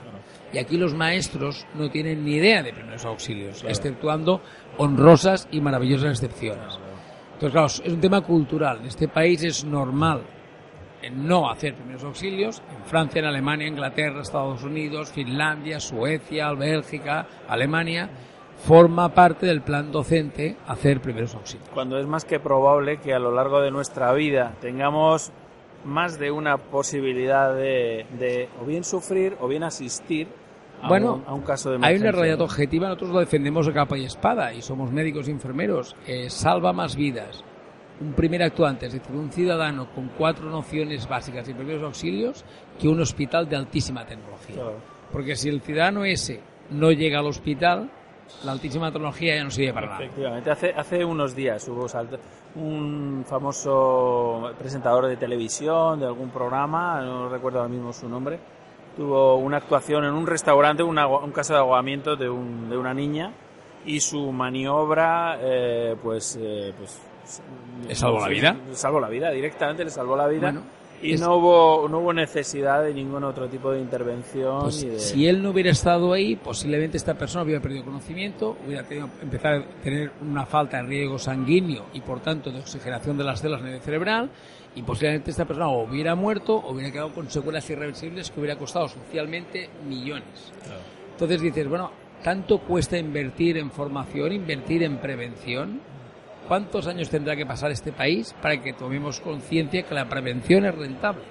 Y 0.54 0.60
aquí 0.60 0.78
los 0.78 0.94
maestros 0.94 1.66
no 1.74 1.90
tienen 1.90 2.24
ni 2.24 2.36
idea 2.36 2.62
de 2.62 2.72
primeros 2.72 3.04
auxilios, 3.06 3.64
exceptuando 3.68 4.42
honrosas 4.78 5.48
y 5.52 5.60
maravillosas 5.60 6.12
excepciones. 6.12 6.80
Entonces, 7.34 7.52
claro, 7.52 7.68
es 7.68 7.94
un 7.94 8.00
tema 8.00 8.22
cultural. 8.22 8.78
En 8.82 8.86
este 8.86 9.08
país 9.08 9.44
es 9.44 9.66
normal 9.66 10.22
en 11.04 11.28
no 11.28 11.50
hacer 11.50 11.76
primeros 11.76 12.04
auxilios. 12.04 12.62
En 12.76 12.84
Francia, 12.86 13.20
en 13.20 13.26
Alemania, 13.26 13.68
Inglaterra, 13.68 14.22
Estados 14.22 14.64
Unidos, 14.64 15.12
Finlandia, 15.12 15.80
Suecia, 15.80 16.52
Bélgica, 16.54 17.28
Alemania, 17.48 18.10
forma 18.66 19.10
parte 19.10 19.46
del 19.46 19.62
plan 19.62 19.92
docente 19.92 20.56
hacer 20.68 21.02
primeros 21.02 21.36
auxilios. 21.36 21.68
Cuando 21.74 22.00
es 22.00 22.08
más 22.08 22.24
que 22.26 22.40
probable 22.40 22.98
que 22.98 23.14
a 23.14 23.20
lo 23.20 23.32
largo 23.32 23.62
de 23.62 23.72
nuestra 23.72 24.14
vida 24.14 24.54
tengamos 24.62 25.32
más 25.86 26.18
de 26.18 26.32
una 26.32 26.58
posibilidad 26.58 27.54
de, 27.54 28.06
de 28.18 28.48
o 28.62 28.66
bien 28.66 28.84
sufrir 28.86 29.36
o 29.42 29.48
bien 29.50 29.64
asistir 29.64 30.28
a, 30.82 30.88
Bueno, 30.88 31.16
un, 31.16 31.24
a 31.28 31.34
un 31.34 31.42
caso 31.42 31.70
de 31.70 31.76
Hay 31.76 31.80
emergencia. 31.80 32.10
una 32.10 32.18
realidad 32.18 32.42
objetiva, 32.42 32.88
nosotros 32.88 33.10
lo 33.12 33.20
defendemos 33.20 33.68
a 33.68 33.74
capa 33.74 33.98
y 33.98 34.06
espada 34.06 34.54
y 34.54 34.62
somos 34.62 34.92
médicos 34.92 35.28
y 35.28 35.32
enfermeros. 35.32 35.96
Eh, 36.08 36.30
salva 36.30 36.72
más 36.72 36.96
vidas 36.96 37.44
un 38.02 38.14
primer 38.14 38.44
actuante, 38.44 38.88
es 38.88 38.94
decir, 38.94 39.16
un 39.16 39.32
ciudadano 39.32 39.88
con 39.94 40.10
cuatro 40.18 40.50
nociones 40.50 41.08
básicas 41.08 41.48
y 41.50 41.54
primeros 41.54 41.84
auxilios 41.84 42.44
que 42.80 42.88
un 42.88 43.00
hospital 43.02 43.48
de 43.48 43.56
altísima 43.56 44.06
tecnología. 44.06 44.56
Claro. 44.56 44.76
Porque 45.12 45.36
si 45.36 45.50
el 45.50 45.62
ciudadano 45.62 46.04
ese 46.06 46.42
no 46.72 46.92
llega 46.92 47.20
al 47.20 47.28
hospital, 47.28 47.90
la 48.44 48.52
altísima 48.54 48.92
tecnología 48.92 49.36
ya 49.36 49.44
no 49.44 49.52
sirve 49.52 49.74
para 49.74 49.88
nada. 49.88 50.04
Efectivamente, 50.04 50.50
hace, 50.50 50.74
hace 50.74 51.06
unos 51.06 51.36
días 51.36 51.68
hubo 51.68 51.86
un 52.56 53.24
famoso 53.28 54.52
presentador 54.58 55.08
de 55.08 55.18
televisión 55.18 56.00
de 56.00 56.06
algún 56.08 56.30
programa, 56.30 57.02
no 57.02 57.30
recuerdo 57.30 57.60
ahora 57.60 57.70
mismo 57.70 57.94
su 57.94 58.08
nombre, 58.10 58.40
tuvo 58.98 59.36
una 59.38 59.58
actuación 59.58 60.04
en 60.06 60.14
un 60.14 60.26
restaurante, 60.28 60.82
un, 60.84 60.98
agua- 60.98 61.24
un 61.24 61.32
caso 61.32 61.54
de 61.54 61.60
ahogamiento 61.60 62.16
de, 62.16 62.30
un- 62.30 62.70
de 62.70 62.78
una 62.78 62.94
niña 62.94 63.32
y 63.86 64.00
su 64.00 64.32
maniobra, 64.32 65.38
eh, 65.42 65.96
pues, 66.02 66.38
eh, 66.42 66.74
pues 66.78 67.00
¿Le 67.88 67.96
salvó 67.96 68.20
la 68.20 68.28
vida? 68.30 68.56
Le 68.70 68.76
salvó 68.76 69.00
la 69.00 69.10
vida, 69.10 69.32
directamente 69.32 69.84
le 69.84 69.90
salvó 69.92 70.16
la 70.16 70.28
vida. 70.28 70.42
Bueno, 70.52 70.62
y 71.02 71.14
es- 71.14 71.20
no 71.22 71.36
hubo 71.36 71.88
no 71.90 72.00
hubo 72.00 72.14
necesidad 72.14 72.82
de 72.84 72.94
ningún 72.94 73.24
otro 73.26 73.48
tipo 73.50 73.72
de 73.72 73.80
intervención. 73.82 74.62
Pues, 74.62 74.82
de- 74.86 75.00
si 75.00 75.28
él 75.28 75.44
no 75.44 75.50
hubiera 75.50 75.72
estado 75.72 76.14
ahí, 76.14 76.36
posiblemente 76.38 76.96
esta 76.98 77.14
persona 77.16 77.44
hubiera 77.44 77.62
perdido 77.62 77.84
conocimiento, 77.84 78.56
hubiera 78.66 78.84
tenido, 78.84 79.10
empezado 79.22 79.62
a 79.62 79.82
tener 79.84 80.12
una 80.22 80.46
falta 80.46 80.78
de 80.78 80.84
riego 80.84 81.20
sanguíneo 81.20 81.86
y 81.94 82.00
por 82.02 82.22
tanto 82.22 82.52
de 82.52 82.60
oxigenación 82.60 83.18
de 83.18 83.24
las 83.26 83.40
células 83.40 83.62
a 83.62 83.66
nivel 83.66 83.82
cerebral 83.82 84.30
y 84.76 84.82
posiblemente 84.84 85.32
esta 85.32 85.46
persona 85.46 85.68
o 85.68 85.84
hubiera 85.84 86.16
muerto 86.16 86.56
o 86.56 86.72
hubiera 86.72 86.92
quedado 86.92 87.12
con 87.14 87.30
secuelas 87.30 87.70
irreversibles 87.70 88.32
que 88.32 88.40
hubiera 88.40 88.56
costado 88.58 88.88
socialmente 88.88 89.70
millones. 89.88 90.54
Entonces 91.12 91.42
dices, 91.42 91.68
bueno, 91.68 91.92
tanto 92.24 92.60
cuesta 92.60 92.98
invertir 92.98 93.58
en 93.58 93.70
formación, 93.72 94.32
invertir 94.32 94.84
en 94.84 94.98
prevención. 94.98 95.82
¿Cuántos 96.48 96.88
años 96.88 97.10
tendrá 97.10 97.36
que 97.36 97.46
pasar 97.46 97.72
este 97.72 97.92
país 97.92 98.36
para 98.42 98.62
que 98.62 98.74
tomemos 98.74 99.20
conciencia 99.22 99.84
que 99.84 99.94
la 99.96 100.08
prevención 100.10 100.66
es 100.66 100.76
rentable? 100.76 101.22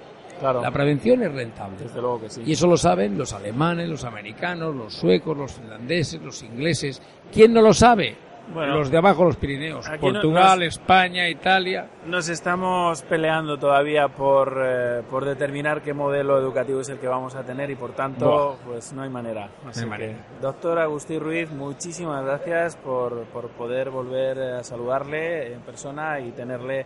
claro, 0.41 0.61
La 0.63 0.71
prevención 0.73 1.23
es 1.23 1.33
rentable. 1.33 1.77
desde 1.79 2.01
luego 2.01 2.21
que 2.23 2.31
sí. 2.31 2.43
Y 2.45 2.53
eso 2.53 2.67
lo 2.67 2.77
saben 2.77 3.17
los 3.17 3.33
alemanes, 3.33 3.89
los 3.89 4.05
americanos, 4.05 4.75
los 4.75 4.93
suecos, 4.95 5.37
los 5.37 5.53
finlandeses, 5.53 6.21
los 6.21 6.43
ingleses. 6.43 7.01
¿Quién 7.33 7.53
no 7.53 7.63
lo 7.63 7.73
sabe? 7.73 8.17
Bueno, 8.53 8.75
los 8.77 8.91
de 8.91 8.99
abajo, 8.99 9.25
los 9.25 9.37
Pirineos. 9.37 9.89
no- 9.89 9.99
Portugal, 9.99 10.59
nos- 10.59 10.69
España, 10.69 11.29
Italia. 11.29 11.89
Nos 12.07 12.29
estamos 12.29 13.03
peleando 13.03 13.57
todavía 13.59 14.09
por, 14.09 14.61
eh, 14.65 15.03
por 15.09 15.25
determinar 15.25 15.81
qué 15.83 15.95
modelo 15.95 16.39
educativo 16.39 16.81
es 16.81 16.89
el 16.89 16.99
que 16.99 17.07
vamos 17.09 17.35
a 17.35 17.45
tener 17.45 17.71
y 17.71 17.77
por 17.77 17.93
tanto, 17.93 18.59
pues 18.67 18.93
no 18.93 19.03
hay 19.03 19.11
manera. 19.11 19.49
Así 19.67 19.81
hay 19.81 19.85
que, 19.85 19.91
manera. 19.91 20.19
doctor 20.41 20.79
Agustín 20.81 21.21
Ruiz, 21.21 21.51
muchísimas 21.51 22.25
gracias 22.25 22.77
por, 22.77 23.23
por 23.27 23.49
poder 23.51 23.91
volver 23.91 24.39
a 24.39 24.65
saludarle 24.65 25.53
en 25.55 25.61
persona 25.61 26.21
y 26.21 26.33
tenerle 26.33 26.85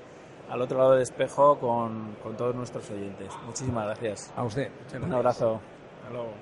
al 0.50 0.60
otro 0.62 0.78
lado 0.78 0.92
del 0.92 1.02
espejo 1.02 1.58
con, 1.58 2.16
con 2.22 2.36
todos 2.36 2.54
nuestros 2.54 2.88
oyentes. 2.90 3.32
Muchísimas 3.46 3.86
gracias. 3.86 4.32
A 4.36 4.44
usted. 4.44 4.70
Un 5.02 5.12
abrazo. 5.12 5.60
Hasta 6.02 6.12
luego. 6.12 6.32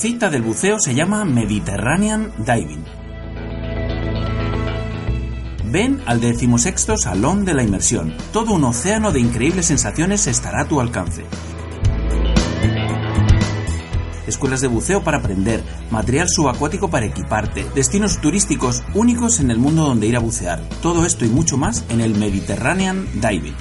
La 0.00 0.08
cita 0.08 0.30
del 0.30 0.40
buceo 0.40 0.78
se 0.80 0.94
llama 0.94 1.26
Mediterranean 1.26 2.32
Diving. 2.38 2.82
Ven 5.66 6.00
al 6.06 6.22
decimosexto 6.22 6.96
Salón 6.96 7.44
de 7.44 7.52
la 7.52 7.62
Inmersión. 7.62 8.14
Todo 8.32 8.54
un 8.54 8.64
océano 8.64 9.12
de 9.12 9.20
increíbles 9.20 9.66
sensaciones 9.66 10.26
estará 10.26 10.62
a 10.62 10.64
tu 10.64 10.80
alcance. 10.80 11.26
Escuelas 14.26 14.62
de 14.62 14.68
buceo 14.68 15.04
para 15.04 15.18
aprender, 15.18 15.62
material 15.90 16.30
subacuático 16.30 16.88
para 16.88 17.04
equiparte, 17.04 17.66
destinos 17.74 18.22
turísticos 18.22 18.82
únicos 18.94 19.38
en 19.38 19.50
el 19.50 19.58
mundo 19.58 19.84
donde 19.84 20.06
ir 20.06 20.16
a 20.16 20.20
bucear. 20.20 20.66
Todo 20.80 21.04
esto 21.04 21.26
y 21.26 21.28
mucho 21.28 21.58
más 21.58 21.84
en 21.90 22.00
el 22.00 22.14
Mediterranean 22.14 23.06
Diving. 23.20 23.54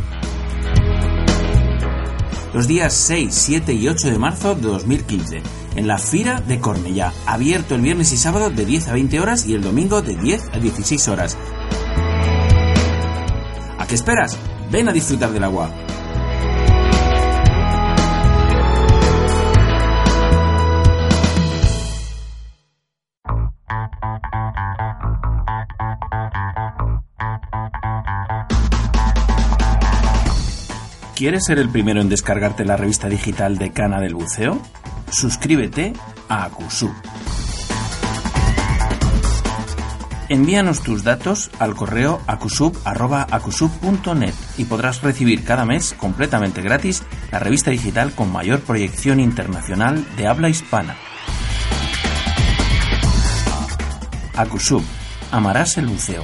Los 2.54 2.66
días 2.66 2.94
6, 2.94 3.28
7 3.30 3.74
y 3.74 3.90
8 3.90 4.10
de 4.10 4.18
marzo 4.18 4.56
de 4.56 4.62
2015 4.62 5.44
en 5.80 5.88
la 5.88 5.98
Fira 5.98 6.42
de 6.42 6.60
Cornellá, 6.60 7.14
abierto 7.26 7.74
el 7.74 7.80
viernes 7.80 8.12
y 8.12 8.18
sábado 8.18 8.50
de 8.50 8.66
10 8.66 8.90
a 8.90 8.94
20 8.94 9.22
horas 9.22 9.48
y 9.48 9.54
el 9.54 9.62
domingo 9.62 10.02
de 10.02 10.18
10 10.18 10.50
a 10.52 10.60
16 10.60 11.08
horas. 11.08 11.38
¿A 13.78 13.88
qué 13.88 13.96
esperas? 13.96 14.38
Ven 14.70 14.90
a 14.90 14.92
disfrutar 14.92 15.32
del 15.32 15.46
agua. 15.46 15.72
¿Quieres 31.16 31.46
ser 31.46 31.58
el 31.60 31.70
primero 31.70 32.02
en 32.02 32.10
descargarte 32.10 32.66
la 32.66 32.76
revista 32.76 33.08
digital 33.08 33.58
de 33.58 33.72
Cana 33.72 34.02
del 34.02 34.16
Buceo? 34.16 34.62
Suscríbete 35.12 35.94
a 36.28 36.46
Acusub. 36.46 36.92
Envíanos 40.30 40.82
tus 40.82 41.04
datos 41.04 41.50
al 41.58 41.76
correo 41.76 42.22
acusub.acusub.net 42.28 44.34
y 44.58 44.66
podrás 44.66 45.02
recibir 45.02 45.44
cada 45.44 45.66
mes 45.66 45.96
completamente 45.98 46.62
gratis 46.62 47.02
la 47.32 47.40
revista 47.40 47.72
digital 47.72 48.14
con 48.14 48.32
mayor 48.32 48.60
proyección 48.60 49.20
internacional 49.20 50.06
de 50.16 50.28
habla 50.28 50.50
hispana. 50.50 50.96
Acusub. 54.36 54.84
Amarás 55.32 55.78
el 55.78 55.88
buceo. 55.88 56.24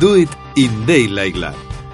Do 0.00 0.16
It 0.16 0.30
in 0.56 0.84
Daylight. 0.84 1.71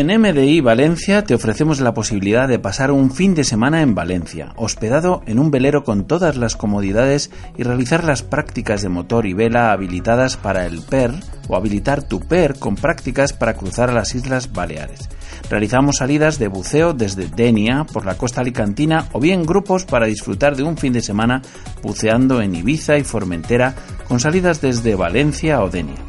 En 0.00 0.06
MDI 0.06 0.62
Valencia 0.62 1.24
te 1.24 1.34
ofrecemos 1.34 1.78
la 1.80 1.92
posibilidad 1.92 2.48
de 2.48 2.58
pasar 2.58 2.90
un 2.90 3.10
fin 3.10 3.34
de 3.34 3.44
semana 3.44 3.82
en 3.82 3.94
Valencia, 3.94 4.54
hospedado 4.56 5.20
en 5.26 5.38
un 5.38 5.50
velero 5.50 5.84
con 5.84 6.06
todas 6.06 6.38
las 6.38 6.56
comodidades 6.56 7.30
y 7.58 7.64
realizar 7.64 8.02
las 8.02 8.22
prácticas 8.22 8.80
de 8.80 8.88
motor 8.88 9.26
y 9.26 9.34
vela 9.34 9.72
habilitadas 9.72 10.38
para 10.38 10.64
el 10.64 10.80
PER 10.80 11.12
o 11.48 11.54
habilitar 11.54 12.02
tu 12.02 12.18
PER 12.18 12.58
con 12.58 12.76
prácticas 12.76 13.34
para 13.34 13.52
cruzar 13.52 13.90
a 13.90 13.92
las 13.92 14.14
Islas 14.14 14.50
Baleares. 14.54 15.10
Realizamos 15.50 15.96
salidas 15.98 16.38
de 16.38 16.48
buceo 16.48 16.94
desde 16.94 17.26
Denia 17.26 17.84
por 17.84 18.06
la 18.06 18.16
costa 18.16 18.40
alicantina 18.40 19.06
o 19.12 19.20
bien 19.20 19.44
grupos 19.44 19.84
para 19.84 20.06
disfrutar 20.06 20.56
de 20.56 20.62
un 20.62 20.78
fin 20.78 20.94
de 20.94 21.02
semana 21.02 21.42
buceando 21.82 22.40
en 22.40 22.54
Ibiza 22.54 22.96
y 22.96 23.04
Formentera 23.04 23.74
con 24.08 24.18
salidas 24.18 24.62
desde 24.62 24.94
Valencia 24.94 25.62
o 25.62 25.68
Denia. 25.68 26.00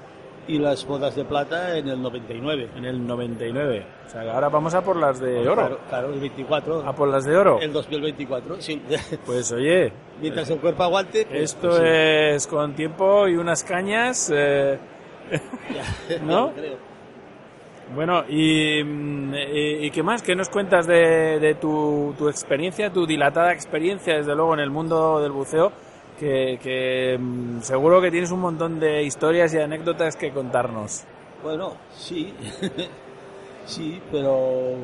Y 0.48 0.58
las 0.58 0.84
bodas 0.86 1.14
de 1.14 1.24
plata 1.24 1.76
en 1.76 1.88
el 1.88 2.00
99. 2.02 2.70
En 2.76 2.84
el 2.84 3.06
99. 3.06 3.86
O 4.06 4.10
sea, 4.10 4.22
que 4.22 4.30
ahora 4.30 4.48
vamos 4.48 4.74
a 4.74 4.82
por 4.82 4.96
las 4.96 5.20
de 5.20 5.38
oro. 5.48 5.54
Claro, 5.54 5.78
claro, 5.88 6.12
el 6.12 6.20
24. 6.20 6.88
A 6.88 6.92
por 6.94 7.08
las 7.08 7.24
de 7.24 7.36
oro. 7.36 7.58
El 7.60 7.72
2024, 7.72 8.60
sí. 8.60 8.82
Pues 9.26 9.52
oye, 9.52 9.92
Mientras 10.20 10.50
el 10.50 10.58
cuerpo 10.58 10.82
aguante, 10.82 11.26
pues, 11.26 11.42
esto 11.42 11.68
pues, 11.68 11.78
sí. 11.80 11.84
es 11.86 12.46
con 12.46 12.74
tiempo 12.74 13.28
y 13.28 13.36
unas 13.36 13.62
cañas. 13.64 14.30
eh, 14.34 14.78
¿No? 16.24 16.52
Creo. 16.52 16.90
Bueno, 17.94 18.24
y, 18.28 18.80
y, 18.80 19.86
y 19.86 19.90
qué 19.90 20.02
más? 20.02 20.22
¿Qué 20.22 20.36
nos 20.36 20.48
cuentas 20.48 20.86
de, 20.86 21.38
de 21.40 21.54
tu, 21.56 22.14
tu 22.16 22.28
experiencia, 22.28 22.90
tu 22.92 23.04
dilatada 23.06 23.52
experiencia, 23.52 24.16
desde 24.16 24.34
luego, 24.36 24.54
en 24.54 24.60
el 24.60 24.70
mundo 24.70 25.20
del 25.20 25.32
buceo? 25.32 25.72
Que, 26.20 26.58
que 26.62 27.16
mm, 27.18 27.62
seguro 27.62 27.98
que 28.02 28.10
tienes 28.10 28.30
un 28.30 28.40
montón 28.40 28.78
de 28.78 29.02
historias 29.02 29.54
y 29.54 29.58
anécdotas 29.58 30.16
que 30.16 30.30
contarnos. 30.32 31.04
Bueno, 31.42 31.72
sí. 31.96 32.34
sí, 33.64 33.98
pero. 34.12 34.74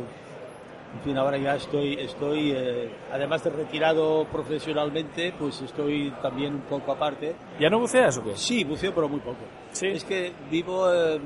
En 0.94 1.02
fin, 1.04 1.18
ahora 1.18 1.36
ya 1.36 1.56
estoy. 1.56 1.92
estoy 2.00 2.52
eh, 2.52 2.90
además 3.12 3.44
de 3.44 3.50
retirado 3.50 4.24
profesionalmente, 4.32 5.34
pues 5.38 5.60
estoy 5.60 6.10
también 6.22 6.54
un 6.54 6.62
poco 6.62 6.92
aparte. 6.92 7.34
¿Ya 7.60 7.68
no 7.68 7.80
buceas 7.80 8.16
o 8.16 8.24
qué? 8.24 8.34
Sí, 8.34 8.64
buceo, 8.64 8.94
pero 8.94 9.06
muy 9.06 9.20
poco. 9.20 9.44
Sí. 9.72 9.88
Es 9.88 10.04
que 10.04 10.32
vivo. 10.50 10.90
eh, 10.90 11.20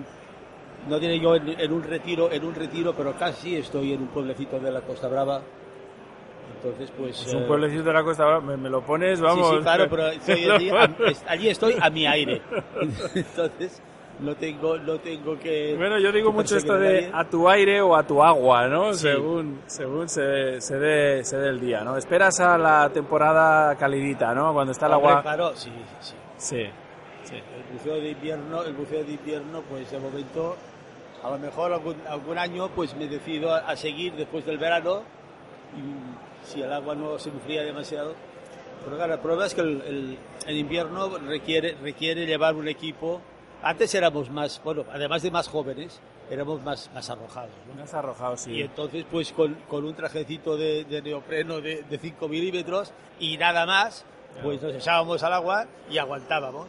no 0.88 0.98
tiene 0.98 1.20
yo 1.20 1.36
en, 1.36 1.48
en 1.60 1.72
un 1.72 1.84
retiro, 1.84 2.32
en 2.32 2.42
un 2.44 2.54
retiro, 2.54 2.94
pero 2.96 3.14
casi 3.16 3.54
estoy 3.54 3.92
en 3.92 4.00
un 4.02 4.08
pueblecito 4.08 4.58
de 4.58 4.72
la 4.72 4.80
Costa 4.80 5.06
Brava. 5.06 5.40
Entonces, 6.62 6.90
pues. 6.96 7.26
Es 7.26 7.34
un 7.34 7.42
eh, 7.44 7.46
pueblecito 7.46 7.84
de 7.84 7.92
la 7.92 8.02
costa, 8.04 8.24
Brava, 8.24 8.40
me, 8.40 8.56
me 8.56 8.68
lo 8.68 8.82
pones, 8.82 9.18
Sí, 9.18 9.24
vamos. 9.24 9.50
sí, 9.56 9.62
claro, 9.62 9.86
pero 9.88 10.04
allí, 10.28 10.70
allí 11.26 11.48
estoy 11.48 11.76
a 11.80 11.88
mi 11.90 12.06
aire. 12.06 12.42
Entonces, 13.14 13.80
no 14.20 14.34
tengo, 14.36 14.76
no 14.76 14.98
tengo 14.98 15.38
que. 15.38 15.74
Bueno, 15.78 15.98
yo 15.98 16.12
digo 16.12 16.30
mucho 16.32 16.56
esto 16.58 16.74
de 16.74 17.10
a 17.12 17.24
tu 17.24 17.48
aire 17.48 17.80
o 17.80 17.96
a 17.96 18.02
tu 18.02 18.22
agua, 18.22 18.68
¿no? 18.68 18.92
Sí. 18.92 19.08
Según, 19.08 19.60
según 19.66 20.08
se, 20.08 20.60
se, 20.60 20.78
dé, 20.78 21.24
se 21.24 21.38
dé 21.38 21.48
el 21.48 21.60
día, 21.60 21.82
¿no? 21.82 21.96
Esperas 21.96 22.38
a 22.40 22.58
la 22.58 22.90
temporada 22.90 23.74
calidita, 23.76 24.34
¿no? 24.34 24.52
Cuando 24.52 24.72
está 24.72 24.86
el 24.86 24.92
Hombre, 24.92 25.08
agua... 25.10 25.22
Claro, 25.22 25.56
sí, 25.56 25.72
sí. 26.00 26.14
Sí, 26.36 26.66
sí. 27.24 27.36
El 27.36 27.72
buceo 27.78 27.94
de 27.94 28.10
invierno, 28.10 28.62
el 28.64 28.74
buceo 28.74 29.02
de 29.04 29.12
invierno, 29.12 29.62
pues 29.70 29.90
de 29.90 29.98
momento, 29.98 30.56
a 31.24 31.30
lo 31.30 31.38
mejor 31.38 31.72
algún, 31.72 31.96
algún 32.06 32.36
año, 32.36 32.68
pues 32.76 32.94
me 32.96 33.06
decido 33.08 33.54
a, 33.54 33.58
a 33.60 33.76
seguir 33.76 34.12
después 34.14 34.44
del 34.44 34.58
verano. 34.58 35.02
Y 35.76 36.46
si 36.46 36.62
el 36.62 36.72
agua 36.72 36.94
no 36.94 37.18
se 37.18 37.28
enfría 37.30 37.62
demasiado. 37.62 38.14
Pero 38.84 38.96
claro, 38.96 39.14
el 39.14 39.20
problema 39.20 39.46
es 39.46 39.54
que 39.54 39.60
el, 39.60 39.82
el- 39.82 40.18
el 40.46 40.56
invierno 40.56 41.18
requiere, 41.18 41.76
requiere 41.82 42.26
llevar 42.26 42.54
un 42.54 42.66
equipo. 42.68 43.20
Antes 43.62 43.94
éramos 43.94 44.30
más, 44.30 44.60
bueno, 44.64 44.84
además 44.90 45.22
de 45.22 45.30
más 45.30 45.46
jóvenes, 45.48 46.00
éramos 46.30 46.62
más, 46.62 46.90
más 46.94 47.10
arrojados. 47.10 47.50
¿no? 47.68 47.74
Me 47.74 47.82
has 47.82 47.92
arrojado, 47.92 48.36
sí. 48.38 48.52
Y 48.52 48.62
entonces, 48.62 49.04
pues 49.10 49.32
con, 49.32 49.54
con 49.68 49.84
un 49.84 49.94
trajecito 49.94 50.56
de, 50.56 50.84
de 50.84 51.02
neopreno 51.02 51.60
de, 51.60 51.82
de 51.82 51.98
5 51.98 52.26
milímetros 52.26 52.92
y 53.18 53.36
nada 53.36 53.66
más, 53.66 54.06
pues 54.42 54.62
nos 54.62 54.74
echábamos 54.74 55.22
al 55.22 55.34
agua 55.34 55.66
y 55.90 55.98
aguantábamos. 55.98 56.68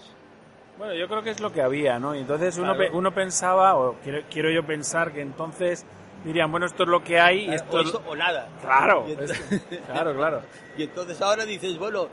Bueno, 0.78 0.93
yo 0.95 1.08
creo 1.08 1.22
que 1.24 1.30
es 1.30 1.39
lo 1.39 1.54
que 1.54 1.62
había, 1.62 1.97
¿no? 1.99 2.14
Y 2.16 2.20
entonces 2.20 2.58
uno, 2.58 2.76
Claro. 2.76 2.97
uno 2.97 3.14
pensaba, 3.14 3.76
o 3.78 3.93
quiero, 4.04 4.22
quiero 4.30 4.49
yo 4.49 4.66
pensar 4.66 5.14
que 5.14 5.22
entonces 5.22 5.86
dirían, 6.24 6.52
bueno, 6.52 6.66
esto 6.66 6.84
es 6.84 6.90
lo 6.90 7.04
que 7.04 7.20
hay 7.20 7.50
y 7.50 7.54
esto... 7.54 7.78
o 7.78 7.80
es- 7.82 7.86
esto 7.88 8.04
o 8.08 8.16
nada. 8.16 8.48
Claro, 8.62 9.06
Y 9.08 9.12
ent- 9.14 9.22
es- 9.30 9.82
claro, 9.86 10.16
claro. 10.16 10.42
Y 10.78 10.84
entonces 10.84 11.22
ahora 11.22 11.46
dices, 11.46 11.78
bueno, 11.78 12.08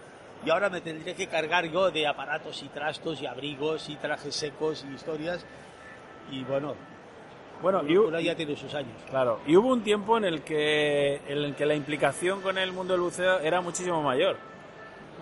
y 0.45 0.51
ahora 0.51 0.71
me 0.71 0.81
tendré 0.81 1.15
que 1.15 1.27
cargar 1.27 1.67
yo 1.67 1.91
de 1.91 2.07
aparatos 2.07 2.63
y 2.63 2.69
trastos 2.69 3.21
y 3.21 3.27
abrigos 3.27 3.89
y 3.89 3.97
trajes 3.97 4.35
secos 4.35 4.85
y 4.89 4.95
historias. 4.95 5.45
Y 6.31 6.45
bueno, 6.45 6.75
Bueno, 7.63 7.83
y, 7.87 8.25
ya 8.25 8.35
tiene 8.37 8.57
sus 8.57 8.73
años. 8.75 8.97
Claro, 9.11 9.41
y 9.47 9.57
hubo 9.57 9.69
un 9.73 9.83
tiempo 9.83 10.17
en 10.17 10.25
el 10.25 10.43
que 10.43 11.17
en 11.27 11.39
el 11.39 11.55
que 11.57 11.67
la 11.67 11.75
implicación 11.75 12.41
con 12.41 12.57
el 12.59 12.71
mundo 12.73 12.93
del 12.95 13.01
buceo 13.03 13.41
era 13.41 13.61
muchísimo 13.61 14.01
mayor. 14.03 14.37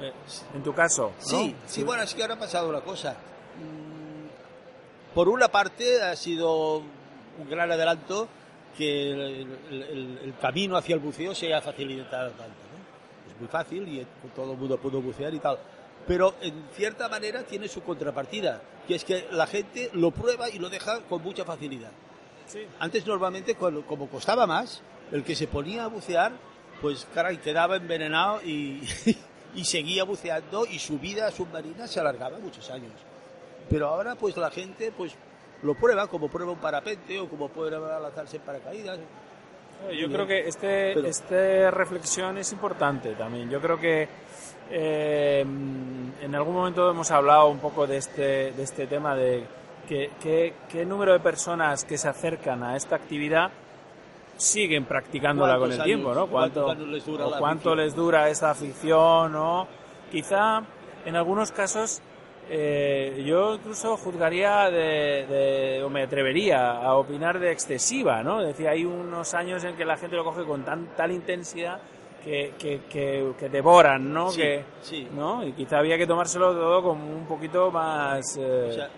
Eh, 0.02 0.12
En 0.54 0.62
tu 0.62 0.74
caso, 0.74 1.12
¿no? 1.18 1.24
Sí, 1.24 1.54
sí, 1.66 1.82
bueno, 1.82 2.02
es 2.02 2.14
que 2.14 2.20
ahora 2.22 2.34
ha 2.34 2.38
pasado 2.38 2.68
una 2.68 2.80
cosa. 2.82 3.12
Mm, 3.12 5.14
Por 5.14 5.28
una 5.30 5.48
parte 5.48 6.02
ha 6.02 6.14
sido 6.16 6.78
un 6.78 7.48
gran 7.48 7.70
adelanto 7.72 8.28
que 8.76 9.10
el, 9.10 9.46
el- 9.70 10.18
el- 10.24 10.34
camino 10.40 10.76
hacia 10.76 10.94
el 10.94 11.00
buceo 11.00 11.34
se 11.34 11.46
haya 11.46 11.60
facilitado 11.60 12.30
tanto. 12.30 12.44
¿no? 12.44 13.32
Es 13.32 13.38
muy 13.40 13.48
fácil 13.48 13.88
y 13.88 14.06
todo 14.34 14.52
el 14.52 14.58
mundo 14.58 14.78
puede 14.78 14.98
bucear 14.98 15.32
y 15.34 15.38
tal. 15.38 15.58
Pero 16.06 16.34
en 16.40 16.64
cierta 16.74 17.08
manera 17.08 17.42
tiene 17.42 17.68
su 17.68 17.82
contrapartida, 17.82 18.62
que 18.86 18.94
es 18.94 19.04
que 19.04 19.26
la 19.32 19.46
gente 19.46 19.90
lo 19.94 20.10
prueba 20.12 20.48
y 20.48 20.58
lo 20.58 20.68
deja 20.68 21.00
con 21.08 21.22
mucha 21.22 21.44
facilidad. 21.44 21.90
Sí. 22.46 22.60
Antes 22.78 23.04
normalmente, 23.06 23.56
como 23.56 24.08
costaba 24.08 24.46
más, 24.46 24.82
el 25.10 25.24
que 25.24 25.34
se 25.34 25.48
ponía 25.48 25.84
a 25.84 25.88
bucear, 25.88 26.32
pues 26.80 27.06
caray, 27.12 27.38
quedaba 27.38 27.76
envenenado 27.76 28.40
y, 28.44 28.82
y 29.56 29.64
seguía 29.64 30.04
buceando 30.04 30.64
y 30.66 30.78
su 30.78 30.98
vida 30.98 31.30
submarina 31.32 31.88
se 31.88 31.98
alargaba 31.98 32.38
muchos 32.38 32.70
años. 32.70 32.92
Pero 33.68 33.88
ahora 33.88 34.14
pues 34.14 34.36
la 34.36 34.50
gente 34.50 34.92
pues 34.96 35.12
lo 35.66 35.74
prueba 35.74 36.06
como 36.06 36.28
prueba 36.28 36.52
un 36.52 36.58
parapente 36.58 37.18
o 37.18 37.28
como 37.28 37.48
prueba 37.48 37.98
lanzarse 38.00 38.36
en 38.36 38.42
paracaídas. 38.42 38.98
Yo 39.94 40.08
creo 40.08 40.26
que 40.26 40.48
este, 40.48 40.92
Pero- 40.94 41.06
esta 41.06 41.70
reflexión 41.70 42.38
es 42.38 42.50
importante 42.52 43.12
también. 43.14 43.50
Yo 43.50 43.60
creo 43.60 43.78
que 43.78 44.08
eh, 44.70 45.40
en 45.42 46.34
algún 46.34 46.54
momento 46.54 46.90
hemos 46.90 47.10
hablado 47.10 47.48
un 47.48 47.58
poco 47.58 47.86
de 47.86 47.98
este, 47.98 48.52
de 48.52 48.62
este 48.62 48.86
tema 48.86 49.14
de 49.14 49.44
que, 49.88 50.10
que- 50.20 50.54
qué 50.68 50.84
número 50.86 51.12
de 51.12 51.20
personas 51.20 51.84
que 51.84 51.98
se 51.98 52.08
acercan 52.08 52.62
a 52.62 52.74
esta 52.76 52.96
actividad 52.96 53.50
siguen 54.36 54.84
practicándola 54.84 55.54
con 55.58 55.64
el 55.70 55.76
¿Cuántos 55.78 55.84
tiempo, 55.86 56.08
años? 56.10 56.16
¿no? 56.22 56.26
¿Cuánto, 56.26 56.64
¿Cuántos 56.64 56.82
años 56.84 56.94
les 56.94 57.06
dura 57.06 57.26
o 57.26 57.38
cuánto 57.38 57.74
les 57.74 57.94
dura 57.94 58.28
esta 58.28 58.50
afición, 58.50 59.32
¿no? 59.32 59.66
Quizá 60.10 60.62
en 61.04 61.16
algunos 61.16 61.52
casos 61.52 62.02
eh, 62.48 63.22
yo 63.26 63.54
incluso 63.54 63.96
juzgaría 63.96 64.70
de, 64.70 65.26
de- 65.26 65.82
o 65.82 65.90
me 65.90 66.02
atrevería 66.02 66.72
a 66.78 66.94
opinar 66.96 67.38
de 67.38 67.50
excesiva, 67.52 68.22
¿no? 68.22 68.40
Es 68.40 68.48
decir, 68.48 68.68
hay 68.68 68.84
unos 68.84 69.34
años 69.34 69.64
en 69.64 69.76
que 69.76 69.84
la 69.84 69.96
gente 69.96 70.16
lo 70.16 70.24
coge 70.24 70.44
con 70.44 70.64
tan, 70.64 70.86
tal 70.96 71.10
intensidad 71.12 71.78
que, 72.24 72.54
que, 72.58 72.82
que- 72.90 73.32
que 73.38 73.48
devoran, 73.48 74.12
¿no? 74.12 74.30
Sí, 74.30 74.40
que, 74.42 74.64
sí. 74.82 75.08
¿no? 75.12 75.44
Y 75.44 75.52
quizá 75.52 75.78
había 75.78 75.96
que 75.98 76.06
tomárselo 76.06 76.52
todo 76.52 76.82
como 76.82 77.04
un 77.06 77.26
poquito 77.26 77.70
más... 77.70 78.36
eh, 78.36 78.68
O 78.70 78.72
sea, 78.72 78.88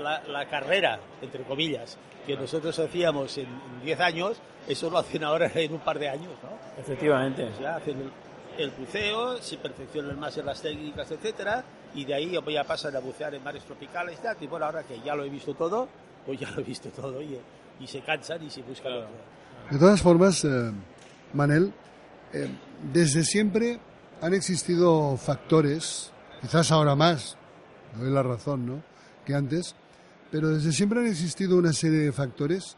la, 0.00 0.22
la 0.28 0.46
carrera, 0.46 0.98
entre 1.22 1.42
comillas, 1.44 1.98
que 2.26 2.36
nosotros 2.36 2.78
hacíamos 2.78 3.36
en 3.38 3.46
en 3.46 3.84
10 3.84 4.00
años, 4.00 4.40
eso 4.68 4.90
lo 4.90 4.98
hacen 4.98 5.24
ahora 5.24 5.50
en 5.54 5.72
un 5.72 5.80
par 5.80 5.98
de 5.98 6.08
años, 6.10 6.30
¿no? 6.42 6.50
efectivamente. 6.80 7.44
O 7.44 7.56
sea, 7.58 7.76
hacen 7.76 8.10
el, 8.58 8.70
buceo, 8.70 9.40
se 9.40 9.56
perfeccionan 9.56 10.18
más 10.18 10.36
en 10.36 10.46
las 10.46 10.60
técnicas, 10.60 11.10
etcétera, 11.10 11.64
y 11.94 12.04
de 12.04 12.14
ahí 12.14 12.38
ya 12.52 12.64
pasan 12.64 12.94
a 12.96 12.98
bucear 13.00 13.34
en 13.34 13.42
mares 13.42 13.64
tropicales 13.64 14.18
y 14.18 14.22
tal. 14.22 14.36
Y 14.40 14.46
bueno, 14.46 14.66
ahora 14.66 14.82
que 14.82 15.00
ya 15.00 15.14
lo 15.14 15.24
he 15.24 15.28
visto 15.30 15.54
todo, 15.54 15.88
pues 16.26 16.38
ya 16.38 16.50
lo 16.50 16.60
he 16.60 16.64
visto 16.64 16.88
todo 16.90 17.22
y, 17.22 17.38
y 17.80 17.86
se 17.86 18.00
cansan 18.00 18.42
y 18.42 18.50
se 18.50 18.62
buscan 18.62 18.92
Claro. 18.92 19.06
otro. 19.06 19.70
De 19.70 19.78
todas 19.78 20.02
formas, 20.02 20.44
eh, 20.44 20.72
Manel, 21.32 21.72
eh, 22.32 22.48
desde 22.92 23.24
siempre 23.24 23.78
han 24.20 24.34
existido 24.34 25.16
factores, 25.16 26.10
quizás 26.40 26.70
ahora 26.72 26.94
más, 26.94 27.36
doy 27.98 28.10
la 28.10 28.22
razón, 28.22 28.66
¿no? 28.66 28.82
Que 29.24 29.34
antes, 29.34 29.74
pero 30.30 30.48
desde 30.48 30.72
siempre 30.72 31.00
han 31.00 31.06
existido 31.06 31.56
una 31.56 31.72
serie 31.72 31.98
de 32.00 32.12
factores 32.12 32.76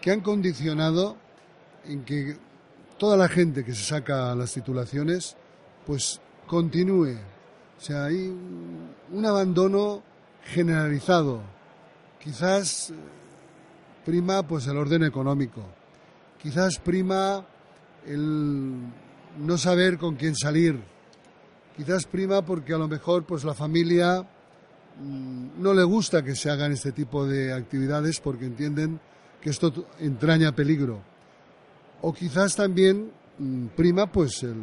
que 0.00 0.10
han 0.10 0.20
condicionado 0.20 1.16
en 1.84 2.04
que 2.04 2.36
toda 3.02 3.16
la 3.16 3.28
gente 3.28 3.64
que 3.64 3.74
se 3.74 3.82
saca 3.82 4.32
las 4.36 4.52
titulaciones, 4.52 5.36
pues 5.84 6.20
continúe. 6.46 7.16
O 7.76 7.80
sea, 7.80 8.04
hay 8.04 8.28
un, 8.28 9.26
abandono 9.26 10.04
generalizado. 10.44 11.42
Quizás 12.20 12.90
eh, 12.90 12.94
prima 14.04 14.46
pues 14.46 14.68
el 14.68 14.76
orden 14.76 15.02
económico. 15.02 15.64
Quizás 16.40 16.78
prima 16.78 17.44
el 18.06 18.78
no 19.36 19.58
saber 19.58 19.98
con 19.98 20.14
quién 20.14 20.36
salir. 20.36 20.78
Quizás 21.76 22.06
prima 22.06 22.42
porque 22.42 22.72
a 22.72 22.78
lo 22.78 22.86
mejor 22.86 23.24
pues 23.24 23.42
la 23.42 23.54
familia 23.54 24.22
mm, 24.22 25.60
no 25.60 25.74
le 25.74 25.82
gusta 25.82 26.22
que 26.22 26.36
se 26.36 26.50
hagan 26.50 26.70
este 26.70 26.92
tipo 26.92 27.26
de 27.26 27.52
actividades 27.52 28.20
porque 28.20 28.44
entienden 28.44 29.00
que 29.40 29.50
esto 29.50 29.88
entraña 29.98 30.52
peligro. 30.52 31.10
O 32.02 32.12
quizás 32.12 32.54
también 32.56 33.10
mm, 33.38 33.66
prima 33.76 34.10
pues 34.10 34.42
el, 34.42 34.56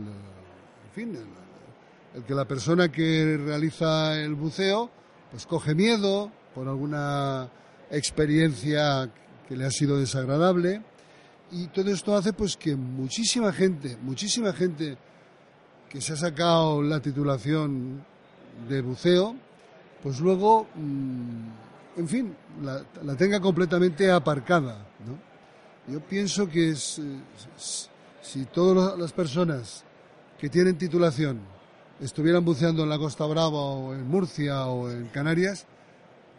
fin, 0.93 1.17
el 2.13 2.23
que 2.23 2.35
la 2.35 2.45
persona 2.45 2.91
que 2.91 3.37
realiza 3.37 4.19
el 4.19 4.35
buceo 4.35 4.89
pues 5.31 5.45
coge 5.45 5.73
miedo 5.73 6.31
por 6.53 6.67
alguna 6.67 7.49
experiencia 7.89 9.09
que 9.47 9.55
le 9.55 9.65
ha 9.65 9.71
sido 9.71 9.97
desagradable 9.97 10.81
y 11.51 11.67
todo 11.67 11.89
esto 11.89 12.15
hace 12.15 12.33
pues 12.33 12.57
que 12.57 12.75
muchísima 12.75 13.53
gente, 13.53 13.97
muchísima 14.01 14.53
gente 14.53 14.97
que 15.89 16.01
se 16.01 16.13
ha 16.13 16.17
sacado 16.17 16.83
la 16.83 16.99
titulación 16.99 18.05
de 18.67 18.81
buceo, 18.81 19.35
pues 20.03 20.19
luego 20.19 20.67
mm, 20.75 21.99
en 21.99 22.07
fin, 22.07 22.35
la, 22.61 22.83
la 23.03 23.15
tenga 23.15 23.39
completamente 23.39 24.11
aparcada. 24.11 24.85
¿no? 25.05 25.28
Yo 25.91 25.99
pienso 26.01 26.47
que 26.47 26.69
es, 26.69 26.99
eh, 26.99 27.19
si 28.21 28.45
todas 28.45 28.97
las 28.97 29.11
personas 29.11 29.83
que 30.37 30.49
tienen 30.49 30.77
titulación 30.77 31.41
estuvieran 31.99 32.45
buceando 32.45 32.83
en 32.83 32.89
la 32.89 32.97
Costa 32.97 33.25
Brava 33.25 33.59
o 33.59 33.93
en 33.93 34.07
Murcia 34.07 34.67
o 34.67 34.89
en 34.89 35.07
Canarias, 35.07 35.65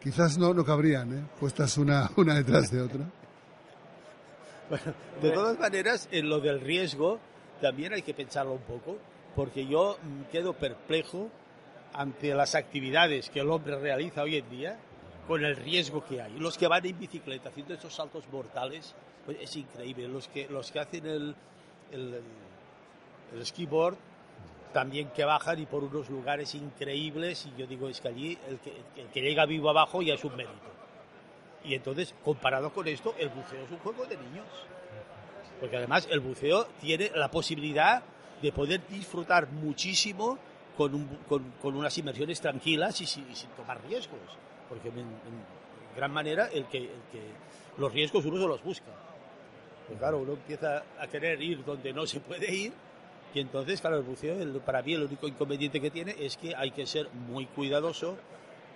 quizás 0.03 0.38
no, 0.38 0.55
no 0.55 0.64
cabrían, 0.64 1.12
¿eh? 1.12 1.24
puestas 1.38 1.76
una, 1.78 2.11
una 2.16 2.34
detrás 2.34 2.70
de 2.70 2.80
otra. 2.80 3.11
De 5.20 5.30
todas 5.30 5.59
maneras, 5.59 6.09
en 6.12 6.28
lo 6.28 6.40
del 6.40 6.61
riesgo 6.61 7.18
también 7.61 7.92
hay 7.92 8.03
que 8.03 8.14
pensarlo 8.14 8.53
un 8.53 8.62
poco, 8.62 8.98
porque 9.34 9.66
yo 9.66 9.98
mm, 10.03 10.30
quedo 10.30 10.53
perplejo 10.53 11.28
ante 11.92 12.34
las 12.34 12.55
actividades 12.55 13.30
que 13.30 13.40
el 13.40 13.51
hombre 13.51 13.78
realiza 13.78 14.22
hoy 14.22 14.36
en 14.36 14.48
día 14.48 14.78
con 15.26 15.44
el 15.44 15.57
riesgo 15.57 16.05
que 16.05 16.22
hay. 16.22 16.38
Los 16.38 16.57
que 16.57 16.68
van 16.68 16.86
en 16.86 16.98
bicicleta 16.98 17.51
haciendo 17.51 17.74
estos 17.74 17.94
saltos 17.94 18.24
mortales, 18.32 18.94
pues 19.25 19.39
es 19.41 19.57
increíble. 19.57 20.09
Los 20.09 20.29
que, 20.29 20.49
los 20.49 20.71
que 20.71 20.79
hacen 20.81 21.07
el, 21.07 21.35
el, 21.93 22.21
el- 23.35 23.47
skiboard 23.47 23.97
también 24.73 25.09
que 25.11 25.25
bajan 25.25 25.59
y 25.61 25.66
por 25.66 25.83
unos 25.85 26.09
lugares 26.11 26.55
increíbles 26.55 27.47
y 27.47 27.61
yo 27.61 27.66
digo 27.66 27.89
es 27.89 28.01
que 28.01 28.09
allí 28.09 28.39
el 28.49 28.59
que, 28.61 28.73
el 29.01 29.09
que 29.09 29.21
llega 29.21 29.45
vivo 29.47 29.68
abajo 29.71 30.01
ya 30.03 30.14
es 30.14 30.25
un 30.25 30.37
mérito. 30.37 30.55
Y 31.64 31.75
entonces, 31.75 32.14
comparado 32.25 32.73
con 32.73 32.87
esto, 32.89 33.14
el 33.18 33.29
buceo 33.29 33.64
es 33.64 33.71
un 33.71 33.79
juego 33.79 34.07
de 34.07 34.16
niños. 34.16 34.47
Porque 35.61 35.77
además 35.77 36.09
el 36.11 36.21
buceo 36.21 36.66
tiene 36.81 37.11
la 37.14 37.31
posibilidad 37.31 38.03
de 38.41 38.51
poder 38.53 38.81
disfrutar 38.89 39.49
muchísimo 39.51 40.39
con, 40.77 40.95
un- 40.95 41.18
con- 41.29 41.51
con 41.61 41.77
unas 41.77 41.97
inmersiones 41.99 42.41
tranquilas 42.41 43.01
y 43.03 43.07
sin, 43.07 43.31
y 43.31 43.35
sin 43.37 43.51
tomar 43.51 43.83
riesgos. 43.87 44.18
Porque 44.68 44.89
en, 44.89 44.99
en 45.01 45.97
gran 45.97 46.12
manera 46.12 46.47
el 46.47 46.64
que, 46.66 46.79
el 46.79 47.03
que 47.12 47.23
los 47.77 47.93
riesgos 47.93 48.25
uno 48.25 48.41
se 48.41 48.47
los 48.49 48.62
busca. 48.62 48.87
Claro, 49.99 50.18
uno 50.18 50.32
empieza 50.32 50.82
a 50.99 51.07
querer 51.09 51.43
ir 51.43 51.64
donde 51.64 51.93
no 51.93 52.07
se 52.07 52.20
puede 52.20 52.53
ir 52.53 52.72
y 53.34 53.41
entonces, 53.41 53.80
claro, 53.80 53.97
el 53.99 54.03
buceo, 54.03 54.41
el- 54.41 54.61
para 54.61 54.82
mí 54.82 54.95
el 54.95 55.03
único 55.05 55.28
inconveniente 55.28 55.80
que 55.80 55.91
tiene 55.91 56.14
es 56.18 56.36
que 56.36 56.55
hay 56.57 56.70
que 56.70 56.86
ser 56.86 57.09
muy 57.28 57.47
cuidadoso 57.47 58.16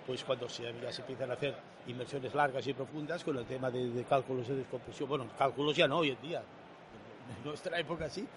pues 0.05 0.23
cuando 0.23 0.47
se, 0.47 0.63
ya 0.81 0.91
se 0.91 1.01
empiezan 1.01 1.31
a 1.31 1.33
hacer 1.33 1.55
inmersiones 1.87 2.33
largas 2.35 2.65
y 2.67 2.73
profundas 2.73 3.23
con 3.23 3.37
el 3.37 3.45
tema 3.45 3.71
de, 3.71 3.89
de 3.89 4.03
cálculos 4.03 4.47
de 4.47 4.55
descompresión. 4.57 5.09
Bueno, 5.09 5.25
cálculos 5.37 5.75
ya 5.75 5.87
no 5.87 5.97
hoy 5.97 6.11
en 6.11 6.21
día, 6.21 6.39
en 7.37 7.43
nuestra 7.47 7.79
época 7.79 8.07
sí, 8.09 8.27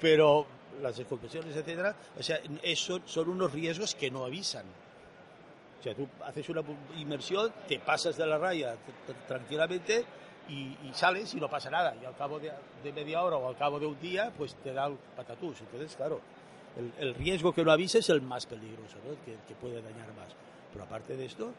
pero 0.00 0.46
las 0.82 0.96
descompresiones, 0.98 1.56
etcétera, 1.56 1.96
o 2.18 2.22
sea, 2.22 2.38
son 3.06 3.28
unos 3.30 3.50
riesgos 3.52 3.94
que 3.94 4.10
no 4.10 4.24
avisan. 4.26 4.64
O 5.80 5.82
sea, 5.82 5.94
tú 5.94 6.06
haces 6.24 6.46
una 6.50 6.62
inmersión, 6.98 7.50
te 7.66 7.78
pasas 7.78 8.16
de 8.18 8.26
la 8.26 8.36
raya 8.36 8.76
tranquilamente 9.26 10.04
y, 10.48 10.76
y 10.84 10.90
sales 10.92 11.34
y 11.34 11.40
no 11.40 11.48
pasa 11.48 11.70
nada. 11.70 11.94
Y 12.00 12.04
al 12.04 12.16
cabo 12.16 12.38
de, 12.38 12.52
media 12.92 13.22
hora 13.22 13.36
o 13.36 13.48
al 13.48 13.56
cabo 13.56 13.78
de 13.80 13.86
un 13.86 13.98
día, 14.00 14.32
pues 14.36 14.54
te 14.56 14.72
da 14.72 14.86
el 14.86 14.96
patatús. 15.16 15.60
Entonces, 15.60 15.94
claro, 15.96 16.20
el, 16.98 17.14
riesgo 17.14 17.52
que 17.52 17.64
no 17.64 17.72
avisa 17.72 17.98
es 17.98 18.08
el 18.10 18.22
más 18.22 18.46
peligroso, 18.46 18.96
¿no? 19.04 19.12
el 19.12 19.38
que, 19.40 19.54
puede 19.54 19.82
dañar 19.82 20.08
más. 20.14 20.34
Pero 20.72 20.84
aparte 20.84 21.16
de 21.16 21.24
esto, 21.24 21.52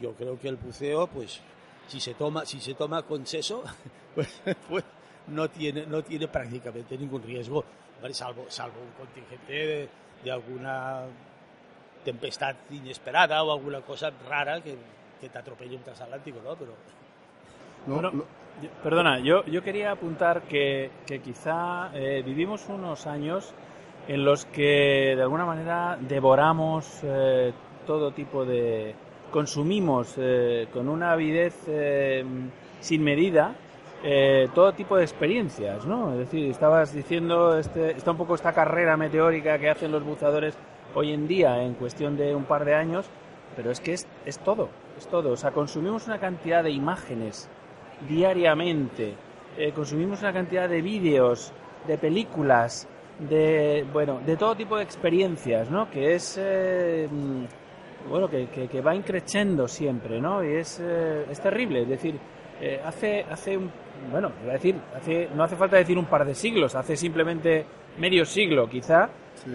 yo 0.00 0.12
creo 0.14 0.38
que 0.38 0.48
el 0.48 0.56
buceo, 0.56 1.06
pues, 1.06 1.40
si 1.86 2.00
se 2.00 2.14
toma, 2.14 2.44
si 2.44 2.60
se 2.60 2.74
toma 2.74 3.02
con 3.02 3.26
seso, 3.26 3.62
pues, 4.14 4.42
pues 4.68 4.84
no 5.28 5.48
tiene, 5.48 5.86
no 5.86 6.02
tiene 6.02 6.28
prácticamente 6.28 6.98
ningún 6.98 7.22
riesgo, 7.22 7.64
salvo, 8.12 8.44
salvo 8.48 8.80
un 8.80 8.90
contingente 8.92 9.52
de, 9.52 9.88
de 10.22 10.30
alguna 10.30 11.04
tempestad 12.04 12.54
inesperada 12.70 13.42
o 13.42 13.52
alguna 13.52 13.80
cosa 13.80 14.12
rara 14.28 14.60
que, 14.60 14.76
que 15.20 15.30
te 15.30 15.38
atropelle 15.38 15.76
un 15.76 15.82
transatlántico, 15.82 16.40
¿no? 16.44 16.54
Pero 16.54 16.74
Lo- 17.86 17.94
Bueno, 17.94 18.10
lo- 18.12 18.24
yo- 18.62 18.70
perdona, 18.82 19.18
yo, 19.20 19.44
yo 19.46 19.62
quería 19.62 19.90
apuntar 19.92 20.42
que, 20.42 20.90
que 21.06 21.20
quizá 21.20 21.90
eh, 21.94 22.22
vivimos 22.24 22.68
unos 22.68 23.06
años 23.06 23.52
en 24.08 24.24
los 24.24 24.44
que 24.46 25.14
de 25.16 25.22
alguna 25.22 25.44
manera 25.46 25.98
devoramos 26.00 27.00
eh, 27.02 27.52
todo 27.86 28.12
tipo 28.12 28.44
de... 28.44 28.94
consumimos 29.30 30.14
eh, 30.18 30.68
con 30.72 30.88
una 30.88 31.12
avidez 31.12 31.56
eh, 31.68 32.24
sin 32.80 33.02
medida 33.02 33.54
eh, 34.02 34.48
todo 34.54 34.72
tipo 34.74 34.96
de 34.96 35.02
experiencias, 35.04 35.86
¿no? 35.86 36.12
Es 36.12 36.18
decir, 36.18 36.50
estabas 36.50 36.92
diciendo, 36.92 37.58
este, 37.58 37.92
está 37.92 38.10
un 38.10 38.18
poco 38.18 38.34
esta 38.34 38.52
carrera 38.52 38.96
meteórica 38.98 39.58
que 39.58 39.70
hacen 39.70 39.90
los 39.92 40.04
buceadores 40.04 40.54
hoy 40.94 41.12
en 41.12 41.26
día 41.26 41.62
en 41.62 41.72
cuestión 41.74 42.16
de 42.18 42.34
un 42.34 42.44
par 42.44 42.66
de 42.66 42.74
años, 42.74 43.06
pero 43.56 43.70
es 43.70 43.80
que 43.80 43.94
es, 43.94 44.06
es 44.26 44.38
todo, 44.40 44.68
es 44.98 45.06
todo. 45.08 45.30
O 45.32 45.36
sea, 45.36 45.52
consumimos 45.52 46.06
una 46.06 46.18
cantidad 46.18 46.62
de 46.62 46.70
imágenes 46.70 47.48
diariamente, 48.08 49.14
eh, 49.56 49.72
consumimos 49.72 50.20
una 50.22 50.32
cantidad 50.32 50.68
de 50.68 50.82
vídeos, 50.82 51.52
de 51.86 51.98
películas, 51.98 52.88
de, 53.18 53.86
bueno, 53.92 54.20
de 54.24 54.36
todo 54.36 54.54
tipo 54.56 54.76
de 54.76 54.82
experiencias, 54.82 55.70
¿no? 55.70 55.90
Que 55.90 56.14
es, 56.14 56.38
eh, 56.40 57.08
mm, 57.10 57.44
bueno, 58.08 58.28
que, 58.28 58.48
que, 58.48 58.68
que 58.68 58.80
va 58.80 58.94
increciendo 58.94 59.68
siempre, 59.68 60.20
¿no? 60.20 60.44
Y 60.44 60.54
es, 60.56 60.80
eh, 60.82 61.26
es 61.30 61.40
terrible, 61.40 61.82
es 61.82 61.88
decir, 61.88 62.18
eh, 62.60 62.80
hace, 62.84 63.24
hace 63.30 63.56
un, 63.56 63.70
bueno, 64.10 64.30
iba 64.42 64.52
a 64.52 64.54
decir, 64.54 64.76
hace, 64.94 65.28
no 65.34 65.42
hace 65.42 65.56
falta 65.56 65.76
decir 65.76 65.98
un 65.98 66.06
par 66.06 66.24
de 66.24 66.34
siglos, 66.34 66.74
hace 66.74 66.96
simplemente 66.96 67.66
medio 67.98 68.24
siglo, 68.24 68.68
quizá, 68.68 69.08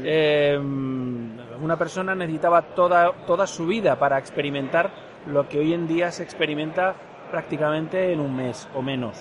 eh, 0.03 0.57
una 0.57 1.77
persona 1.77 2.13
necesitaba 2.15 2.61
toda, 2.61 3.11
toda 3.25 3.47
su 3.47 3.65
vida 3.65 3.97
para 3.97 4.17
experimentar 4.17 4.91
lo 5.27 5.47
que 5.47 5.59
hoy 5.59 5.73
en 5.73 5.87
día 5.87 6.11
se 6.11 6.23
experimenta 6.23 6.95
prácticamente 7.31 8.11
en 8.11 8.19
un 8.19 8.35
mes 8.35 8.67
o 8.75 8.81
menos. 8.81 9.17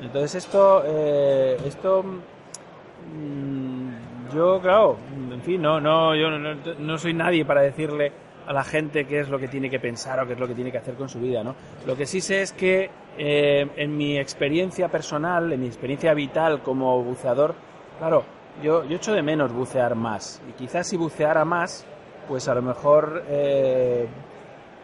Entonces 0.00 0.44
esto, 0.44 0.82
eh, 0.86 1.56
esto, 1.64 2.02
mm, 2.02 3.90
yo 4.34 4.60
claro, 4.60 4.96
en 5.32 5.42
fin, 5.42 5.60
no, 5.60 5.80
no, 5.80 6.14
yo 6.14 6.30
no, 6.30 6.54
no 6.78 6.98
soy 6.98 7.12
nadie 7.14 7.44
para 7.44 7.62
decirle 7.62 8.12
a 8.46 8.52
la 8.52 8.64
gente 8.64 9.04
qué 9.04 9.20
es 9.20 9.28
lo 9.28 9.38
que 9.38 9.48
tiene 9.48 9.70
que 9.70 9.78
pensar 9.78 10.18
o 10.20 10.26
qué 10.26 10.32
es 10.32 10.40
lo 10.40 10.48
que 10.48 10.54
tiene 10.54 10.72
que 10.72 10.78
hacer 10.78 10.94
con 10.94 11.08
su 11.08 11.20
vida, 11.20 11.44
¿no? 11.44 11.54
Lo 11.86 11.96
que 11.96 12.06
sí 12.06 12.20
sé 12.20 12.42
es 12.42 12.52
que 12.52 12.90
eh, 13.16 13.68
en 13.76 13.96
mi 13.96 14.18
experiencia 14.18 14.88
personal, 14.88 15.52
en 15.52 15.60
mi 15.60 15.66
experiencia 15.66 16.14
vital 16.14 16.60
como 16.60 17.02
buceador, 17.02 17.54
claro, 17.98 18.24
yo, 18.62 18.84
yo 18.84 18.96
echo 18.96 19.12
de 19.12 19.22
menos 19.22 19.52
bucear 19.52 19.94
más. 19.94 20.42
Y 20.48 20.52
quizás 20.52 20.88
si 20.88 20.96
buceara 20.96 21.44
más, 21.44 21.86
pues 22.28 22.48
a 22.48 22.54
lo 22.54 22.62
mejor, 22.62 23.24
eh, 23.28 24.06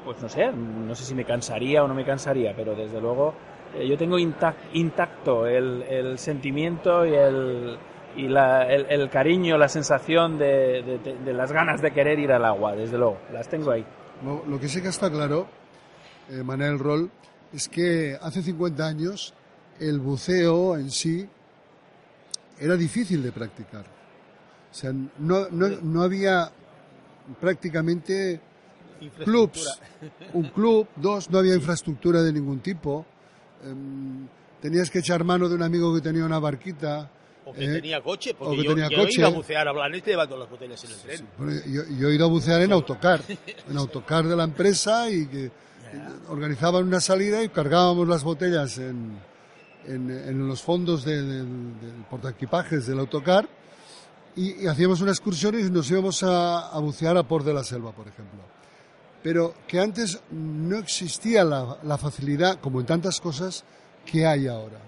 pues 0.07 0.23
no 0.23 0.29
sé, 0.29 0.53
no 0.53 0.95
sé 0.95 1.05
si 1.05 1.17
me 1.17 1.25
cansaría 1.25 1.83
o 1.83 1.89
no 1.89 1.95
me 1.95 2.05
cansaría, 2.05 2.55
pero 2.55 2.77
desde 2.77 3.01
luego 3.01 3.35
eh, 3.75 3.89
yo 3.89 3.99
tengo 3.99 4.19
intac- 4.19 4.55
intacto 4.73 5.49
el, 5.49 6.17
sentimiento 6.17 7.05
y 7.05 7.13
el, 7.13 7.77
y 8.17 8.29
la- 8.29 8.73
el, 8.73 9.11
cariño, 9.11 9.59
la 9.59 9.69
sensación 9.69 10.39
de, 10.39 11.01
las 11.27 11.51
ganas 11.51 11.83
de 11.83 11.91
querer 11.93 12.21
ir 12.21 12.31
al 12.31 12.45
agua, 12.45 12.77
desde 12.77 12.97
luego, 12.97 13.19
las 13.33 13.49
tengo 13.49 13.73
ahí. 13.73 13.85
Lo, 14.49 14.61
que 14.61 14.69
sí 14.69 14.81
que 14.81 14.89
está 14.89 15.11
claro, 15.11 15.49
eh, 16.31 16.41
Manel 16.45 16.79
Roll, 16.79 17.11
es 17.53 17.69
que 17.69 18.17
hace 18.23 18.43
50 18.43 18.87
años 18.87 19.35
el 19.81 19.99
buceo 19.99 20.77
en 20.77 20.91
sí 20.93 21.29
era 22.61 22.77
difícil 22.77 23.25
de 23.25 23.33
practicar. 23.33 23.85
O 24.71 24.75
sea, 24.75 24.93
no, 24.93 25.49
no, 25.51 25.69
no 25.83 26.03
había 26.03 26.49
prácticamente 27.41 28.41
clubs. 29.25 29.81
Un 30.35 30.45
club, 30.51 30.87
dos, 30.97 31.31
no 31.31 31.39
había 31.39 31.55
infraestructura 31.55 32.23
de 32.23 32.33
ningún 32.33 32.61
tipo. 32.61 33.05
Em, 33.65 34.27
tenías 34.61 34.91
que 34.91 34.99
echar 35.01 35.25
mano 35.25 35.49
de 35.49 35.55
un 35.55 35.63
amigo 35.63 35.95
que 35.95 36.01
tenía 36.01 36.25
una 36.25 36.39
barquita. 36.39 37.11
o 37.45 37.53
que 37.53 37.65
eh, 37.65 37.73
tenía 37.75 38.03
coche, 38.03 38.35
porque 38.35 38.55
o 38.55 38.57
que 38.57 38.65
yo, 38.65 38.75
tenía 38.75 38.89
yo 38.91 38.99
coche. 39.05 39.21
iba 39.21 39.29
a 39.29 39.31
bucear 39.31 39.69
a 39.69 39.73
Blanes 39.73 40.05
llevando 40.05 40.37
las 40.37 40.51
botellas 40.51 40.83
en 40.85 40.91
el 40.91 40.97
tren. 40.97 41.29
Bueno, 41.39 41.61
yo, 41.67 41.83
yo 41.99 42.09
he 42.09 42.15
ido 42.15 42.25
a 42.27 42.29
bucear 42.29 42.61
en 42.63 42.73
autocar, 42.73 43.21
en 43.69 43.77
autocar 43.79 44.27
de 44.27 44.35
la 44.37 44.45
empresa 44.45 45.09
y 45.11 45.27
que 45.27 45.51
organizaban 46.29 46.85
una 46.85 47.01
salida 47.01 47.43
y 47.43 47.49
cargábamos 47.49 48.09
las 48.09 48.25
botellas 48.25 48.77
en, 48.79 49.17
en, 49.87 50.11
en 50.11 50.49
los 50.49 50.61
fondos 50.61 51.05
de- 51.05 51.23
del, 51.23 51.81
del 51.81 52.05
portaequipajes 52.11 52.87
del 52.87 52.99
autocar 52.99 53.49
y, 54.35 54.65
y 54.65 54.67
hacíamos 54.67 55.01
una 55.01 55.13
excursión 55.13 55.59
y 55.59 55.63
nos 55.71 55.89
íbamos 55.91 56.23
a, 56.25 56.69
a 56.69 56.79
bucear 56.81 57.17
a 57.17 57.23
Port 57.23 57.47
de 57.47 57.55
la 57.55 57.63
Selva, 57.65 57.93
por 57.93 58.09
ejemplo. 58.09 58.41
Pero 59.27 59.55
que 59.67 59.81
antes 59.81 60.21
no 60.31 60.77
existía 60.79 61.43
la, 61.43 61.99
facilidad, 61.99 62.61
como 62.61 62.79
en 62.79 62.87
tantas 62.87 63.21
cosas, 63.21 63.65
que 64.05 64.25
hay 64.25 64.47
ahora. 64.47 64.79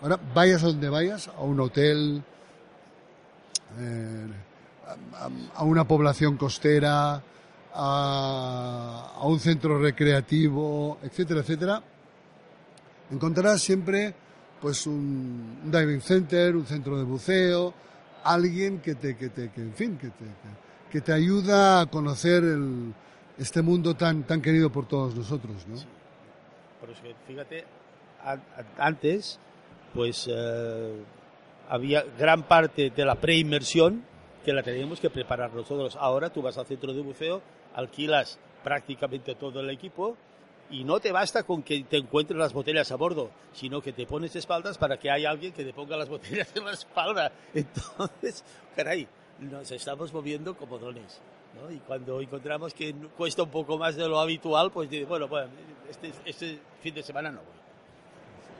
Ahora, 0.00 0.18
vayas 0.34 0.62
a 0.62 0.68
donde 0.68 0.88
vayas, 0.88 1.28
a 1.28 1.42
un 1.42 1.60
hotel, 1.60 2.24
eh, 3.78 4.26
a, 5.54 5.62
una 5.62 5.86
población 5.86 6.38
costera, 6.38 7.22
a, 7.74 9.20
un 9.24 9.38
centro 9.38 9.78
recreativo, 9.78 10.96
etcétera, 11.02 11.40
etcétera, 11.40 11.82
encontrarás 13.10 13.60
siempre 13.60 14.14
pues 14.58 14.86
un, 14.86 15.70
diving 15.70 16.00
center, 16.00 16.56
un 16.56 16.64
centro 16.64 16.96
de 16.96 17.04
buceo, 17.04 17.74
alguien 18.24 18.80
que 18.80 18.94
te, 18.94 19.18
que 19.18 19.28
te, 19.28 19.50
que, 19.50 19.60
en 19.60 19.74
fin, 19.74 19.98
que 19.98 20.08
te, 20.08 20.24
que 20.90 21.02
te 21.02 21.12
ayuda 21.12 21.82
a 21.82 21.86
conocer 21.90 22.42
el, 22.42 22.94
este 23.38 23.62
mundo 23.62 23.94
tan, 23.94 24.24
tan 24.24 24.40
querido 24.42 24.70
por 24.70 24.86
todos 24.86 25.14
nosotros, 25.14 25.66
¿no? 25.66 25.76
Pero 26.80 26.92
es 26.92 27.00
que, 27.00 27.14
fíjate, 27.26 27.64
an- 28.24 28.42
an- 28.56 28.66
antes, 28.78 29.38
pues 29.94 30.28
eh, 30.30 31.02
había 31.68 32.04
gran 32.18 32.42
parte 32.44 32.90
de 32.90 33.04
la 33.04 33.14
preinmersión 33.16 34.04
que 34.44 34.52
la 34.52 34.62
teníamos 34.62 35.00
que 35.00 35.10
preparar 35.10 35.52
nosotros. 35.52 35.96
Ahora 35.96 36.30
tú 36.30 36.42
vas 36.42 36.56
al 36.58 36.66
centro 36.66 36.92
de 36.92 37.00
buceo, 37.02 37.42
alquilas 37.74 38.38
prácticamente 38.62 39.34
todo 39.34 39.60
el 39.60 39.70
equipo 39.70 40.16
y 40.70 40.82
no 40.84 40.98
te 41.00 41.12
basta 41.12 41.42
con 41.44 41.62
que 41.62 41.84
te 41.84 41.96
encuentres 41.96 42.38
las 42.38 42.52
botellas 42.52 42.90
a 42.90 42.96
bordo, 42.96 43.30
sino 43.52 43.80
que 43.80 43.92
te 43.92 44.06
pones 44.06 44.34
espaldas 44.36 44.78
para 44.78 44.98
que 44.98 45.10
haya 45.10 45.30
alguien 45.30 45.52
que 45.52 45.64
te 45.64 45.72
ponga 45.72 45.96
las 45.96 46.08
botellas 46.10 46.48
en 46.56 46.64
la 46.64 46.72
espalda. 46.72 47.32
Entonces, 47.54 48.44
caray, 48.74 49.06
nos 49.40 49.70
estamos 49.70 50.12
moviendo 50.12 50.56
como 50.56 50.78
dones. 50.78 51.20
¿No? 51.56 51.70
Y 51.70 51.78
cuando 51.78 52.20
encontramos 52.20 52.74
que 52.74 52.94
cuesta 53.16 53.42
un 53.42 53.50
poco 53.50 53.78
más 53.78 53.96
de 53.96 54.08
lo 54.08 54.18
habitual, 54.20 54.70
pues 54.70 54.88
dices, 54.88 55.08
bueno, 55.08 55.28
bueno 55.28 55.48
este, 55.90 56.12
este 56.24 56.58
fin 56.82 56.94
de 56.94 57.02
semana 57.02 57.30
no 57.30 57.38
voy. 57.38 57.56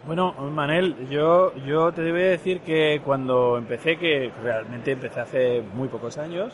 Bueno, 0.06 0.32
Manel, 0.32 1.08
yo, 1.08 1.54
yo 1.66 1.92
te 1.92 2.02
a 2.02 2.14
decir 2.14 2.60
que 2.60 3.00
cuando 3.04 3.58
empecé, 3.58 3.96
que 3.96 4.30
realmente 4.42 4.92
empecé 4.92 5.20
hace 5.20 5.62
muy 5.62 5.88
pocos 5.88 6.16
años, 6.18 6.52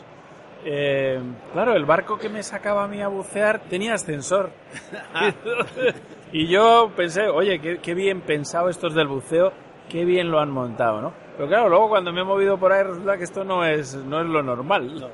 eh, 0.65 1.19
claro, 1.51 1.75
el 1.75 1.85
barco 1.85 2.17
que 2.17 2.29
me 2.29 2.41
sacaba 2.41 2.85
a 2.85 2.87
mí 2.87 3.01
a 3.01 3.09
bucear 3.09 3.59
tenía 3.69 3.93
ascensor. 3.93 4.51
y 6.31 6.47
yo 6.47 6.91
pensé, 6.95 7.27
oye, 7.27 7.59
qué, 7.59 7.77
qué 7.77 7.93
bien 7.93 8.21
pensado 8.21 8.69
estos 8.69 8.95
del 8.95 9.07
buceo, 9.07 9.53
qué 9.89 10.03
bien 10.03 10.31
lo 10.31 10.39
han 10.39 10.49
montado, 10.49 11.01
¿no? 11.01 11.22
Pero 11.35 11.47
claro, 11.49 11.69
luego 11.69 11.89
cuando 11.89 12.13
me 12.13 12.21
he 12.21 12.23
movido 12.23 12.57
por 12.57 12.71
ahí 12.71 12.83
resulta 12.83 13.17
que 13.17 13.23
esto 13.23 13.43
no 13.43 13.65
es, 13.65 13.95
no 13.95 14.21
es 14.21 14.27
lo 14.27 14.43
normal. 14.43 15.09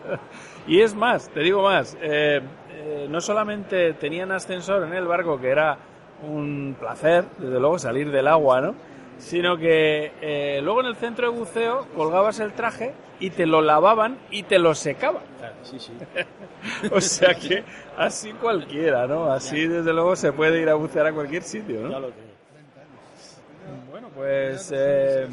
y 0.66 0.80
es 0.80 0.94
más, 0.94 1.28
te 1.30 1.40
digo 1.40 1.62
más, 1.62 1.96
eh, 2.00 2.40
eh, 2.72 3.06
no 3.08 3.20
solamente 3.20 3.92
tenían 3.94 4.32
ascensor 4.32 4.82
en 4.84 4.94
el 4.94 5.06
barco, 5.06 5.40
que 5.40 5.48
era 5.48 5.78
un 6.26 6.76
placer, 6.78 7.24
desde 7.38 7.60
luego, 7.60 7.78
salir 7.78 8.10
del 8.10 8.26
agua, 8.26 8.60
¿no? 8.60 8.74
Sino 9.18 9.56
que 9.56 10.12
eh, 10.20 10.60
luego 10.62 10.80
en 10.80 10.86
el 10.86 10.96
centro 10.96 11.30
de 11.30 11.38
buceo 11.38 11.86
colgabas 11.94 12.40
el 12.40 12.52
traje 12.52 12.92
y 13.20 13.30
te 13.30 13.46
lo 13.46 13.60
lavaban 13.60 14.18
y 14.30 14.42
te 14.44 14.58
lo 14.58 14.74
secaban. 14.74 15.22
Claro, 15.38 15.54
sí, 15.62 15.78
sí. 15.78 15.92
O 16.92 17.00
sea 17.00 17.34
que 17.34 17.64
así 17.96 18.32
cualquiera, 18.32 19.06
¿no? 19.06 19.30
Así 19.30 19.66
desde 19.66 19.92
luego 19.92 20.16
se 20.16 20.32
puede 20.32 20.60
ir 20.60 20.68
a 20.68 20.74
bucear 20.74 21.06
a 21.06 21.12
cualquier 21.12 21.42
sitio, 21.42 21.82
Ya 21.82 21.88
¿no? 21.88 22.00
lo. 22.00 22.29
Pues 24.14 24.72
eh, 24.72 25.24
eh, 25.24 25.28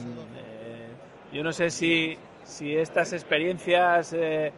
yo 1.34 1.44
no 1.44 1.52
sé 1.52 1.70
si, 1.70 2.18
si 2.44 2.76
estas 2.76 3.14
experiencias 3.14 4.14
eh, 4.14 4.52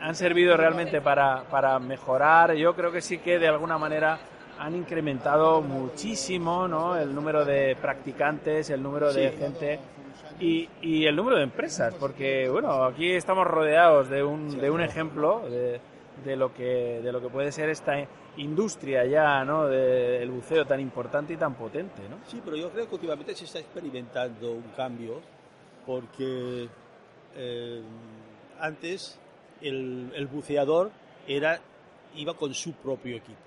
han 0.00 0.14
servido 0.14 0.56
realmente 0.56 1.00
para, 1.00 1.42
para 1.44 1.78
mejorar. 1.78 2.54
Yo 2.54 2.74
creo 2.74 2.92
que 2.92 3.00
sí 3.00 3.18
que 3.18 3.38
de 3.38 3.48
alguna 3.48 3.78
manera 3.78 4.18
han 4.58 4.74
incrementado 4.74 5.60
muchísimo 5.62 6.68
¿no? 6.68 6.96
el 6.96 7.14
número 7.14 7.44
de 7.44 7.76
practicantes, 7.80 8.70
el 8.70 8.82
número 8.82 9.12
de 9.12 9.30
Sí. 9.30 9.36
gente 9.38 9.78
y, 10.40 10.68
y 10.82 11.06
el 11.06 11.16
número 11.16 11.36
de 11.36 11.42
empresas, 11.44 11.94
porque 11.94 12.48
bueno, 12.50 12.84
aquí 12.84 13.10
estamos 13.12 13.46
rodeados 13.46 14.08
de 14.10 14.22
un, 14.22 14.58
de 14.58 14.70
un 14.70 14.80
ejemplo 14.82 15.42
de, 15.48 15.80
de 16.24 16.36
lo 16.36 16.52
que 16.54 17.00
de 17.02 17.12
lo 17.12 17.20
que 17.22 17.28
puede 17.28 17.52
ser 17.52 17.68
esta 17.70 17.94
industria 18.36 19.04
ya, 19.06 19.44
¿no? 19.44 19.66
del 19.66 20.30
buceo 20.30 20.66
tan 20.66 20.80
importante 20.80 21.32
y 21.32 21.36
tan 21.36 21.54
potente, 21.54 22.02
¿no? 22.08 22.18
Sí, 22.26 22.40
pero 22.44 22.56
yo 22.56 22.70
creo 22.70 22.88
que 22.88 22.94
últimamente 22.94 23.34
se 23.34 23.44
está 23.44 23.58
experimentando 23.58 24.52
un 24.52 24.70
cambio 24.76 25.20
porque 25.86 26.68
eh, 27.34 27.82
antes 28.60 29.18
el, 29.60 30.10
el 30.14 30.26
buceador 30.26 30.90
era 31.26 31.60
iba 32.14 32.34
con 32.34 32.54
su 32.54 32.72
propio 32.72 33.16
equipo, 33.16 33.38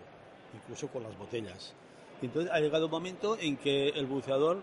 incluso 0.53 0.87
con 0.87 1.03
las 1.03 1.17
botellas. 1.17 1.73
Entonces 2.21 2.51
ha 2.51 2.59
llegado 2.59 2.85
un 2.85 2.91
momento 2.91 3.37
en 3.39 3.57
que 3.57 3.89
el 3.89 4.05
buceador 4.05 4.61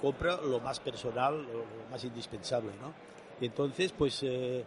compra 0.00 0.40
lo 0.42 0.60
más 0.60 0.80
personal, 0.80 1.42
lo, 1.42 1.64
más 1.90 2.02
indispensable, 2.04 2.72
¿no? 2.80 2.92
Entonces, 3.40 3.92
pues, 3.92 4.22
eh, 4.22 4.64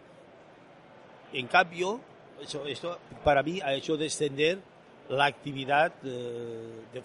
en 1.33 1.47
cambio, 1.47 1.99
eso, 2.41 2.65
esto 2.65 2.97
para 3.23 3.41
mí 3.43 3.61
ha 3.61 3.73
hecho 3.73 3.97
descender 3.97 4.59
la 5.09 5.25
actividad 5.25 5.93
eh, 6.03 6.83
de, 6.93 7.03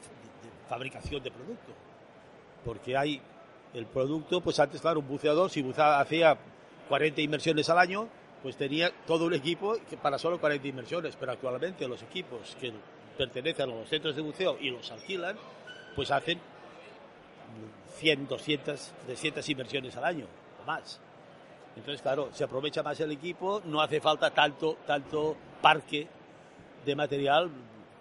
fabricación 0.69 1.23
de 1.23 1.31
producto. 1.31 1.73
Porque 2.65 2.97
hay 2.97 3.21
el 3.75 3.87
producto, 3.87 4.41
pues 4.41 4.59
antes, 4.61 4.81
claro, 4.81 5.01
un 5.01 5.09
buceador, 5.09 5.51
si 5.51 5.63
buceaba, 5.63 6.01
hacía 6.01 6.37
40 6.89 7.21
inmersiones 7.21 7.69
al 7.69 7.79
año, 7.79 8.09
pues 8.43 8.57
tenía 8.57 8.91
todo 9.07 9.27
un 9.27 9.35
equipo 9.35 9.77
para 10.03 10.19
solo 10.19 10.41
40 10.41 10.69
inmersiones. 10.69 11.17
Pero 11.19 11.33
actualmente 11.33 11.87
los 11.89 12.03
equipos 12.03 12.57
que 12.61 12.73
pertenecen 13.17 13.71
a 13.71 13.75
los 13.75 13.89
centros 13.89 14.17
de 14.17 14.23
buceo 14.23 14.57
y 14.61 14.71
los 14.71 14.91
alquilan, 14.91 15.37
pues 15.95 16.11
hacen 16.11 16.39
100, 17.97 18.29
200, 18.29 18.93
300 19.07 19.49
inversiones 19.49 19.97
al 19.97 20.05
año 20.05 20.27
o 20.63 20.67
más. 20.67 21.01
Entonces, 21.77 22.03
claro, 22.03 22.31
se 22.33 22.45
aprovecha 22.45 22.83
más 22.83 22.99
el 23.01 23.13
equipo, 23.13 23.63
no 23.65 23.81
hace 23.81 24.01
falta 24.01 24.31
tanto, 24.31 24.79
tanto 24.87 25.37
parque 25.61 26.09
de 26.85 26.97
material 26.97 27.51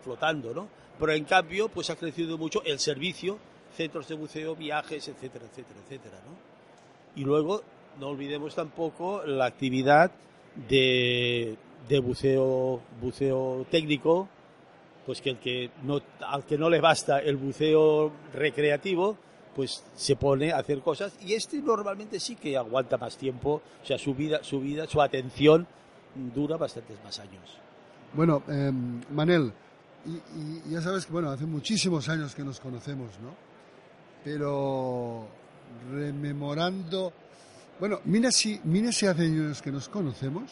flotando, 0.04 0.54
¿no? 0.54 0.68
Pero 1.00 1.14
en 1.14 1.26
cambio, 1.26 1.70
pues 1.70 1.89
ha 1.89 1.95
crecido 1.95 2.38
mucho 2.38 2.62
el 2.66 2.80
servicio, 2.80 3.38
centros 3.76 4.08
de 4.08 4.16
buceo, 4.16 4.56
viajes, 4.56 5.08
etcétera, 5.08 5.45
etcétera, 5.45 5.80
etcétera, 5.86 6.18
¿no? 6.26 7.22
Y 7.22 7.24
luego, 7.24 7.62
no 8.00 8.08
olvidemos 8.10 8.56
tampoco 8.56 9.24
la 9.26 9.45
actividad 9.45 10.12
de, 10.68 11.56
de 11.88 12.00
buceo, 12.00 12.82
buceo 13.02 13.66
técnico, 13.70 14.28
pues 15.06 15.22
que 15.22 15.32
el 15.32 15.38
que 15.38 15.72
no, 15.84 16.02
al 16.22 16.45
que 16.45 16.58
no 16.58 16.70
le 16.70 16.80
basta 16.80 17.20
el 17.20 17.38
buceo 17.38 18.12
recreativo, 18.34 19.18
pues 19.56 19.84
se 19.95 20.16
pone 20.16 20.52
a 20.52 20.58
hacer 20.58 20.82
cosas 20.82 21.18
y 21.22 21.34
este 21.34 21.58
normalmente 21.58 22.20
sí 22.20 22.36
que 22.36 22.56
aguanta 22.56 22.97
más 22.97 23.18
tiempo, 23.18 23.62
o 23.82 23.86
sea, 23.86 23.97
su 23.97 24.14
vida, 24.14 24.43
su 24.43 24.60
vida, 24.60 24.88
su 24.88 25.02
atención 25.02 25.68
dura 26.16 26.58
bastantes 26.58 26.97
más 27.04 27.20
años. 27.20 27.58
Bueno, 28.14 28.43
eh, 28.47 28.72
Manel, 29.12 29.52
y, 30.06 30.70
y 30.70 30.72
ya 30.72 30.82
sabes 30.82 31.06
que 31.06 31.12
bueno, 31.12 31.30
hace 31.30 31.45
muchísimos 31.45 32.08
años 32.10 32.34
que 32.36 32.43
nos 32.43 32.60
conocemos, 32.60 33.12
¿no? 33.20 33.36
Pero 34.24 35.28
rememorando, 35.91 37.14
bueno, 37.80 38.00
mira 38.06 38.32
si, 38.32 38.60
mira 38.64 38.91
si 38.91 39.06
hace 39.06 39.24
años 39.24 39.62
que 39.62 39.72
nos 39.72 39.88
conocemos, 39.88 40.52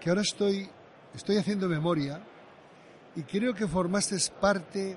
que 0.00 0.10
ahora 0.10 0.22
estoy, 0.22 0.68
estoy 1.14 1.36
haciendo 1.36 1.68
memoria 1.68 2.20
y 3.14 3.22
creo 3.22 3.54
que 3.54 3.66
formaste 3.66 4.16
parte, 4.40 4.96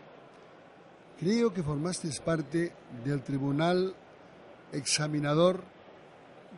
creo 1.20 1.54
que 1.54 1.64
formaste 1.64 2.10
parte 2.24 2.74
del 3.04 3.22
tribunal 3.22 3.96
examinador 4.72 5.64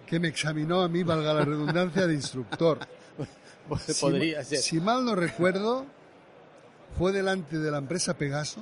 que 0.06 0.20
me 0.20 0.28
examinó 0.30 0.82
a 0.82 0.90
mí, 0.90 1.04
valga 1.04 1.34
la 1.34 1.46
redundancia, 1.46 2.08
de 2.08 2.14
instructor. 2.14 2.80
Si, 3.86 4.02
Podría 4.02 4.44
ser. 4.44 4.58
si 4.58 4.82
mal 4.82 5.06
no 5.06 5.16
recuerdo, 5.16 5.86
fue 6.98 7.12
delante 7.12 7.58
de 7.58 7.72
la 7.72 7.78
empresa 7.78 8.16
Pegaso 8.18 8.62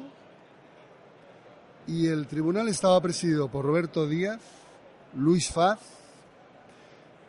y 1.88 2.08
el 2.08 2.28
tribunal 2.28 2.68
estaba 2.68 3.00
presidido 3.02 3.48
por 3.50 3.66
Roberto 3.66 4.08
Díaz, 4.08 4.40
Luis 5.16 5.50
Faz, 5.50 5.80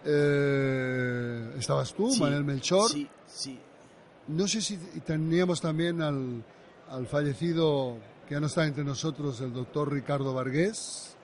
eh, 0.04 1.54
estabas 1.58 1.92
tú, 1.94 2.10
Sí, 2.10 2.20
Manuel 2.20 2.44
Melchor. 2.44 2.90
Sí, 2.90 3.08
sí. 3.26 3.58
No 4.28 4.46
sé 4.46 4.60
si 4.60 4.76
teníamos 5.04 5.60
también 5.60 6.02
al, 6.02 6.44
al 6.90 7.06
fallecido, 7.06 7.96
que 8.28 8.34
ya 8.34 8.40
no 8.40 8.46
está 8.46 8.66
entre 8.66 8.84
nosotros, 8.84 9.40
el 9.40 9.52
doctor 9.52 9.92
Ricardo 9.92 10.34
Vargués. 10.34 11.16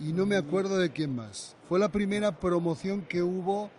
Y 0.00 0.12
no 0.12 0.26
me 0.26 0.36
acuerdo 0.36 0.76
de 0.78 0.90
quién 0.90 1.14
más. 1.14 1.54
Fue 1.68 1.78
la 1.78 1.88
primera 1.90 2.32
promoción 2.32 3.02
que 3.02 3.22
hubo 3.22 3.70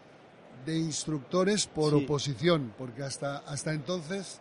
de 0.65 0.78
instructores 0.78 1.67
por 1.67 1.91
Sí. 1.91 2.03
oposición, 2.03 2.73
porque 2.78 3.03
hasta, 3.03 3.38
hasta 3.39 3.73
entonces 3.73 4.39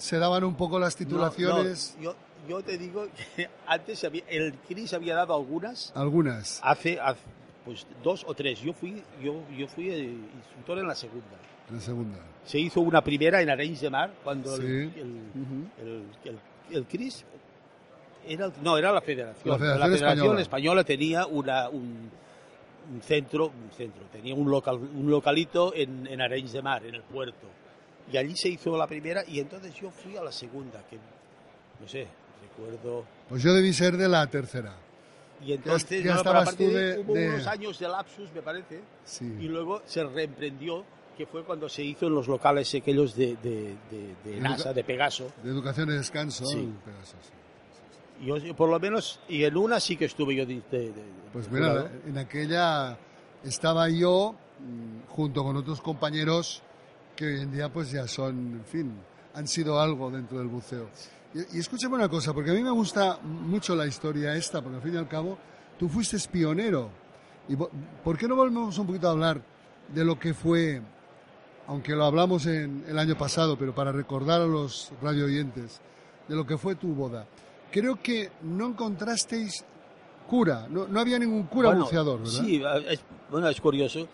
se 0.00 0.18
daban 0.18 0.44
un 0.44 0.54
poco 0.54 0.78
las 0.78 0.96
titulaciones, 0.96 1.94
No, 1.98 2.02
no, 2.04 2.10
yo, 2.12 2.16
yo 2.48 2.62
te 2.62 2.78
digo 2.78 3.06
que 3.36 3.48
antes 3.66 4.02
había, 4.04 4.22
el 4.28 4.54
CRIS 4.68 4.94
había 4.94 5.14
dado 5.14 5.34
algunas 5.34 5.92
algunas. 5.94 6.60
hace, 6.62 6.98
hace, 7.00 7.20
pues 7.64 7.86
dos 8.02 8.24
o 8.26 8.34
tres. 8.34 8.60
Yo 8.60 8.72
fui, 8.72 9.02
yo, 9.22 9.42
yo 9.56 9.68
fui 9.68 9.88
instructor 9.90 10.78
en 10.78 10.88
la 10.88 10.94
segunda. 10.94 11.36
En 11.68 11.76
la 11.76 11.80
segunda. 11.82 12.18
Se 12.44 12.58
hizo 12.58 12.80
una 12.80 13.02
primera 13.04 13.40
en 13.42 13.50
Arenys 13.50 13.80
de 13.82 13.90
Mar 13.90 14.12
cuando 14.24 14.54
el, 14.56 14.60
Sí. 14.62 15.00
el, 15.00 15.20
el, 15.86 16.04
el- 16.24 16.40
el 16.76 16.84
CRIS 16.86 17.24
era, 18.26 18.50
no, 18.62 18.78
era 18.78 18.92
la 18.92 19.00
federación. 19.00 19.52
La 19.52 19.58
Federación 19.58 19.94
Española. 19.94 20.40
Española 20.40 20.84
tenía 20.84 21.26
una, 21.26 21.68
un, 21.68 22.10
un 22.92 23.02
centro, 23.02 23.46
un 23.46 23.70
centro, 23.76 24.04
tenía 24.12 24.34
un, 24.34 24.50
local, 24.50 24.76
un 24.76 25.10
localito 25.10 25.72
en, 25.74 26.06
en 26.06 26.20
Arenys 26.20 26.52
de 26.52 26.62
Mar, 26.62 26.84
en 26.86 26.94
el 26.94 27.02
puerto. 27.02 27.46
Y 28.12 28.16
allí 28.16 28.36
se 28.36 28.48
hizo 28.48 28.76
la 28.76 28.86
primera 28.86 29.22
y 29.26 29.40
entonces 29.40 29.74
yo 29.74 29.90
fui 29.90 30.16
a 30.16 30.22
la 30.22 30.32
segunda, 30.32 30.82
que 30.88 30.96
no 31.80 31.88
sé, 31.88 32.06
recuerdo. 32.42 33.04
Pues 33.28 33.42
yo 33.42 33.52
debí 33.54 33.72
ser 33.72 33.96
de 33.96 34.08
la 34.08 34.26
tercera. 34.26 34.74
Y 35.44 35.52
entonces, 35.54 36.04
ya 36.04 36.14
no, 36.16 36.22
pero 36.22 36.38
a 36.38 36.42
estabas 36.42 36.44
partir 36.44 36.68
tú 36.68 36.74
de- 36.76 36.98
hubo 36.98 37.14
de- 37.14 37.28
unos 37.30 37.46
años 37.46 37.78
de 37.78 37.88
lapsus, 37.88 38.30
me 38.34 38.42
parece, 38.42 38.80
Sí. 39.04 39.24
y 39.24 39.44
luego 39.48 39.80
se 39.86 40.04
reemprendió, 40.04 40.84
que 41.16 41.24
fue 41.26 41.44
cuando 41.44 41.68
se 41.68 41.82
hizo 41.82 42.06
en 42.08 42.14
los 42.14 42.28
locales 42.28 42.74
aquellos 42.74 43.14
de, 43.14 43.36
de, 43.36 43.74
de, 44.24 44.40
NASA, 44.40 44.72
de 44.74 44.84
Pegaso. 44.84 45.32
De 45.42 45.50
educación 45.50 45.88
y 45.90 45.92
descanso. 45.94 46.44
Sí. 46.46 46.68
Pegaso, 46.84 47.16
sí. 47.22 48.26
Yo, 48.26 48.36
yo 48.36 48.54
por 48.54 48.68
lo 48.68 48.78
menos, 48.78 49.20
y 49.28 49.44
en 49.44 49.56
una 49.56 49.80
sí 49.80 49.96
que 49.96 50.04
estuve 50.06 50.34
yo 50.34 50.44
de, 50.44 50.60
Pues 51.32 51.50
mira, 51.50 51.90
en 52.06 52.18
aquella 52.18 52.98
estaba 53.44 53.88
yo 53.88 54.34
mm, 54.58 55.08
junto 55.08 55.42
con 55.42 55.56
otros 55.56 55.80
compañeros 55.80 56.62
que 57.20 57.26
hoy 57.26 57.40
en 57.42 57.52
día 57.52 57.70
pues 57.70 57.90
ya 57.92 58.08
son, 58.08 58.54
en 58.54 58.64
fin, 58.64 58.94
han 59.34 59.46
sido 59.46 59.78
algo 59.78 60.10
dentro 60.10 60.38
del 60.38 60.48
buceo. 60.48 60.88
Y, 61.34 61.58
y 61.58 61.60
escúchame 61.60 61.96
una 61.96 62.08
cosa, 62.08 62.32
porque 62.32 62.50
a 62.50 62.54
mí 62.54 62.62
me 62.62 62.70
gusta 62.70 63.18
mucho 63.22 63.76
la 63.76 63.86
historia 63.86 64.34
esta, 64.34 64.62
porque 64.62 64.76
al 64.76 64.82
fin 64.82 64.94
y 64.94 64.96
al 64.96 65.06
cabo 65.06 65.36
tú 65.78 65.86
fuiste 65.86 66.16
pionero. 66.32 66.88
¿Y 67.46 67.56
por 67.56 68.16
qué 68.16 68.26
no 68.26 68.36
volvemos 68.36 68.78
un 68.78 68.86
poquito 68.86 69.08
a 69.08 69.10
hablar 69.10 69.42
de 69.92 70.02
lo 70.02 70.18
que 70.18 70.32
fue, 70.32 70.80
aunque 71.66 71.94
lo 71.94 72.06
hablamos 72.06 72.46
en 72.46 72.84
el 72.88 72.98
año 72.98 73.18
pasado, 73.18 73.58
pero 73.58 73.74
para 73.74 73.92
recordar 73.92 74.40
a 74.40 74.46
los 74.46 74.90
radio 75.02 75.26
oyentes, 75.26 75.78
de 76.26 76.34
lo 76.34 76.46
que 76.46 76.56
fue 76.56 76.74
tu 76.76 76.94
boda? 76.94 77.26
Creo 77.70 78.00
que 78.02 78.30
no 78.44 78.68
encontrasteis 78.68 79.62
cura, 80.26 80.68
no, 80.70 80.88
no 80.88 80.98
había 80.98 81.18
ningún 81.18 81.42
cura 81.42 81.68
Bueno, 81.68 81.84
buceador, 81.84 82.20
¿verdad? 82.20 82.44
Sí, 82.44 82.62
es, 82.88 83.00
bueno, 83.30 83.46
es 83.50 83.60
curioso. 83.60 84.08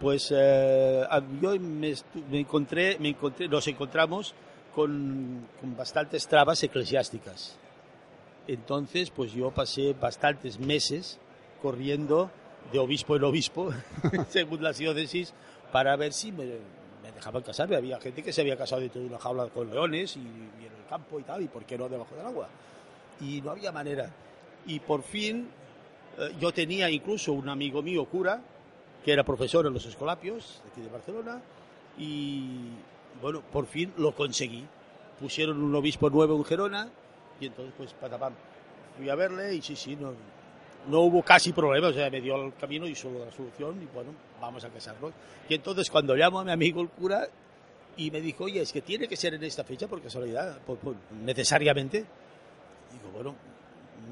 Pues 0.00 0.32
eh, 0.36 1.04
yo 1.40 1.58
me, 1.58 1.94
me 2.30 2.40
encontré, 2.40 2.98
me 3.00 3.08
encontré, 3.08 3.48
nos 3.48 3.66
encontramos 3.66 4.34
con, 4.74 5.46
con 5.60 5.76
bastantes 5.76 6.28
trabas 6.28 6.62
eclesiásticas. 6.62 7.56
Entonces, 8.46 9.10
pues 9.10 9.32
yo 9.32 9.50
pasé 9.50 9.94
bastantes 10.00 10.58
meses 10.58 11.18
corriendo 11.60 12.30
de 12.72 12.78
obispo 12.78 13.16
en 13.16 13.24
obispo, 13.24 13.70
según 14.28 14.62
las 14.62 14.78
diócesis, 14.78 15.34
para 15.72 15.96
ver 15.96 16.12
si 16.12 16.32
me, 16.32 16.44
me 17.02 17.12
dejaban 17.12 17.42
casarme. 17.42 17.76
Había 17.76 18.00
gente 18.00 18.22
que 18.22 18.32
se 18.32 18.40
había 18.40 18.56
casado 18.56 18.80
dentro 18.80 19.00
de 19.00 19.08
una 19.08 19.18
jaula 19.18 19.46
con 19.48 19.68
leones 19.68 20.16
y, 20.16 20.20
y 20.20 20.66
en 20.66 20.72
el 20.72 20.86
campo 20.88 21.18
y 21.18 21.24
tal, 21.24 21.42
y 21.42 21.48
por 21.48 21.64
qué 21.64 21.76
no 21.76 21.88
debajo 21.88 22.14
del 22.14 22.26
agua. 22.26 22.48
Y 23.20 23.40
no 23.42 23.50
había 23.50 23.72
manera. 23.72 24.10
Y 24.66 24.80
por 24.80 25.02
fin 25.02 25.48
eh, 26.18 26.34
yo 26.40 26.52
tenía 26.52 26.90
incluso 26.90 27.32
un 27.32 27.48
amigo 27.48 27.82
mío, 27.82 28.04
cura, 28.04 28.40
que 29.08 29.12
era 29.14 29.24
profesor 29.24 29.66
en 29.66 29.72
los 29.72 29.86
Escolapios, 29.86 30.60
aquí 30.70 30.82
de 30.82 30.88
Barcelona, 30.90 31.40
y 31.96 32.58
bueno, 33.22 33.40
por 33.40 33.64
fin 33.64 33.90
lo 33.96 34.12
conseguí. 34.14 34.66
Pusieron 35.18 35.62
un 35.62 35.74
obispo 35.74 36.10
nuevo 36.10 36.36
en 36.36 36.44
Gerona, 36.44 36.90
y 37.40 37.46
entonces 37.46 37.72
pues 37.74 37.94
patapam. 37.94 38.34
Fui 38.98 39.08
a 39.08 39.14
verle 39.14 39.54
y 39.54 39.62
sí, 39.62 39.76
sí, 39.76 39.96
no, 39.96 40.12
no 40.90 41.00
hubo 41.00 41.22
casi 41.22 41.54
problema, 41.54 41.88
o 41.88 41.92
sea, 41.94 42.10
me 42.10 42.20
dio 42.20 42.36
el 42.36 42.52
camino 42.56 42.86
y 42.86 42.94
solo 42.94 43.24
la 43.24 43.32
solución, 43.32 43.80
y 43.82 43.86
bueno, 43.94 44.10
vamos 44.42 44.62
a 44.64 44.68
casarnos. 44.68 45.12
Y 45.48 45.54
entonces 45.54 45.88
cuando 45.90 46.14
llamo 46.14 46.40
a 46.40 46.44
mi 46.44 46.52
amigo 46.52 46.82
el 46.82 46.90
cura, 46.90 47.26
y 47.96 48.10
me 48.10 48.20
dijo, 48.20 48.44
oye, 48.44 48.60
es 48.60 48.70
que 48.74 48.82
tiene 48.82 49.08
que 49.08 49.16
ser 49.16 49.32
en 49.32 49.42
esta 49.42 49.64
fecha 49.64 49.88
casualidad, 50.02 50.58
por- 50.66 50.76
por- 50.76 50.96
necesariamente. 51.24 52.00
Digo, 52.92 53.10
bueno, 53.14 53.34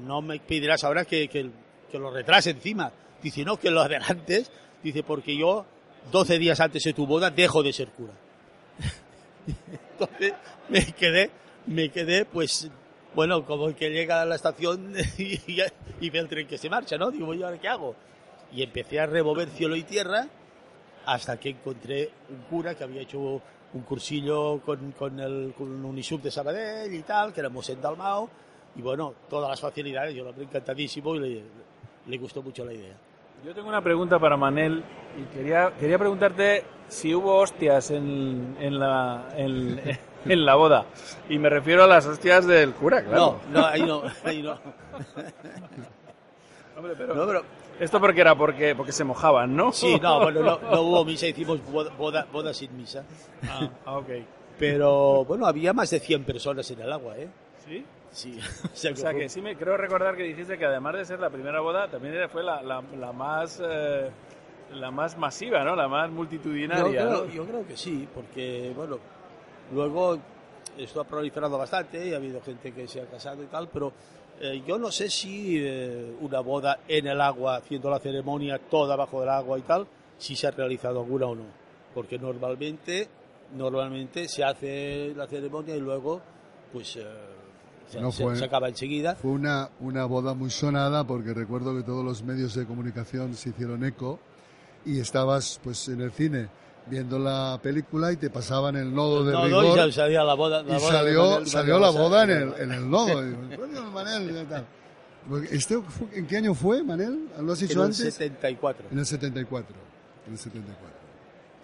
no 0.07 0.23
me 0.23 0.39
pedirás 0.39 0.83
ahora 0.83 1.05
que, 1.05 1.27
que, 1.27 1.51
que 1.91 1.99
lo 1.99 2.09
retrase 2.09 2.49
encima. 2.49 2.91
Dice, 3.21 3.45
no, 3.45 3.57
que 3.57 3.69
lo 3.71 3.81
adelantes. 3.81 4.51
Dice, 4.83 5.03
porque 5.03 5.35
yo, 5.35 5.65
12 6.11 6.39
días 6.39 6.59
antes 6.59 6.83
de 6.83 6.93
tu 6.93 7.05
boda, 7.05 7.29
dejo 7.29 7.63
de 7.63 7.73
ser 7.73 7.89
cura. 7.89 8.13
Entonces 9.91 10.33
me 10.69 10.85
quedé, 10.93 11.31
me 11.65 11.89
quedé, 11.89 12.25
pues, 12.25 12.69
bueno, 13.15 13.45
como 13.45 13.67
el 13.67 13.75
que 13.75 13.89
llega 13.89 14.21
a 14.21 14.25
la 14.25 14.35
estación 14.35 14.93
y, 15.17 15.39
y 15.99 16.09
ve 16.09 16.19
el 16.19 16.27
tren 16.27 16.47
que 16.47 16.57
se 16.57 16.69
marcha, 16.69 16.97
¿no? 16.97 17.11
Digo, 17.11 17.33
¿y 17.33 17.43
ahora 17.43 17.59
qué 17.59 17.67
hago? 17.67 17.95
Y 18.53 18.63
empecé 18.63 18.99
a 18.99 19.05
remover 19.05 19.49
cielo 19.49 19.75
y 19.75 19.83
tierra 19.83 20.27
hasta 21.05 21.39
que 21.39 21.49
encontré 21.49 22.11
un 22.29 22.41
cura 22.49 22.75
que 22.75 22.83
había 22.83 23.01
hecho 23.01 23.41
un 23.73 23.81
cursillo 23.81 24.61
con, 24.61 24.91
con 24.91 25.19
el 25.19 25.53
con 25.57 25.83
Unisub 25.83 26.21
de 26.21 26.31
Sabadell 26.31 26.93
y 26.93 27.01
tal, 27.03 27.33
que 27.33 27.39
era 27.39 27.49
Mosén 27.49 27.81
Dalmao, 27.81 28.29
y 28.75 28.81
bueno, 28.81 29.13
todas 29.29 29.49
las 29.49 29.59
facilidades, 29.59 30.13
yo 30.13 30.23
lo 30.23 30.29
hablé 30.29 30.43
encantadísimo 30.43 31.15
y 31.15 31.19
le, 31.19 31.43
le 32.07 32.17
gustó 32.17 32.43
mucho 32.43 32.63
la 32.63 32.73
idea. 32.73 32.95
Yo 33.47 33.53
tengo 33.53 33.69
una 33.69 33.81
pregunta 33.81 34.19
para 34.19 34.35
Manel 34.35 34.83
y 35.17 35.23
quería, 35.33 35.71
quería 35.79 35.97
preguntarte 35.97 36.65
si 36.89 37.15
hubo 37.15 37.37
hostias 37.37 37.91
en, 37.91 38.57
en, 38.59 38.77
la, 38.77 39.29
en, 39.37 39.79
en 40.25 40.45
la 40.45 40.55
boda. 40.55 40.85
Y 41.29 41.39
me 41.39 41.49
refiero 41.49 41.85
a 41.85 41.87
las 41.87 42.05
hostias 42.05 42.45
del 42.45 42.73
cura, 42.73 43.05
claro. 43.05 43.39
No, 43.49 43.61
no, 43.61 43.65
ahí 43.65 43.83
no, 43.83 44.03
ahí 44.25 44.41
no. 44.41 44.51
Hombre, 46.77 46.93
pero, 46.97 47.15
No, 47.15 47.25
pero 47.25 47.43
Esto 47.79 48.01
porque 48.01 48.19
era 48.19 48.35
porque, 48.35 48.75
porque 48.75 48.91
se 48.91 49.05
mojaban, 49.05 49.55
¿no? 49.55 49.71
sí, 49.71 49.97
no, 49.97 50.19
bueno, 50.23 50.41
no, 50.41 50.59
no 50.69 50.81
hubo 50.81 51.05
misa, 51.05 51.27
hicimos 51.27 51.65
boda, 51.71 51.93
boda, 51.97 52.27
boda 52.29 52.53
sin 52.53 52.75
misa. 52.75 53.05
Ah, 53.49 53.69
ah, 53.85 53.97
ok. 53.99 54.09
Pero 54.59 55.23
bueno, 55.23 55.45
había 55.45 55.71
más 55.71 55.89
de 55.89 56.01
100 56.01 56.25
personas 56.25 56.69
en 56.71 56.81
el 56.81 56.91
agua, 56.91 57.17
¿eh? 57.17 57.29
¿Sí? 57.65 57.85
Sí, 58.17 58.39
o 58.73 58.75
sea 58.75 58.91
O 58.91 58.95
que 58.95 59.01
sea 59.01 59.11
fue- 59.11 59.19
que 59.21 59.29
sí 59.29 59.41
me 59.41 59.55
creo 59.55 59.77
recordar 59.77 60.15
que 60.15 60.23
dijiste 60.23 60.57
que 60.57 60.65
además 60.65 60.95
de 60.95 61.05
ser 61.05 61.19
la 61.19 61.29
primera 61.29 61.59
boda, 61.59 61.87
también 61.87 62.15
fue 62.29 62.43
la, 62.43 62.63
la, 62.63 62.81
la 62.99 63.11
más 63.11 63.61
eh, 63.63 64.09
la 64.73 64.89
más 64.91 65.15
masiva, 65.17 65.63
¿no? 65.63 65.75
La 65.75 65.87
más 65.87 66.09
Yo 66.09 66.15
multitudinaria. 66.15 67.01
creo, 67.05 67.25
¿no? 67.25 67.31
yo 67.31 67.45
creo 67.45 67.67
que 67.67 67.77
sí, 67.77 68.07
porque, 68.13 68.73
bueno, 68.75 68.97
luego 69.73 70.17
esto 70.77 71.01
ha 71.01 71.03
proliferado 71.03 71.57
bastante 71.59 72.07
y 72.07 72.13
ha 72.13 72.17
habido 72.17 72.41
gente 72.41 72.71
que 72.71 72.87
se 72.87 73.01
ha 73.01 73.05
casado 73.05 73.43
y 73.43 73.47
tal, 73.47 73.67
pero 73.69 73.93
eh, 74.41 74.61
yo 74.67 74.77
no 74.79 74.91
sé 74.91 75.09
si 75.09 75.57
eh, 75.59 76.15
una 76.21 76.39
boda 76.41 76.79
en 76.87 77.05
el 77.07 77.21
agua, 77.21 77.57
haciendo 77.57 77.89
la 77.89 77.99
ceremonia 77.99 78.59
toda 78.59 78.95
bajo 78.95 79.21
el 79.23 79.29
agua 79.29 79.57
y 79.59 79.61
tal, 79.61 79.85
si 80.17 80.35
se 80.35 80.47
ha 80.47 80.51
realizado 80.51 80.99
alguna 81.01 81.27
o 81.27 81.35
no. 81.35 81.45
Porque 81.93 82.17
normalmente, 82.19 83.07
normalmente 83.55 84.27
se 84.27 84.43
hace 84.43 85.13
la 85.15 85.27
ceremonia 85.27 85.75
y 85.75 85.79
luego, 85.81 86.19
pues, 86.73 86.97
eh, 86.97 87.03
se, 87.89 87.99
No 88.01 88.11
fue. 88.11 88.35
se 88.35 88.45
acaba 88.45 88.69
enseguida. 88.69 89.15
Fue 89.15 89.31
una, 89.31 89.69
una 89.79 90.05
boda 90.05 90.33
muy 90.33 90.49
sonada 90.49 91.05
porque 91.05 91.33
recuerdo 91.33 91.75
que 91.75 91.83
todos 91.83 92.03
los 92.03 92.23
medios 92.23 92.53
de 92.55 92.65
comunicación 92.65 93.33
se 93.35 93.49
hicieron 93.49 93.83
eco 93.85 94.19
y 94.85 94.99
estabas 94.99 95.59
pues 95.63 95.87
en 95.89 96.01
el 96.01 96.11
cine 96.11 96.47
viendo 96.89 97.19
la 97.19 97.59
película 97.61 98.11
y 98.13 98.15
te 98.17 98.29
pasaban 98.29 98.75
el 98.77 98.93
nodo 98.93 99.25
de 99.25 99.33
No, 99.33 99.39
no, 99.39 99.61
rigor 99.61 99.65
y 99.65 99.75
sal- 99.75 99.93
salía 99.93 100.23
la 100.23 100.33
boda. 100.35 100.63
la 100.63 100.77
y 100.77 100.79
boda 100.79 101.03
de 101.03 101.13
salió, 101.15 101.45
salió 101.45 101.79
la 101.79 101.89
boda 101.89 102.23
en 102.23 102.29
el, 102.31 102.53
en 102.59 102.71
el 102.71 102.89
nodo. 102.89 103.27
Y 103.27 103.55
"Coño, 103.57 103.91
Manel", 103.91 104.47
tal. 104.47 104.65
Este 105.51 105.77
¿En 106.13 106.25
qué 106.25 106.37
año 106.37 106.53
fue, 106.53 106.81
Manel? 106.83 107.27
¿Lo 107.41 107.51
has 107.51 107.59
dicho 107.59 107.73
En 107.73 107.79
el 107.79 107.85
antes? 107.87 107.97
74. 108.13 108.87
En 108.91 108.99
el 108.99 109.05
74. 109.05 109.75
En 110.27 110.31
el 110.33 110.39
74. 110.39 110.97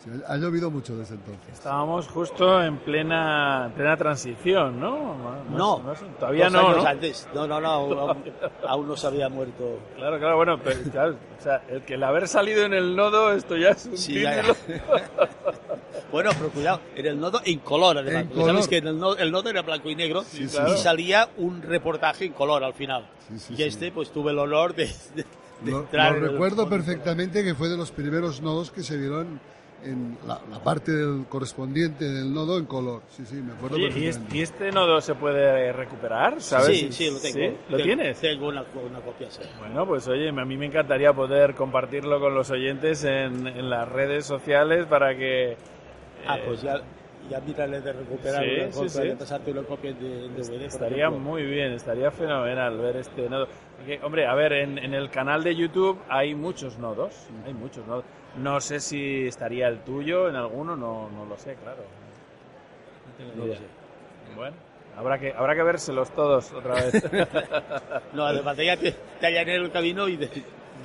Sí, 0.04 0.10
ha 0.28 0.36
llovido 0.36 0.70
mucho 0.70 0.97
desde 0.97 1.16
entonces. 1.16 1.54
Estábamos 1.54 2.08
justo 2.10 2.62
en 2.62 2.78
plena 2.80 3.72
plena 3.76 3.95
transición, 3.95 4.80
¿no? 4.80 5.14
Más- 5.16 5.49
No, 5.49 5.80
más- 5.80 6.04
todavía 6.20 6.45
dos 6.45 6.54
no, 6.54 6.60
años 6.68 6.84
¿no? 6.84 6.89
antes. 6.89 7.28
No, 7.34 7.47
no, 7.47 7.62
no, 7.62 7.68
aún, 7.70 8.14
aún 8.68 8.88
no 8.88 8.97
se 8.97 9.08
había 9.08 9.30
muerto. 9.30 9.80
Claro, 9.95 10.20
claro, 10.20 10.36
bueno, 10.36 10.60
pero 10.62 10.80
claro, 10.91 11.16
o 11.39 11.41
sea, 11.41 11.64
el 11.70 11.82
que 11.84 11.93
el 11.93 12.04
haber 12.04 12.28
salido 12.28 12.64
en 12.66 12.74
el 12.74 12.95
nodo, 12.95 13.32
esto 13.32 13.56
ya 13.56 13.70
es 13.70 13.86
un 13.86 13.97
Sí, 13.97 14.22
ya- 14.22 14.41
título. 14.41 14.56
Bueno, 16.12 16.30
pero 16.38 16.49
cuidado, 16.51 16.80
en 16.95 17.06
el 17.08 17.20
nodo 17.20 17.41
en 17.43 17.60
color, 17.60 17.97
además. 17.97 18.22
En 18.24 18.28
porque 18.30 18.41
Sabes 18.45 18.54
color. 18.56 18.70
que 18.70 18.78
en 18.78 18.88
el 18.88 18.99
nodo, 18.99 19.18
el 19.18 19.32
nodo 19.32 19.49
era 19.49 19.62
blanco 19.64 19.89
y 19.89 19.95
negro 19.95 20.24
Sí, 20.24 20.43
y 20.43 20.47
claro. 20.47 20.78
salía 20.78 21.30
un 21.38 21.62
reportaje 21.64 22.26
en 22.26 22.34
color 22.34 22.64
al 22.64 22.74
final. 22.76 23.08
Sí, 23.30 23.39
sí, 23.39 23.54
y 23.54 23.58
sí. 23.58 23.64
este, 23.64 23.91
pues 23.91 24.12
tuve 24.12 24.32
el 24.32 24.38
honor 24.38 24.76
de, 24.76 24.86
de- 25.16 25.26
de 25.62 25.72
Lo, 25.72 25.80
entrar. 25.80 26.12
lo 26.12 26.18
en 26.20 26.24
el- 26.26 26.32
recuerdo 26.34 26.70
perfectamente 26.70 27.43
que 27.43 27.56
fue 27.56 27.68
de 27.68 27.78
los 27.78 27.91
primeros 27.91 28.41
nodos 28.41 28.70
que 28.70 28.84
se 28.84 28.95
vieron 28.97 29.39
en 29.86 30.17
la, 30.27 30.39
la 30.49 30.59
parte 30.63 30.91
del 30.91 31.25
correspondiente 31.27 32.05
del 32.05 32.34
nodo 32.34 32.57
en 32.57 32.65
color. 32.65 33.01
Sí, 33.09 33.25
sí, 33.25 33.36
me 33.36 33.53
acuerdo 33.53 33.75
Oye, 33.75 33.91
¿y, 33.95 34.07
este, 34.07 34.38
y 34.38 34.41
este 34.41 34.71
nodo 34.71 35.01
se 35.01 35.15
puede 35.15 35.71
recuperar? 35.73 36.41
¿Sabes? 36.41 36.77
Sí, 36.79 36.91
sí, 36.91 37.11
lo 37.11 37.19
tengo. 37.19 37.38
¿Sí? 37.38 37.57
¿Lo 37.69 37.77
Tengo- 37.77 37.84
tienes? 37.84 38.19
Tengo 38.19 38.47
una, 38.47 38.63
una 38.89 38.99
copia, 39.01 39.29
sí. 39.29 39.41
Bueno, 39.59 39.86
pues 39.86 40.07
oye, 40.07 40.29
a 40.29 40.45
mí 40.45 40.57
me 40.57 40.65
encantaría 40.67 41.13
poder 41.13 41.53
compartirlo 41.55 42.19
con 42.19 42.34
los 42.36 42.49
oyentes 42.51 43.03
en, 43.03 43.45
en 43.47 43.69
las 43.69 43.88
redes 43.89 44.25
sociales 44.25 44.86
para 44.88 45.15
que... 45.15 45.57
Ah, 46.27 46.38
eh, 46.38 46.43
pues 46.45 46.61
ya, 46.61 46.81
ya 47.29 47.39
mírale 47.41 47.81
de 47.81 47.93
recuperar 47.93 48.43
Sí, 48.43 48.49
una 48.61 48.65
sí, 48.71 48.73
copia, 48.77 48.89
sí. 48.89 49.07
de 49.09 49.15
pasarte 49.15 49.51
una 49.51 49.63
copia 49.63 49.93
de, 49.93 50.25
en 50.25 50.36
DVD. 50.36 50.61
Estaría 50.65 51.09
muy 51.09 51.43
bien, 51.43 51.73
estaría 51.73 52.11
fenomenal 52.11 52.77
ver 52.77 52.97
este 52.97 53.29
nodo. 53.29 53.47
Porque, 53.77 53.99
hombre, 54.03 54.25
a 54.27 54.34
ver, 54.36 54.53
en, 54.53 54.77
en 54.77 54.93
el 54.93 55.09
canal 55.09 55.43
de 55.43 55.55
YouTube 55.55 55.99
hay 56.09 56.36
muchos 56.36 56.77
nodos, 56.77 57.13
hay 57.45 57.53
muchos 57.53 57.86
nodos. 57.88 58.05
No 58.38 58.59
sé 58.61 58.79
si 58.79 59.27
estaría 59.27 59.67
el 59.67 59.79
tuyo 59.79 60.27
en 60.29 60.36
alguno, 60.36 60.75
no, 60.75 61.09
no 61.09 61.25
lo 61.25 61.38
sé, 61.38 61.55
claro. 61.55 61.84
No 63.21 63.31
tengo 63.31 63.45
lo 63.47 63.53
sé. 63.53 63.61
Bueno, 64.36 64.55
habrá 64.97 65.19
que, 65.19 65.31
habrá 65.34 65.53
que 65.55 65.63
vérselos 65.63 66.09
todos 66.11 66.51
otra 66.53 66.75
vez. 66.75 67.03
No, 68.13 68.25
además 68.25 68.57
ya 68.57 68.75
te, 68.77 68.91
te 69.19 69.27
allané 69.27 69.55
el 69.55 69.71
camino 69.71 70.07
y 70.07 70.17
te- 70.17 70.29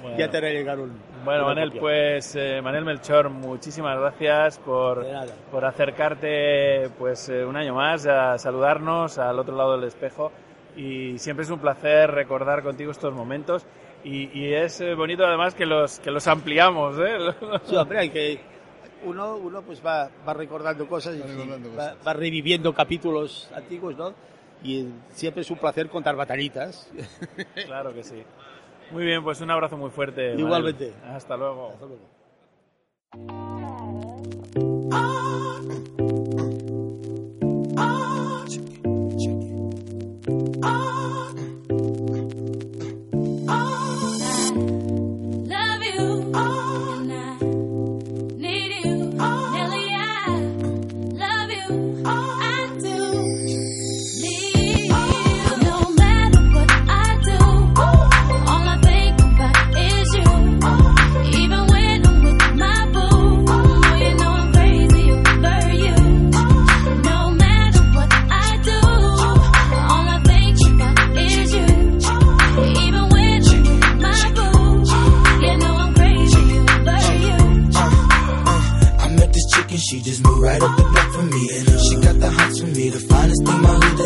Bueno. 0.02 0.16
ya 0.18 0.30
te 0.30 0.36
hará 0.38 0.50
llegar 0.50 0.78
un. 0.78 0.92
Bueno, 1.24 1.44
Manel, 1.46 1.68
copia. 1.68 1.80
pues 1.80 2.36
eh, 2.36 2.60
Manel 2.62 2.84
Melchor, 2.84 3.28
muchísimas 3.30 3.98
gracias 3.98 4.58
por, 4.58 5.04
por 5.50 5.64
acercarte 5.64 6.88
pues 6.98 7.28
eh, 7.28 7.44
un 7.44 7.56
año 7.56 7.74
más 7.74 8.06
a 8.06 8.38
saludarnos 8.38 9.18
al 9.18 9.38
otro 9.38 9.56
lado 9.56 9.76
del 9.76 9.88
espejo 9.88 10.30
y 10.76 11.18
siempre 11.18 11.44
es 11.44 11.50
un 11.50 11.58
placer 11.58 12.10
recordar 12.12 12.62
contigo 12.62 12.92
estos 12.92 13.12
momentos 13.12 13.66
y, 14.04 14.30
y, 14.38 14.54
es 14.54 14.80
eh, 14.80 14.94
bonito 14.94 15.26
además 15.26 15.54
que 15.54 15.66
los, 15.66 15.98
que 15.98 16.10
los 16.10 16.26
ampliamos. 16.26 16.96
¿eh? 16.98 17.18
Sí, 17.64 17.76
hombre, 17.76 17.98
hay 17.98 18.10
que, 18.10 18.40
uno, 19.04 19.36
uno 19.36 19.62
pues 19.62 19.84
va, 19.84 20.10
va 20.26 20.34
recordando 20.34 20.86
cosas 20.88 21.16
va 21.20 21.26
y 21.26 21.76
va, 21.76 21.94
va, 22.06 22.12
reviviendo 22.12 22.72
capítulos 22.72 23.50
antiguos, 23.54 23.96
¿no? 23.96 24.14
Y 24.62 24.88
siempre 25.10 25.42
es 25.42 25.50
un 25.50 25.58
placer 25.58 25.88
contar 25.88 26.16
batallitas. 26.16 26.90
Claro 27.66 27.92
que 27.92 28.02
sí. 28.02 28.22
Muy 28.90 29.04
bien, 29.04 29.22
pues 29.22 29.40
un 29.40 29.50
abrazo 29.50 29.76
muy 29.76 29.90
fuerte. 29.90 30.34
Igualmente. 30.34 30.92
Manuel. 31.00 31.16
Hasta 31.16 31.36
luego. 31.36 31.72
Hasta 31.74 31.86
luego. 31.86 33.57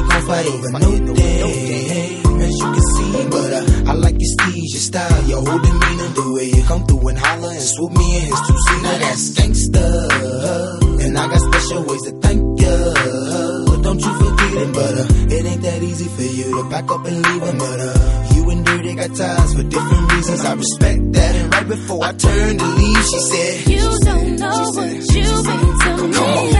ain't 0.00 0.10
gon' 0.10 0.22
fight 0.26 0.46
over 0.46 0.70
no 0.78 1.14
thing. 1.14 2.40
As 2.40 2.54
you 2.56 2.68
can 2.72 2.86
see, 2.96 3.28
but 3.28 3.52
uh, 3.52 3.90
I 3.90 3.92
like 3.94 4.16
your 4.18 4.30
steeze, 4.34 4.72
your 4.72 4.80
style, 4.88 5.22
your 5.28 5.40
whole 5.44 5.58
demeanor. 5.58 6.08
The 6.14 6.32
way 6.34 6.44
you 6.46 6.62
come 6.64 6.86
through 6.86 7.08
and 7.08 7.18
holler 7.18 7.50
and 7.52 7.62
swoop 7.62 7.92
me 7.92 8.16
in 8.16 8.22
his 8.22 8.40
two 8.46 8.58
seat. 8.66 8.82
Now 8.82 8.98
that's 8.98 9.30
gangsta. 9.36 11.04
And 11.04 11.18
I 11.18 11.28
got 11.28 11.40
special 11.40 11.82
ways 11.84 12.02
to 12.02 12.12
thank 12.20 12.60
ya. 12.60 12.74
But 13.66 13.82
Don't 13.82 14.00
you 14.00 14.12
forget 14.14 14.52
it, 14.62 14.72
but 14.72 14.94
uh, 15.00 15.34
it 15.36 15.44
ain't 15.46 15.62
that 15.62 15.82
easy 15.82 16.08
for 16.08 16.22
you 16.22 16.62
to 16.62 16.70
back 16.70 16.90
up 16.90 17.04
and 17.04 17.16
leave 17.26 17.42
him. 17.42 17.58
But 17.58 17.80
uh, 17.80 18.28
you 18.34 18.50
and 18.50 18.64
Dirty 18.64 18.94
got 18.94 19.14
ties 19.14 19.54
for 19.54 19.62
different 19.64 20.12
reasons. 20.12 20.44
I 20.44 20.52
respect 20.54 21.12
that. 21.12 21.34
And 21.36 21.52
right 21.52 21.68
before 21.68 22.04
I 22.04 22.12
turned 22.12 22.58
to 22.58 22.66
leave, 22.66 23.04
she 23.04 23.18
said, 23.20 23.68
You 23.68 23.98
don't 24.00 24.36
know 24.36 24.64
said, 24.72 24.80
what 24.80 25.14
you've 25.14 25.44
been 25.44 26.12
to 26.12 26.52
me. 26.54 26.59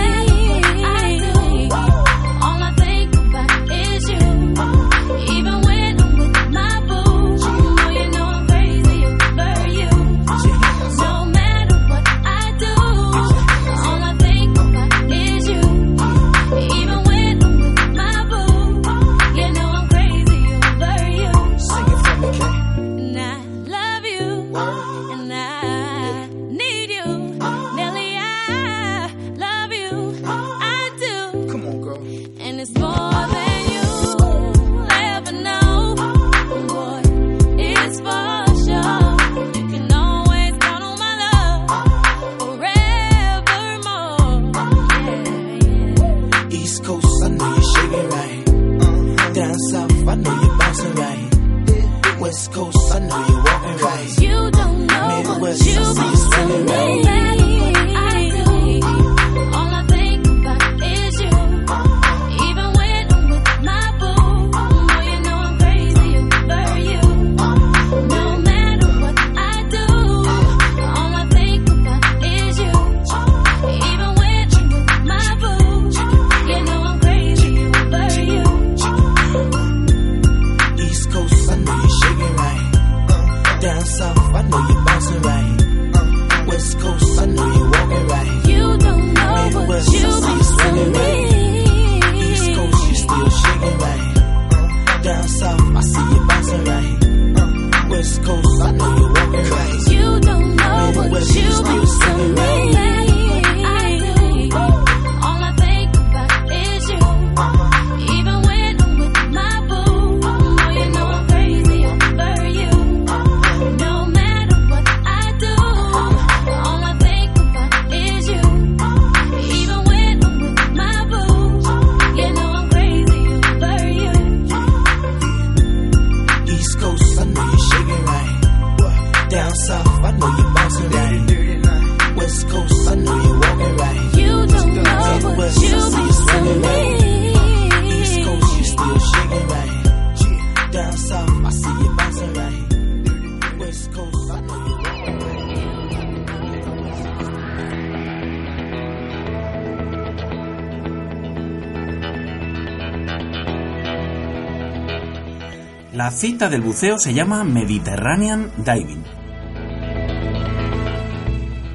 Cita 156.21 156.51
del 156.51 156.61
buceo 156.61 156.99
se 156.99 157.15
llama 157.15 157.45
Mediterranean 157.45 158.53
Diving. 158.59 159.03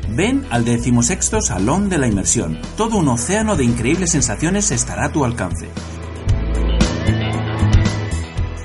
Ven 0.09 0.45
al 0.51 0.63
decimosexto 0.63 1.41
Salón 1.41 1.89
de 1.89 1.97
la 1.97 2.05
Inmersión. 2.05 2.59
Todo 2.77 2.97
un 2.97 3.07
océano 3.07 3.55
de 3.55 3.63
increíbles 3.63 4.11
sensaciones 4.11 4.69
estará 4.69 5.05
a 5.05 5.11
tu 5.11 5.25
alcance. 5.25 5.67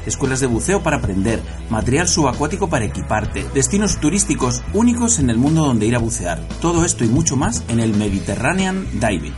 Escuelas 0.04 0.40
de 0.40 0.48
buceo 0.48 0.82
para 0.82 0.98
aprender, 0.98 1.40
material 1.70 2.08
subacuático 2.08 2.68
para 2.68 2.84
equiparte, 2.84 3.46
destinos 3.54 4.00
turísticos 4.00 4.62
únicos 4.74 5.18
en 5.18 5.30
el 5.30 5.38
mundo 5.38 5.64
donde 5.64 5.86
ir 5.86 5.96
a 5.96 5.98
bucear. 5.98 6.46
Todo 6.60 6.84
esto 6.84 7.04
y 7.04 7.08
mucho 7.08 7.36
más 7.36 7.64
en 7.68 7.80
el 7.80 7.96
Mediterranean 7.96 8.86
Diving. 9.00 9.34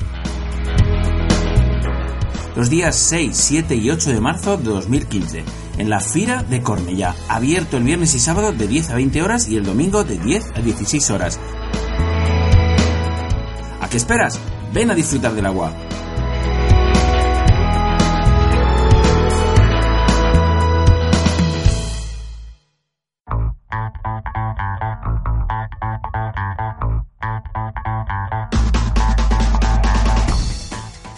Los 2.56 2.68
días 2.68 2.96
6, 2.96 3.30
7 3.32 3.76
y 3.76 3.90
8 3.90 4.10
de 4.10 4.20
marzo 4.20 4.56
de 4.56 4.64
2015, 4.64 5.44
en 5.78 5.90
la 5.90 6.00
Fira 6.00 6.42
de 6.42 6.62
Cornellá, 6.62 7.14
abierto 7.28 7.76
el 7.76 7.84
viernes 7.84 8.14
y 8.14 8.18
sábado 8.18 8.52
de 8.52 8.66
10 8.66 8.90
a 8.90 8.94
20 8.94 9.22
horas 9.22 9.48
y 9.48 9.56
el 9.56 9.64
domingo 9.64 10.04
de 10.04 10.18
10 10.18 10.52
a 10.54 10.60
16 10.60 11.10
horas. 11.10 11.40
¿A 13.80 13.88
qué 13.88 13.96
esperas? 13.96 14.38
Ven 14.72 14.90
a 14.90 14.94
disfrutar 14.94 15.32
del 15.34 15.46
agua. 15.46 15.72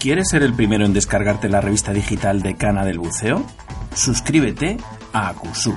¿Quieres 0.05 0.29
ser 0.29 0.43
el 0.43 0.53
primero 0.53 0.85
en 0.85 0.93
descargarte 0.93 1.49
la 1.49 1.63
revista 1.63 1.95
digital 1.95 2.43
de 2.43 2.57
Cana 2.57 2.85
del 2.85 2.99
Buceo? 2.99 3.43
Suscríbete 3.95 4.77
a 5.13 5.29
Acusub. 5.29 5.77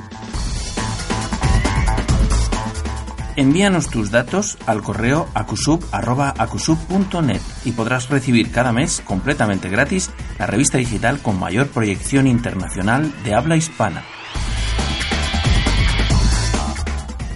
Envíanos 3.36 3.89
tus 3.89 4.09
datos 4.09 4.57
al 4.65 4.81
correo 4.81 5.27
acusub.acusub.net 5.35 7.41
y 7.65 7.72
podrás 7.73 8.10
recibir 8.10 8.52
cada 8.52 8.72
mes 8.72 9.02
completamente 9.06 9.69
gratis 9.69 10.10
la 10.39 10.48
revista 10.48 10.80
digital 10.80 11.22
con 11.22 11.39
mayor 11.39 11.68
proyección 11.68 12.26
internacional 12.26 13.14
de 13.23 13.35
habla 13.35 13.56
hispana. 13.56 14.03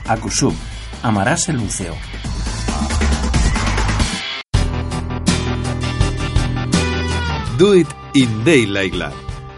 Acusub. 0.08 0.56
Amarás 1.04 1.48
el 1.50 1.60
buceo. 1.60 1.96
Do 7.58 7.76
It 7.76 7.88
in 8.16 8.44
Daylight 8.44 8.96
Lab. 8.96 9.31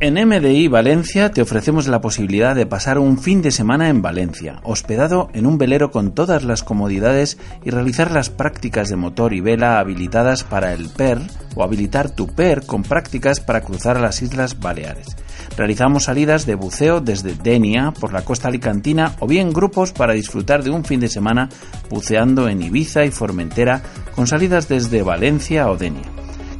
En 0.00 0.14
MDI 0.14 0.68
Valencia 0.68 1.32
te 1.32 1.42
ofrecemos 1.42 1.88
la 1.88 2.00
posibilidad 2.00 2.54
de 2.54 2.66
pasar 2.66 3.00
un 3.00 3.18
fin 3.18 3.42
de 3.42 3.50
semana 3.50 3.88
en 3.88 4.00
Valencia, 4.00 4.60
hospedado 4.62 5.28
en 5.32 5.44
un 5.44 5.58
velero 5.58 5.90
con 5.90 6.12
todas 6.12 6.44
las 6.44 6.62
comodidades 6.62 7.36
y 7.64 7.70
realizar 7.70 8.12
las 8.12 8.30
prácticas 8.30 8.90
de 8.90 8.94
motor 8.94 9.34
y 9.34 9.40
vela 9.40 9.80
habilitadas 9.80 10.44
para 10.44 10.72
el 10.72 10.88
PER 10.88 11.18
o 11.56 11.64
habilitar 11.64 12.10
tu 12.10 12.28
PER 12.28 12.64
con 12.64 12.84
prácticas 12.84 13.40
para 13.40 13.62
cruzar 13.62 13.98
las 13.98 14.22
Islas 14.22 14.60
Baleares. 14.60 15.16
Realizamos 15.56 16.04
salidas 16.04 16.46
de 16.46 16.54
buceo 16.54 17.00
desde 17.00 17.34
Denia 17.34 17.90
por 17.90 18.12
la 18.12 18.22
costa 18.22 18.46
alicantina 18.46 19.16
o 19.18 19.26
bien 19.26 19.52
grupos 19.52 19.90
para 19.90 20.12
disfrutar 20.12 20.62
de 20.62 20.70
un 20.70 20.84
fin 20.84 21.00
de 21.00 21.08
semana 21.08 21.48
buceando 21.90 22.48
en 22.48 22.62
Ibiza 22.62 23.04
y 23.04 23.10
Formentera 23.10 23.82
con 24.14 24.28
salidas 24.28 24.68
desde 24.68 25.02
Valencia 25.02 25.68
o 25.68 25.76
Denia. 25.76 26.06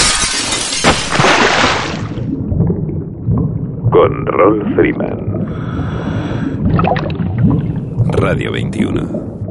Con 3.91 4.27
Rolf 4.27 4.75
Freeman. 4.75 5.47
Radio 8.11 8.53
21. 8.53 9.42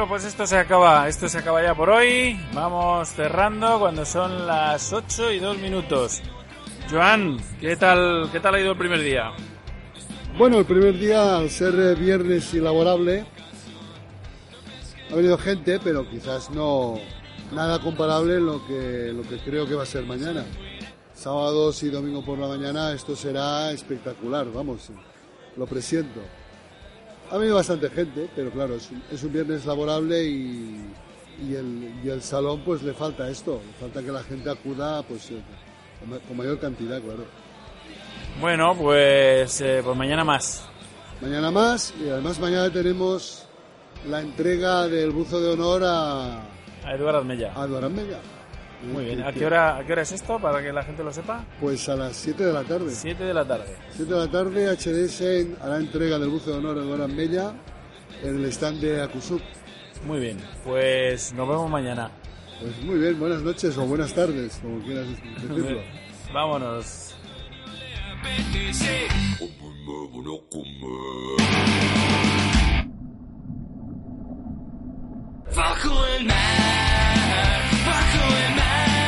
Amigos, 0.00 0.08
pues 0.08 0.24
esto 0.24 0.46
se 0.46 0.56
acaba, 0.56 1.08
esto 1.08 1.28
se 1.28 1.38
acaba 1.38 1.62
ya 1.62 1.74
por 1.74 1.90
hoy. 1.90 2.40
Vamos 2.54 3.08
cerrando 3.10 3.78
cuando 3.78 4.06
son 4.06 4.46
las 4.46 4.92
8 4.92 5.32
y 5.32 5.38
2 5.40 5.58
minutos. 5.58 6.22
Joan, 6.90 7.38
¿qué 7.60 7.76
tal, 7.76 8.30
qué 8.32 8.40
tal 8.40 8.54
ha 8.54 8.60
ido 8.60 8.72
el 8.72 8.78
primer 8.78 9.02
día? 9.02 9.32
Bueno, 10.38 10.58
el 10.58 10.64
primer 10.64 10.98
día, 10.98 11.36
al 11.36 11.50
ser 11.50 11.74
eh, 11.74 11.94
viernes 11.94 12.54
y 12.54 12.60
laborable, 12.60 13.26
ha 15.10 15.14
venido 15.14 15.36
gente, 15.36 15.78
pero 15.84 16.08
quizás 16.08 16.50
no 16.50 16.94
nada 17.52 17.78
comparable 17.80 18.36
en 18.36 18.46
lo 18.46 18.66
que, 18.66 19.12
lo 19.12 19.22
que 19.22 19.38
creo 19.38 19.66
que 19.66 19.74
va 19.74 19.82
a 19.82 19.86
ser 19.86 20.04
mañana. 20.04 20.46
Sábados 21.14 21.82
y 21.82 21.90
domingo 21.90 22.24
por 22.24 22.38
la 22.38 22.48
mañana 22.48 22.92
esto 22.92 23.14
será 23.14 23.70
espectacular, 23.72 24.50
vamos, 24.50 24.88
lo 25.56 25.66
presiento. 25.66 26.20
Ha 27.30 27.36
venido 27.36 27.56
bastante 27.56 27.88
gente, 27.90 28.28
pero 28.34 28.50
claro, 28.50 28.74
es 28.74 28.90
un, 28.90 29.02
es 29.10 29.22
un 29.22 29.32
viernes 29.32 29.64
laborable 29.64 30.24
y, 30.24 30.84
y 31.48 31.54
el, 31.54 31.92
y 32.04 32.08
el 32.08 32.22
salón 32.22 32.60
pues 32.64 32.82
le 32.82 32.92
falta 32.92 33.28
esto, 33.28 33.60
le 33.64 33.72
falta 33.78 34.02
que 34.02 34.10
la 34.12 34.22
gente 34.24 34.50
acuda 34.50 35.02
pues 35.04 35.30
eh, 35.30 35.40
con 36.00 36.10
ma- 36.10 36.18
con 36.26 36.36
mayor 36.36 36.58
cantidad, 36.58 37.00
claro. 37.00 37.24
Bueno, 38.40 38.74
pues, 38.76 39.60
eh, 39.60 39.80
pues 39.84 39.96
mañana 39.96 40.24
más. 40.24 40.64
Mañana 41.20 41.50
más 41.50 41.92
y 42.04 42.08
además 42.08 42.38
mañana 42.40 42.70
tenemos 42.72 43.44
la 44.08 44.20
entrega 44.20 44.88
del 44.88 45.10
buzo 45.10 45.40
de 45.40 45.50
honor 45.52 45.82
a, 45.84 46.36
A 46.84 46.94
Eduardo 46.94 47.18
Armella. 47.18 47.52
a 47.54 47.64
Eduardo 47.66 47.90
Mella. 47.90 48.18
Muy 48.82 49.04
bien. 49.04 49.22
¿A 49.22 49.32
qué, 49.32 49.44
hora, 49.44 49.76
¿A 49.76 49.84
qué 49.84 49.92
hora 49.92 50.02
es 50.02 50.12
esto 50.12 50.38
para 50.38 50.62
que 50.62 50.72
la 50.72 50.82
gente 50.82 51.04
lo 51.04 51.12
sepa? 51.12 51.44
Pues 51.60 51.88
a 51.88 51.96
las 51.96 52.16
7 52.16 52.44
de 52.44 52.52
la 52.52 52.62
tarde. 52.64 52.90
7 52.90 53.24
de 53.24 53.34
la 53.34 53.44
tarde. 53.44 53.76
7 53.96 54.12
de 54.12 54.18
la 54.18 54.30
tarde 54.30 54.76
HDS 54.76 55.62
hará 55.62 55.78
entrega 55.78 56.18
del 56.18 56.30
buzo 56.30 56.50
de 56.50 56.58
honor 56.58 56.78
a 56.78 56.82
Eduardo 56.82 57.08
Mella 57.08 57.52
en 58.22 58.36
el 58.36 58.44
stand 58.46 58.80
de 58.80 59.02
Acusub. 59.02 59.40
Muy 60.06 60.20
bien. 60.20 60.38
Pues 60.64 61.32
nos 61.34 61.48
vemos 61.48 61.70
mañana. 61.70 62.10
Pues 62.60 62.82
muy 62.82 62.98
bien, 62.98 63.18
buenas 63.18 63.42
noches 63.42 63.76
o 63.78 63.86
buenas 63.86 64.14
tardes, 64.14 64.58
como 64.62 64.80
quieras 64.82 65.06
decirlo. 65.08 65.80
Vámonos. 66.32 67.14
buckle 77.90 78.36
in 78.36 78.54
my 78.56 78.99